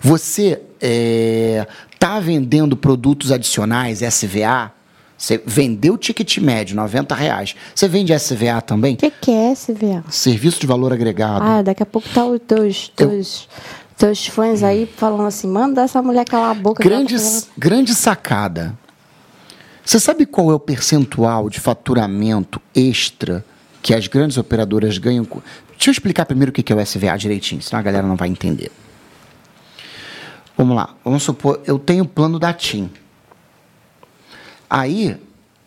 Você 0.01 0.61
está 0.79 2.19
vendendo 2.19 2.77
produtos 2.77 3.31
adicionais, 3.31 4.01
SVA, 4.01 4.71
você 5.19 5.41
vendeu 5.45 5.95
o 5.95 5.97
ticket 5.97 6.37
médio, 6.37 6.77
90 6.77 7.13
reais. 7.13 7.53
Você 7.75 7.89
vende 7.89 8.17
SVA 8.17 8.61
também? 8.61 8.93
O 8.93 8.97
que, 8.97 9.11
que 9.11 9.31
é 9.31 9.53
SVA? 9.53 10.05
Serviço 10.09 10.61
de 10.61 10.65
valor 10.65 10.93
agregado. 10.93 11.43
Ah, 11.43 11.61
daqui 11.61 11.83
a 11.83 11.85
pouco 11.85 12.07
tá 12.07 12.25
os 12.25 12.39
teus, 12.39 12.87
teus, 12.95 13.49
teus 13.99 14.25
fãs 14.27 14.63
aí 14.63 14.87
falando 14.87 15.27
assim, 15.27 15.47
manda 15.47 15.81
essa 15.83 16.01
mulher 16.01 16.25
calar 16.25 16.51
a 16.51 16.53
boca. 16.53 16.81
que 16.81 16.87
ela 16.87 16.97
Grande, 16.97 17.15
tá 17.21 17.47
grande 17.57 17.93
sacada. 17.93 18.77
Você 19.85 19.99
sabe 19.99 20.25
qual 20.25 20.49
é 20.51 20.53
o 20.55 20.59
percentual 20.59 21.49
de 21.49 21.59
faturamento 21.59 22.61
extra 22.75 23.43
que 23.81 23.93
as 23.93 24.07
grandes 24.07 24.37
operadoras 24.37 24.97
ganham? 24.97 25.23
Deixa 25.71 25.89
eu 25.89 25.91
explicar 25.91 26.25
primeiro 26.25 26.49
o 26.49 26.53
que 26.53 26.71
é 26.71 26.75
o 26.75 26.79
SVA 26.85 27.17
direitinho, 27.17 27.61
senão 27.61 27.79
a 27.79 27.83
galera 27.83 28.05
não 28.07 28.15
vai 28.15 28.29
entender. 28.29 28.71
Vamos 30.57 30.75
lá. 30.75 30.93
Vamos 31.03 31.23
supor, 31.23 31.61
eu 31.65 31.77
tenho 31.79 32.03
o 32.03 32.07
plano 32.07 32.37
da 32.39 32.53
TIM. 32.53 32.89
Aí, 34.69 35.17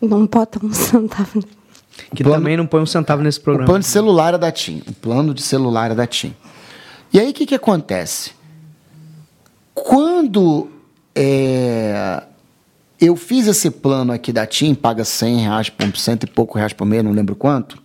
Não 0.01 0.25
bota 0.25 0.63
um 0.65 0.71
centavo. 0.73 1.43
Que 2.15 2.23
plano- 2.23 2.39
também 2.39 2.57
não 2.57 2.65
põe 2.65 2.81
um 2.81 2.85
centavo 2.85 3.21
nesse 3.21 3.39
o 3.39 3.43
programa. 3.43 3.65
plano 3.67 3.81
de 3.81 3.87
celular 3.87 4.33
é 4.33 4.37
da 4.37 4.51
TIM. 4.51 4.81
O 4.87 4.93
plano 4.93 5.33
de 5.33 5.41
celular 5.41 5.91
é 5.91 5.95
da 5.95 6.07
TIM. 6.07 6.33
E 7.13 7.19
aí, 7.19 7.29
o 7.29 7.33
que, 7.33 7.45
que 7.45 7.55
acontece? 7.55 8.31
Quando 9.73 10.69
é, 11.15 12.23
eu 12.99 13.15
fiz 13.15 13.47
esse 13.47 13.69
plano 13.69 14.11
aqui 14.11 14.33
da 14.33 14.47
TIM, 14.47 14.73
paga 14.73 15.05
100 15.05 15.37
reais 15.37 15.69
por 15.69 15.95
cento 15.95 16.23
e 16.23 16.27
pouco 16.27 16.57
reais 16.57 16.73
por 16.73 16.85
mês, 16.85 17.03
não 17.03 17.11
lembro 17.11 17.35
quanto, 17.35 17.81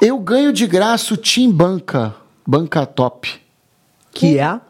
eu 0.00 0.18
ganho 0.18 0.52
de 0.52 0.66
graça 0.66 1.12
o 1.12 1.16
TIM 1.16 1.50
Banca, 1.50 2.14
Banca 2.46 2.86
Top, 2.86 3.28
Que 4.12 4.38
é 4.38 4.60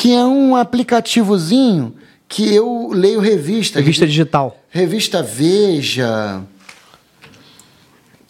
que 0.00 0.14
é 0.14 0.24
um 0.24 0.56
aplicativozinho 0.56 1.94
que 2.26 2.54
eu 2.54 2.88
leio 2.90 3.20
revista. 3.20 3.80
revista 3.80 4.06
digital. 4.06 4.56
Revista 4.70 5.22
Veja. 5.22 6.42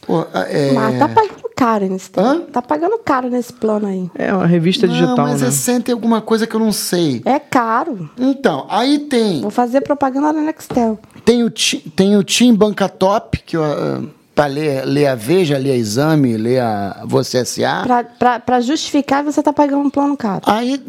Pô, 0.04 0.26
é... 0.34 0.72
Mas 0.72 0.98
tá 0.98 1.08
pagando 1.08 1.39
caro 1.60 1.86
nesse 1.86 2.10
Hã? 2.16 2.40
Tá 2.40 2.62
pagando 2.62 2.98
caro 2.98 3.28
nesse 3.28 3.52
plano 3.52 3.86
aí. 3.86 4.10
É 4.14 4.32
uma 4.32 4.46
revista 4.46 4.86
Não, 4.86 4.94
digital, 4.94 5.18
mas 5.18 5.42
né? 5.42 5.48
é 5.48 5.50
cento 5.50 5.90
e 5.90 5.92
alguma 5.92 6.22
coisa 6.22 6.46
que 6.46 6.56
eu 6.56 6.60
não 6.60 6.72
sei. 6.72 7.20
É 7.26 7.38
caro. 7.38 8.08
Então, 8.18 8.66
aí 8.70 9.00
tem, 9.00 9.42
Vou 9.42 9.50
fazer 9.50 9.82
propaganda 9.82 10.32
na 10.32 10.40
Nextel. 10.40 10.98
tem, 11.22 11.44
o, 11.44 11.50
tem 11.94 12.16
o 12.16 12.24
Tim 12.24 12.54
Banca 12.54 12.88
Top, 12.88 13.38
que 13.44 13.58
eu, 13.58 13.62
ah, 13.62 14.02
pra 14.34 14.46
ler, 14.46 14.86
ler 14.86 15.06
a 15.08 15.14
Veja, 15.14 15.58
ler 15.58 15.72
a 15.72 15.76
Exame, 15.76 16.34
ler 16.38 16.60
a 16.62 17.02
Você 17.04 17.38
S.A. 17.38 17.82
Pra, 17.82 18.04
pra, 18.04 18.40
pra 18.40 18.60
justificar, 18.62 19.22
você 19.22 19.42
tá 19.42 19.52
pagando 19.52 19.84
um 19.84 19.90
plano 19.90 20.16
caro. 20.16 20.42
Aí, 20.46 20.82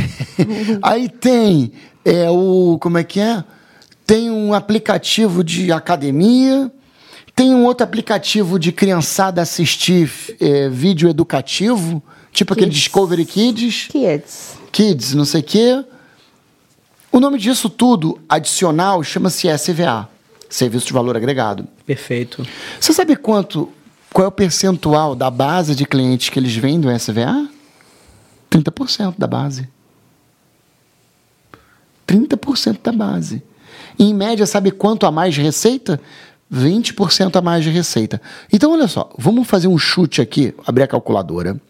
aí 0.82 1.08
tem 1.08 1.72
é, 2.04 2.28
o. 2.30 2.76
Como 2.82 2.98
é 2.98 3.04
que 3.04 3.18
é? 3.18 3.42
Tem 4.06 4.30
um 4.30 4.52
aplicativo 4.52 5.42
de 5.42 5.72
academia, 5.72 6.70
tem 7.36 7.54
um 7.54 7.66
outro 7.66 7.84
aplicativo 7.84 8.58
de 8.58 8.72
criançada 8.72 9.42
assistir 9.42 10.10
é, 10.40 10.70
vídeo 10.70 11.06
educativo, 11.06 12.02
tipo 12.32 12.54
aquele 12.54 12.70
Kids. 12.70 12.82
Discovery 12.82 13.26
Kids. 13.26 13.88
Kids. 13.88 14.58
Kids, 14.72 15.12
não 15.12 15.26
sei 15.26 15.42
o 15.42 15.44
quê. 15.44 15.84
O 17.12 17.20
nome 17.20 17.38
disso 17.38 17.68
tudo, 17.68 18.18
adicional, 18.26 19.02
chama-se 19.02 19.48
SVA, 19.48 20.08
Serviço 20.48 20.86
de 20.86 20.94
Valor 20.94 21.14
Agregado. 21.14 21.68
Perfeito. 21.84 22.46
Você 22.80 22.94
sabe 22.94 23.14
quanto, 23.16 23.70
qual 24.14 24.24
é 24.24 24.28
o 24.28 24.32
percentual 24.32 25.14
da 25.14 25.30
base 25.30 25.74
de 25.74 25.84
clientes 25.84 26.30
que 26.30 26.38
eles 26.38 26.56
vendem 26.56 26.90
o 26.90 26.98
SVA? 26.98 27.48
30% 28.50 29.14
da 29.18 29.26
base. 29.26 29.68
30% 32.08 32.78
da 32.82 32.92
base. 32.92 33.42
Em 33.98 34.14
média, 34.14 34.46
sabe 34.46 34.70
quanto 34.70 35.04
a 35.04 35.12
mais 35.12 35.34
de 35.34 35.42
receita? 35.42 36.00
20% 36.52 37.36
a 37.36 37.42
mais 37.42 37.64
de 37.64 37.70
receita. 37.70 38.20
Então, 38.52 38.72
olha 38.72 38.86
só, 38.88 39.10
vamos 39.18 39.46
fazer 39.48 39.68
um 39.68 39.76
chute 39.78 40.20
aqui, 40.20 40.54
abrir 40.66 40.84
a 40.84 40.86
calculadora, 40.86 41.60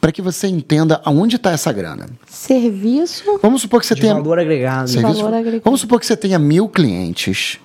para 0.00 0.10
que 0.10 0.20
você 0.20 0.48
entenda 0.48 1.00
aonde 1.04 1.36
está 1.36 1.52
essa 1.52 1.72
grana. 1.72 2.08
Serviço. 2.26 3.38
Vamos 3.40 3.62
supor 3.62 3.80
que 3.80 3.86
você 3.86 3.94
De 3.94 4.00
tenha. 4.00 4.14
valor 4.14 4.38
agregado. 4.38 4.88
Serviço- 4.90 5.20
Valor 5.22 5.34
agregado. 5.36 5.62
Vamos 5.64 5.80
supor 5.80 6.00
que 6.00 6.06
você 6.06 6.16
tenha 6.16 6.38
mil 6.40 6.68
clientes 6.68 7.60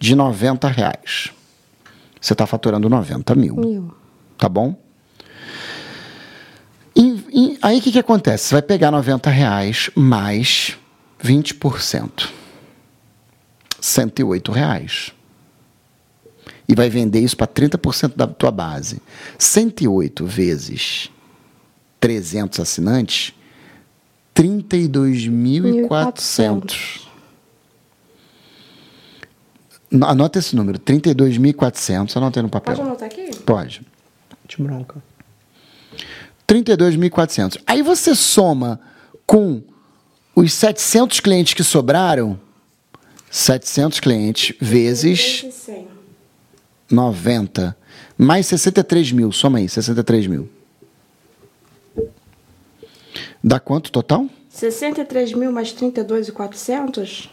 de 0.00 0.16
90 0.16 0.66
reais. 0.68 1.30
Você 2.20 2.32
está 2.32 2.44
faturando 2.44 2.88
90 2.88 3.34
mil. 3.36 3.54
Mil. 3.54 3.94
Tá 4.36 4.48
bom? 4.48 4.74
E- 6.94 7.22
e 7.32 7.58
aí 7.62 7.78
o 7.78 7.82
que, 7.82 7.92
que 7.92 7.98
acontece? 8.00 8.46
Você 8.48 8.54
vai 8.56 8.62
pegar 8.62 8.90
90 8.90 9.30
reais 9.30 9.90
mais 9.94 10.76
20%. 11.22 12.30
108 13.80 14.50
reais. 14.50 15.12
E 16.68 16.74
vai 16.74 16.90
vender 16.90 17.20
isso 17.20 17.36
para 17.36 17.46
30% 17.46 18.16
da 18.16 18.26
tua 18.26 18.50
base. 18.50 19.00
108 19.38 20.26
vezes 20.26 21.10
300 22.00 22.58
assinantes, 22.60 23.32
32.400. 24.34 27.06
N- 29.90 30.04
Anota 30.04 30.38
esse 30.38 30.54
número, 30.56 30.78
32.400. 30.78 32.16
Anota 32.16 32.40
aí 32.40 32.42
no 32.42 32.48
papel. 32.48 32.74
Pode 32.76 32.88
anotar 32.88 33.06
aqui? 33.06 33.30
Pode. 33.44 33.82
De 34.48 34.56
bronca. 34.62 35.02
32.400. 36.48 37.58
Aí 37.66 37.82
você 37.82 38.14
soma 38.14 38.80
com 39.26 39.62
os 40.34 40.52
700 40.52 41.20
clientes 41.20 41.54
que 41.54 41.64
sobraram, 41.64 42.38
700 43.30 44.00
clientes 44.00 44.54
vezes 44.60 45.46
100. 45.52 45.88
90, 46.90 47.76
mais 48.16 48.46
63 48.46 49.12
mil. 49.12 49.32
Soma 49.32 49.58
aí, 49.58 49.68
63 49.68 50.26
mil. 50.26 50.48
Dá 53.42 53.60
quanto 53.60 53.92
total? 53.92 54.26
63 54.48 55.34
mil 55.34 55.52
mais 55.52 55.72
32,400? 55.72 57.30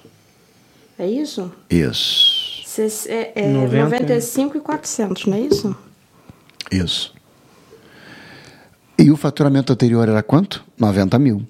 É 1.00 1.08
isso? 1.08 1.52
Isso. 1.70 2.64
É, 3.08 3.32
é 3.36 3.48
90. 3.48 3.84
95 3.84 4.58
e 4.58 4.62
400, 4.62 5.26
não 5.26 5.38
é 5.38 5.40
isso? 5.42 5.76
Isso. 6.72 7.14
E 8.98 9.12
o 9.12 9.18
faturamento 9.18 9.74
anterior 9.74 10.08
era 10.08 10.24
quanto? 10.24 10.64
90 10.78 11.20
mil. 11.20 11.46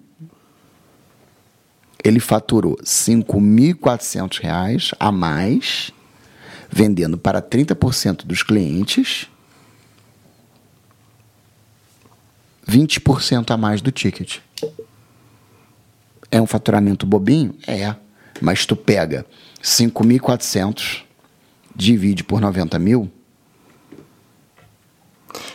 Ele 2.04 2.20
faturou 2.20 2.78
5.400 2.84 4.41
reais 4.41 4.91
a 4.99 5.12
mais, 5.12 5.91
vendendo 6.74 7.19
para 7.19 7.39
30% 7.39 8.26
dos 8.26 8.41
clientes, 8.41 9.28
20% 12.67 13.51
a 13.51 13.57
mais 13.57 13.80
do 13.80 13.91
ticket. 13.91 14.39
É 16.32 16.41
um 16.41 16.47
faturamento 16.47 17.05
bobinho? 17.05 17.55
É. 17.67 17.95
Mas 18.41 18.65
tu 18.65 18.76
pega 18.76 19.24
5.400, 19.61 21.03
divide 21.76 22.24
por 22.24 22.41
90 22.41 22.80
mil, 22.80 23.11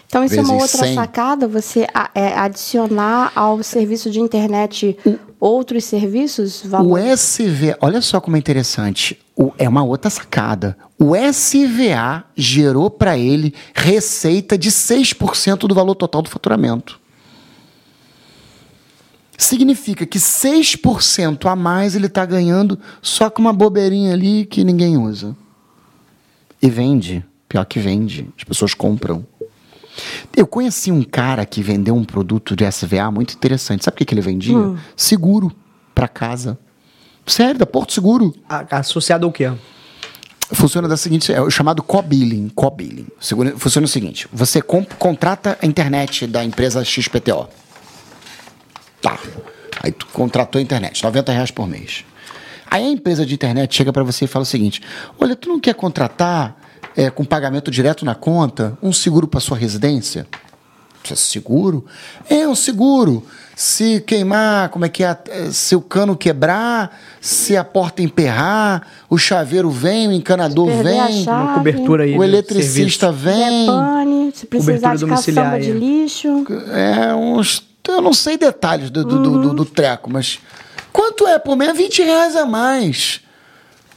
Então, 0.09 0.25
isso 0.25 0.37
é 0.37 0.41
uma 0.41 0.55
outra 0.55 0.87
100. 0.87 0.95
sacada, 0.95 1.47
você 1.47 1.87
é, 2.15 2.33
adicionar 2.35 3.31
ao 3.35 3.63
serviço 3.63 4.11
de 4.11 4.19
internet 4.21 4.97
outros 5.39 5.85
serviços? 5.85 6.63
O. 6.83 6.97
SV, 6.97 7.77
olha 7.79 8.01
só 8.01 8.19
como 8.19 8.35
é 8.35 8.39
interessante. 8.39 9.21
O- 9.37 9.53
é 9.59 9.69
uma 9.69 9.85
outra 9.85 10.09
sacada. 10.11 10.79
O 10.99 11.15
SVA 11.15 12.25
gerou 12.35 12.89
para 12.91 13.19
ele 13.19 13.53
receita 13.75 14.57
de 14.57 14.71
6% 14.71 15.69
do 15.69 15.75
valor 15.75 15.95
total 15.95 16.23
do 16.23 16.31
faturamento. 16.31 16.99
Significa 19.37 20.05
que 20.07 20.19
6% 20.19 21.47
a 21.49 21.55
mais 21.55 21.95
ele 21.95 22.07
está 22.07 22.25
ganhando 22.25 22.79
só 23.03 23.29
com 23.31 23.41
uma 23.43 23.53
bobeirinha 23.53 24.15
ali 24.15 24.45
que 24.47 24.65
ninguém 24.65 24.97
usa. 24.97 25.37
E 26.63 26.69
vende. 26.69 27.23
Pior 27.49 27.65
que 27.65 27.79
vende. 27.79 28.29
As 28.37 28.43
pessoas 28.45 28.75
compram. 28.75 29.25
Eu 30.37 30.47
conheci 30.47 30.93
um 30.93 31.03
cara 31.03 31.45
que 31.45 31.63
vendeu 31.63 31.95
um 31.95 32.05
produto 32.05 32.55
de 32.55 32.65
SVA 32.71 33.11
muito 33.11 33.35
interessante. 33.35 33.85
Sabe 33.85 33.95
o 33.95 33.99
que, 33.99 34.05
que 34.05 34.15
ele 34.15 34.21
vendia? 34.21 34.57
Seguro 34.97 35.53
para 35.95 36.09
casa. 36.09 36.59
Sério, 37.27 37.59
da 37.59 37.67
Porto 37.67 37.93
Seguro. 37.93 38.35
Associado 38.71 39.27
ao 39.27 39.33
quê? 39.33 39.53
Funciona 40.51 40.89
da 40.89 40.97
seguinte, 40.97 41.31
é 41.31 41.41
o 41.43 41.51
chamado 41.51 41.83
co-billing. 41.83 42.49
Co-billing. 42.55 43.07
Funciona 43.57 43.85
o 43.85 43.89
seguinte: 43.89 44.27
você 44.33 44.63
contrata 44.63 45.59
a 45.61 45.67
internet 45.67 46.27
da 46.27 46.43
empresa 46.43 46.83
XPTO. 46.83 47.49
Tá. 49.03 49.19
Aí 49.83 49.93
tu 49.93 50.07
contratou 50.07 50.59
a 50.59 50.63
internet, 50.63 51.05
90 51.05 51.33
reais 51.33 51.51
por 51.51 51.69
mês. 51.69 52.05
Aí 52.71 52.85
a 52.85 52.91
empresa 52.91 53.25
de 53.25 53.35
internet 53.35 53.75
chega 53.75 53.93
para 53.93 54.03
você 54.05 54.25
e 54.25 54.29
fala 54.29 54.43
o 54.43 54.47
seguinte: 54.47 54.83
olha, 55.19 55.35
tu 55.37 55.49
não 55.49 55.59
quer 55.61 55.75
contratar 55.75 56.57
é, 56.97 57.11
com 57.11 57.25
pagamento 57.25 57.71
direto 57.71 58.05
na 58.05 58.15
conta 58.15 58.77
um 58.83 58.93
seguro 58.93 59.27
para 59.27 59.41
sua 59.41 59.57
residência? 59.57 60.27
Você, 61.05 61.15
Seguro? 61.17 61.87
É 62.29 62.47
um 62.47 62.55
seguro. 62.55 63.25
Se 63.57 64.01
queimar, 64.01 64.69
como 64.69 64.85
é 64.85 64.89
que 64.91 65.03
é? 65.03 65.17
Eh, 65.29 65.49
Se 65.51 65.75
o 65.75 65.81
cano 65.81 66.15
quebrar, 66.17 66.97
se 67.21 67.57
a 67.57 67.65
porta 67.65 68.03
emperrar, 68.03 68.87
o 69.09 69.17
chaveiro 69.17 69.71
vem, 69.71 70.07
o 70.09 70.13
encanador 70.13 70.67
vem, 70.83 71.25
chave. 71.25 71.29
Uma 71.31 71.55
cobertura 71.55 72.05
aí. 72.05 72.17
o 72.19 72.23
eletricista 72.23 73.11
vem. 73.11 73.67
Depane, 73.67 74.33
se 74.35 74.45
precisar 74.47 74.73
Cobertura 74.75 74.97
de 74.99 75.07
caçamba 75.07 75.51
domiciliar, 75.51 75.61
de 75.61 75.71
é. 75.71 75.73
lixo. 75.73 76.47
É 76.73 77.15
uns. 77.15 77.63
Eu 77.89 78.03
não 78.03 78.13
sei 78.13 78.37
detalhes 78.37 78.91
do, 78.91 79.03
do, 79.03 79.23
do- 79.23 79.31
Uhum. 79.33 79.41
do- 79.41 79.55
do 79.55 79.65
treco, 79.65 80.11
mas. 80.13 80.39
Quanto 80.93 81.27
é 81.27 81.39
por 81.39 81.57
mês? 81.57 81.77
20 81.77 82.03
reais 82.03 82.37
a 82.37 82.47
mais. 82.47 83.21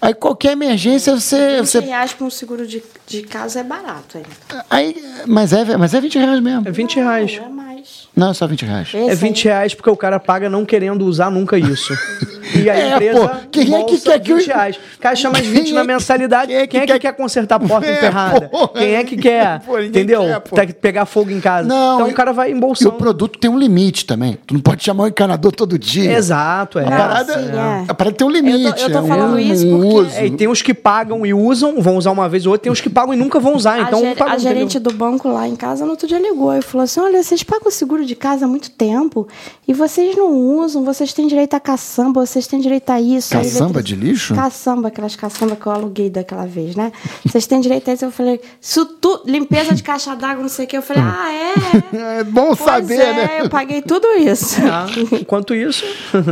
Aí 0.02 0.14
qualquer 0.14 0.54
emergência 0.54 1.14
você. 1.16 1.58
20 1.58 1.66
você 1.68 1.80
reais 1.80 2.14
para 2.14 2.26
um 2.26 2.30
seguro 2.30 2.66
de, 2.66 2.82
de 3.08 3.22
casa 3.22 3.60
é 3.60 3.64
barato 3.64 4.18
ainda. 4.18 4.66
aí, 4.70 4.96
mas, 5.28 5.54
é, 5.54 5.78
mas 5.78 5.94
é 5.94 6.02
20 6.02 6.18
reais 6.18 6.40
mesmo. 6.40 6.68
É 6.68 6.72
20 6.72 6.96
reais. 6.96 7.38
Não, 7.38 7.46
é 7.46 7.50
mais. 7.50 8.08
Não, 8.16 8.32
é 8.32 8.34
só 8.34 8.48
20 8.48 8.66
reais. 8.66 8.88
Esse 8.94 9.10
É 9.12 9.16
20 9.16 9.44
reais 9.46 9.74
porque 9.76 9.90
o 9.90 9.96
cara 9.96 10.20
paga 10.20 10.50
não 10.50 10.66
querendo 10.66 11.06
usar 11.06 11.30
nunca 11.30 11.58
isso. 11.58 11.94
E 12.54 12.70
a 12.70 12.76
É, 12.76 12.94
empresa. 12.96 13.20
pô, 13.30 13.36
quem 13.50 13.74
é 13.76 13.84
que 13.86 13.98
quer 14.02 14.20
que 14.20 14.34
o- 14.34 14.38
20 14.38 14.48
reais. 14.48 14.76
O 14.76 15.00
cara 15.00 15.16
chama 15.16 15.34
mais 15.36 15.46
20 15.48 15.64
Quem 15.68 15.74
na 15.74 15.82
é 15.82 15.84
mensalidade. 15.86 16.48
quem 16.48 16.58
é 16.58 16.62
que 16.62 16.68
Quem 16.72 16.80
é 16.82 16.86
que 16.86 16.92
quer- 16.94 17.00
quer 17.00 17.14
consertar 17.14 17.56
a 17.56 17.60
porta 17.62 17.88
É, 17.88 17.96
emperrada? 17.96 18.42
porra. 18.50 18.68
Quem 18.74 18.96
é 18.96 19.04
que 19.06 19.16
quer? 19.16 19.60
Pô, 19.64 19.80
entendeu? 19.80 20.22
quer, 20.24 20.40
pô. 20.42 20.56
Tem 20.58 20.68
que 20.68 20.74
pegar 20.74 21.06
fogo 21.06 21.32
em 21.32 21.40
casa. 21.40 21.70
Não, 21.70 21.96
então 21.96 22.08
e- 22.10 22.12
o 22.12 22.14
cara 22.14 22.34
vai 22.34 22.52
E 22.52 22.54
o 22.54 22.92
produto 22.92 23.40
tem 23.40 23.50
um 23.50 23.58
limite 23.58 24.06
também. 24.06 24.38
Tu 24.46 24.54
não 24.56 24.60
pode 24.60 24.84
chamar 24.84 25.04
o 25.04 25.08
encanador 25.08 25.54
todo 25.54 25.80
dia. 25.80 26.12
Exato, 26.12 26.78
é. 26.78 26.86
A 26.88 26.90
parada, 26.92 27.34
é. 27.34 27.86
a 27.88 27.94
parada 27.94 28.16
tem 28.18 28.28
um 28.28 28.32
limite. 28.32 28.66
Eu 28.66 28.74
tô- 28.74 28.82
eu 28.82 28.92
tô 28.92 28.98
é 28.98 29.02
um 29.02 29.08
falando 29.08 29.40
isso 29.40 29.66
porque- 29.70 29.91
uso. 29.94 30.16
É, 30.16 30.26
e 30.26 30.32
tem 30.32 30.48
uns 30.48 30.62
que 30.62 30.74
pagam 30.74 31.26
e 31.26 31.34
usam, 31.34 31.82
vão 31.82 31.98
usar 31.98 32.12
uma 32.12 32.28
vez 32.30 32.46
ou 32.46 32.52
outra, 32.54 32.64
tem 32.64 32.72
uns 32.72 32.82
que 32.82 32.90
pagam 32.90 33.14
e 33.14 33.18
nunca 33.18 33.40
vão 33.40 33.56
usar. 33.56 33.80
Então, 33.82 34.00
a, 34.00 34.02
ger- 34.04 34.18
pagam, 34.18 34.34
a 34.34 34.38
gerente 34.38 34.78
entendeu? 34.78 34.92
do 34.92 34.98
banco 34.98 35.28
lá 35.30 35.48
em 35.48 35.56
casa 35.56 35.84
no 35.86 35.92
outro 35.92 36.08
dia 36.08 36.20
ligou 36.20 36.54
e 36.56 36.62
falou 36.62 36.84
assim: 36.84 37.00
Olha, 37.00 37.22
vocês 37.24 37.44
pagam 37.44 37.68
o 37.68 37.72
seguro 37.72 38.06
de 38.06 38.16
casa 38.16 38.46
há 38.46 38.48
muito 38.48 38.70
tempo 38.72 39.28
e 39.68 39.74
vocês 39.74 40.16
não 40.16 40.32
usam, 40.34 40.84
vocês 40.84 41.14
têm 41.14 41.28
direito 41.28 41.54
a 41.54 41.60
caçamba, 41.60 42.26
vocês 42.26 42.48
têm 42.48 42.60
direito 42.60 42.90
a 42.90 43.00
isso. 43.02 43.34
a 43.36 43.42
Caçamba 43.42 43.80
eletric- 43.80 43.84
de 43.88 43.96
lixo? 43.96 44.36
Caçamba, 44.36 44.88
aquelas 44.90 45.16
caçamba 45.16 45.56
que 45.56 45.66
eu 45.66 45.72
aluguei 45.72 46.10
daquela 46.10 46.46
vez, 46.46 46.76
né? 46.76 46.92
Vocês 47.26 47.46
têm 47.48 47.60
direito 47.62 47.90
a 47.90 47.94
isso. 47.94 48.06
Eu 48.06 48.12
falei: 48.12 48.40
Isso 48.60 48.86
tu, 48.86 49.22
limpeza 49.26 49.74
de 49.74 49.84
caixa 49.84 50.16
d'água, 50.16 50.42
não 50.42 50.50
sei 50.50 50.66
o 50.66 50.68
que. 50.68 50.78
Eu 50.78 50.82
falei: 50.82 51.04
Ah, 51.06 51.32
é? 51.34 51.52
É 52.22 52.24
bom 52.24 52.48
Pois 52.56 52.60
saber, 52.60 53.00
é, 53.00 53.14
né? 53.14 53.30
eu 53.42 53.50
paguei 53.50 53.82
tudo 53.82 54.08
isso. 54.18 54.56
Ah, 54.62 54.86
enquanto 55.12 55.54
isso, 55.56 55.84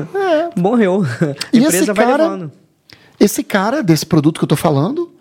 morreu. 0.56 1.04
A 1.22 1.26
É. 1.26 1.36
E 1.54 1.58
empresa 1.60 1.78
esse 1.84 1.94
vai 1.94 2.06
cara, 2.06 2.24
levando. 2.24 2.52
Esse 3.20 3.44
cara 3.44 3.84
desse 3.84 4.06
produto 4.06 4.40
que 4.40 4.44
eu 4.44 4.48
tô 4.48 4.56
falando, 4.56 5.12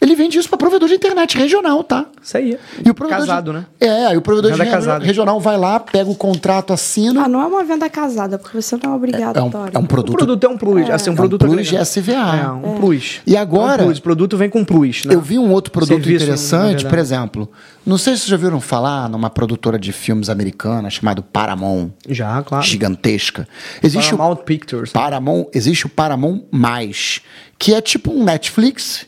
ele 0.00 0.14
vende 0.14 0.38
isso 0.38 0.48
para 0.48 0.58
provedor 0.58 0.88
de 0.88 0.94
internet 0.94 1.36
regional, 1.36 1.82
tá? 1.82 2.06
Isso 2.22 2.36
aí. 2.36 2.58
E 2.84 2.90
o 2.90 2.94
provedor 2.94 3.20
Casado, 3.26 3.52
de, 3.52 3.58
né? 3.58 3.66
É, 3.80 4.06
aí 4.06 4.16
o 4.16 4.22
provedor 4.22 4.50
de 4.52 4.56
Venda 4.56 4.64
re- 4.70 4.76
casada. 4.76 5.04
regional 5.04 5.40
vai 5.40 5.56
lá, 5.56 5.80
pega 5.80 6.08
o 6.10 6.14
contrato, 6.14 6.72
assina. 6.72 7.24
Ah, 7.24 7.28
não 7.28 7.40
é 7.42 7.46
uma 7.46 7.64
venda 7.64 7.88
casada, 7.90 8.38
porque 8.38 8.60
você 8.60 8.76
não 8.76 8.82
é 8.82 8.86
é, 8.86 8.90
um, 8.90 8.94
obrigatório. 8.96 9.72
é 9.74 9.78
um 9.78 9.82
O 9.82 9.86
produto. 9.86 10.16
produto 10.16 10.44
é 10.44 10.48
um 10.48 10.56
plus. 10.58 10.90
Assim, 10.90 11.10
um 11.10 11.12
É 11.12 11.14
um 11.14 11.16
produto 11.16 11.44
plus 11.46 11.66
de 11.66 11.76
SVA. 11.76 12.12
É, 12.36 12.50
um 12.50 12.76
plus. 12.80 13.20
E 13.26 13.36
agora- 13.36 13.82
É 13.82 13.84
um 13.84 13.88
plus. 13.88 13.98
O 13.98 14.02
produto 14.02 14.36
vem 14.36 14.48
com 14.50 14.64
plus, 14.64 15.04
né? 15.04 15.14
Eu 15.14 15.20
vi 15.20 15.38
um 15.38 15.50
outro 15.50 15.72
produto 15.72 15.88
Serviço, 16.02 16.24
interessante, 16.24 16.86
por 16.86 16.98
exemplo. 16.98 17.50
Não 17.84 17.96
sei 17.98 18.14
se 18.14 18.20
vocês 18.20 18.30
já 18.30 18.36
viram 18.36 18.60
falar 18.60 19.08
numa 19.08 19.30
produtora 19.30 19.78
de 19.78 19.92
filmes 19.92 20.28
americana 20.28 20.90
chamada 20.90 21.22
Paramount. 21.22 21.90
Já, 22.08 22.42
claro. 22.42 22.64
Gigantesca. 22.64 23.48
Existe 23.82 24.14
o 24.14 24.16
Paramount 24.18 24.36
Pictures. 24.44 24.92
Paramount, 24.92 25.46
existe 25.54 25.86
o 25.86 25.88
Paramount 25.88 26.42
Mais, 26.50 27.20
que 27.58 27.74
é 27.74 27.80
tipo 27.80 28.12
um 28.12 28.22
Netflix. 28.24 29.06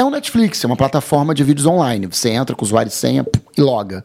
É 0.00 0.04
um 0.04 0.08
Netflix, 0.08 0.64
é 0.64 0.66
uma 0.66 0.78
plataforma 0.78 1.34
de 1.34 1.44
vídeos 1.44 1.66
online. 1.66 2.06
Você 2.06 2.30
entra 2.30 2.56
com 2.56 2.64
usuário 2.64 2.88
e 2.88 2.90
senha 2.90 3.22
e 3.54 3.60
loga. 3.60 4.02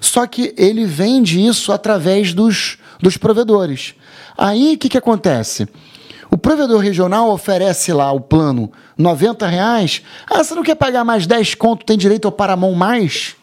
Só 0.00 0.26
que 0.26 0.54
ele 0.56 0.86
vende 0.86 1.38
isso 1.38 1.70
através 1.70 2.32
dos, 2.32 2.78
dos 2.98 3.18
provedores. 3.18 3.94
Aí 4.38 4.72
o 4.72 4.78
que, 4.78 4.88
que 4.88 4.96
acontece? 4.96 5.68
O 6.30 6.38
provedor 6.38 6.80
regional 6.80 7.30
oferece 7.30 7.92
lá 7.92 8.10
o 8.10 8.22
plano 8.22 8.72
90 8.96 9.46
reais. 9.46 10.00
Ah, 10.30 10.42
você 10.42 10.54
não 10.54 10.62
quer 10.62 10.76
pagar 10.76 11.04
mais 11.04 11.26
10 11.26 11.56
conto, 11.56 11.84
tem 11.84 11.98
direito 11.98 12.24
ao 12.24 12.32
Paramount 12.32 12.74
Mais? 12.74 13.36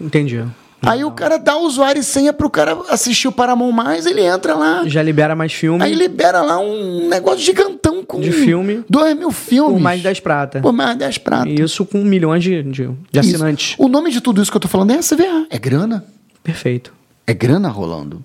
Entendi. 0.00 0.44
Aí 0.82 1.04
o 1.04 1.10
cara 1.10 1.38
dá 1.38 1.56
o 1.56 1.66
usuário 1.66 2.00
e 2.00 2.02
senha 2.02 2.32
pro 2.32 2.48
cara 2.48 2.76
assistir 2.88 3.28
o 3.28 3.32
Paramount 3.32 3.72
Mais, 3.72 4.06
ele 4.06 4.22
entra 4.22 4.54
lá. 4.54 4.82
Já 4.86 5.02
libera 5.02 5.36
mais 5.36 5.52
filme 5.52 5.84
Aí 5.84 5.94
libera 5.94 6.40
lá 6.40 6.58
um 6.58 7.08
negócio 7.08 7.40
gigantão 7.40 8.02
com. 8.04 8.20
De 8.20 8.32
filme. 8.32 8.82
Dois 8.88 9.16
mil 9.16 9.30
filmes. 9.30 9.74
por 9.74 9.80
mais 9.80 10.02
10 10.02 10.20
prata. 10.20 10.60
Por 10.60 10.72
mais 10.72 10.96
10 10.96 11.18
pratas. 11.18 11.52
E 11.52 11.60
isso 11.60 11.84
com 11.84 11.98
milhões 11.98 12.42
de, 12.42 12.62
de, 12.62 12.90
de 13.10 13.18
assinantes. 13.18 13.74
O 13.78 13.88
nome 13.88 14.10
de 14.10 14.20
tudo 14.20 14.40
isso 14.40 14.50
que 14.50 14.56
eu 14.56 14.60
tô 14.60 14.68
falando 14.68 14.92
é 14.92 14.98
SVA. 14.98 15.46
É 15.50 15.58
grana. 15.58 16.04
Perfeito. 16.42 16.92
É 17.26 17.34
grana 17.34 17.68
rolando. 17.68 18.24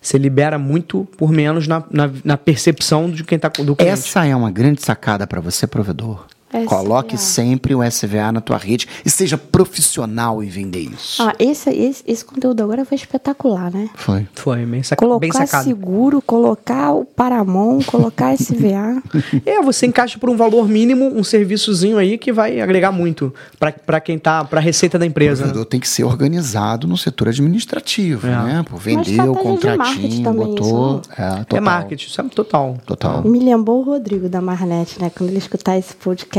Você 0.00 0.18
libera 0.18 0.58
muito 0.58 1.08
por 1.16 1.32
menos 1.32 1.66
na, 1.66 1.82
na, 1.90 2.10
na 2.22 2.36
percepção 2.36 3.10
de 3.10 3.24
quem 3.24 3.38
tá 3.38 3.48
do 3.48 3.74
cliente. 3.74 3.92
Essa 3.92 4.24
é 4.24 4.36
uma 4.36 4.50
grande 4.50 4.82
sacada 4.82 5.26
para 5.26 5.40
você, 5.40 5.66
provedor. 5.66 6.26
SVA. 6.52 6.64
Coloque 6.66 7.18
sempre 7.18 7.74
o 7.74 7.82
SVA 7.82 8.30
na 8.32 8.40
tua 8.40 8.56
rede 8.56 8.86
e 9.04 9.10
seja 9.10 9.36
profissional 9.36 10.42
em 10.42 10.48
vender 10.48 10.80
isso. 10.80 11.22
Ah, 11.22 11.34
esse, 11.38 11.68
esse, 11.70 12.04
esse 12.06 12.24
conteúdo 12.24 12.62
agora 12.62 12.84
foi 12.84 12.94
espetacular, 12.96 13.70
né? 13.72 13.90
Foi. 13.94 14.26
Foi 14.34 14.64
bem, 14.64 14.82
saca 14.82 15.04
Colocar 15.04 15.20
bem 15.20 15.32
sacado. 15.32 15.64
seguro, 15.64 16.22
colocar 16.22 16.92
o 16.92 17.04
Paramon, 17.04 17.80
colocar 17.82 18.32
SVA. 18.38 19.02
É, 19.44 19.60
você 19.60 19.86
encaixa 19.86 20.18
por 20.18 20.30
um 20.30 20.36
valor 20.36 20.68
mínimo 20.68 21.06
um 21.14 21.24
serviçozinho 21.24 21.98
aí 21.98 22.16
que 22.16 22.32
vai 22.32 22.60
agregar 22.60 22.92
muito 22.92 23.34
pra- 23.58 23.72
pra 23.72 24.00
quem 24.00 24.18
tá, 24.18 24.44
pra 24.44 24.60
receita 24.60 24.98
da 24.98 25.04
O 25.04 25.08
empresa. 25.08 25.42
né? 25.42 25.48
vendedor 25.48 25.64
tem 25.66 25.80
que 25.80 25.88
ser 25.88 26.04
organizado 26.04 26.86
no 26.86 26.96
setor 26.96 27.28
administrativo, 27.28 28.26
É. 28.26 28.30
né? 28.30 28.64
Estratégia 28.66 29.02
de 29.02 29.16
marketing 29.16 29.42
contratinho, 29.44 30.24
também, 30.24 30.46
botou. 30.46 31.00
isso, 31.00 31.10
É, 31.20 31.30
total. 31.38 31.58
É 31.58 31.60
marketing, 31.60 32.06
isso 32.06 32.20
é 32.20 32.24
total. 32.24 32.76
Total. 32.86 33.22
Me 33.24 33.38
lembrou 33.40 33.80
o 33.80 33.82
Rodrigo 33.82 34.28
da 34.28 34.40
Marnet, 34.40 35.00
né? 35.00 35.10
Quando 35.14 35.30
ele 35.30 35.38
escutar 35.38 35.76
esse 35.76 35.94
podcast, 35.96 36.35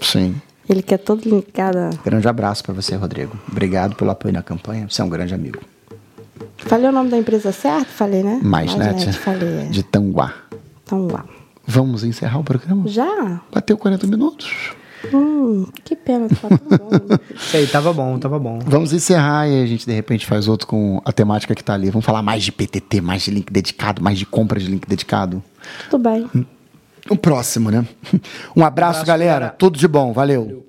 Sim. 0.00 0.34
ele 0.68 0.82
que 0.82 0.94
é 0.94 0.98
todo 0.98 1.22
ligado. 1.28 1.76
a- 1.76 1.90
Grande 2.04 2.28
abraço 2.28 2.62
pra 2.62 2.74
você, 2.74 2.94
Rodrigo. 2.96 3.36
Obrigado 3.50 3.94
pelo 3.96 4.10
apoio 4.10 4.32
na 4.34 4.42
campanha. 4.42 4.86
Você 4.88 5.00
é 5.00 5.04
um 5.04 5.08
grande 5.08 5.34
amigo. 5.34 5.58
Falei 6.58 6.88
o 6.88 6.92
nome 6.92 7.08
da 7.10 7.16
empresa 7.16 7.52
certo? 7.52 7.88
Falei, 7.88 8.22
né? 8.22 8.40
Mais, 8.42 8.74
né? 8.74 8.86
Marnet, 8.92 9.12
falei. 9.18 9.48
é. 9.60 9.64
De 9.66 9.82
Tanguá. 9.82 10.34
Uau. 10.90 11.24
Vamos 11.66 12.02
encerrar 12.04 12.38
o 12.38 12.44
programa? 12.44 12.86
Já? 12.88 13.40
Bateu 13.52 13.76
40 13.76 14.06
minutos. 14.06 14.72
Hum, 15.14 15.66
que 15.84 15.94
pena, 15.94 16.26
tá 16.28 16.48
tão 16.48 16.78
bom. 16.78 16.90
né? 16.90 17.18
Isso 17.36 17.56
aí, 17.56 17.66
tava 17.68 17.92
bom, 17.92 18.18
tava 18.18 18.38
bom. 18.38 18.58
Vamos 18.66 18.92
encerrar 18.92 19.46
e 19.48 19.62
a 19.62 19.66
gente 19.66 19.86
de 19.86 19.92
repente 19.92 20.26
faz 20.26 20.48
outro 20.48 20.66
com 20.66 21.00
a 21.04 21.12
temática 21.12 21.54
que 21.54 21.62
tá 21.62 21.74
ali. 21.74 21.88
Vamos 21.90 22.04
falar 22.04 22.20
mais 22.22 22.42
de 22.42 22.50
PTT, 22.50 23.00
mais 23.00 23.22
de 23.22 23.30
link 23.30 23.52
dedicado, 23.52 24.02
mais 24.02 24.18
de 24.18 24.26
compra 24.26 24.58
de 24.58 24.66
link 24.66 24.88
dedicado. 24.88 25.42
Tudo 25.88 26.02
bem. 26.02 26.28
O 27.10 27.16
próximo, 27.16 27.70
né? 27.70 27.86
Um 28.56 28.64
abraço, 28.64 29.04
galera. 29.04 29.32
galera. 29.40 29.54
Tudo 29.56 29.78
de 29.78 29.88
bom. 29.88 30.12
Valeu. 30.12 30.67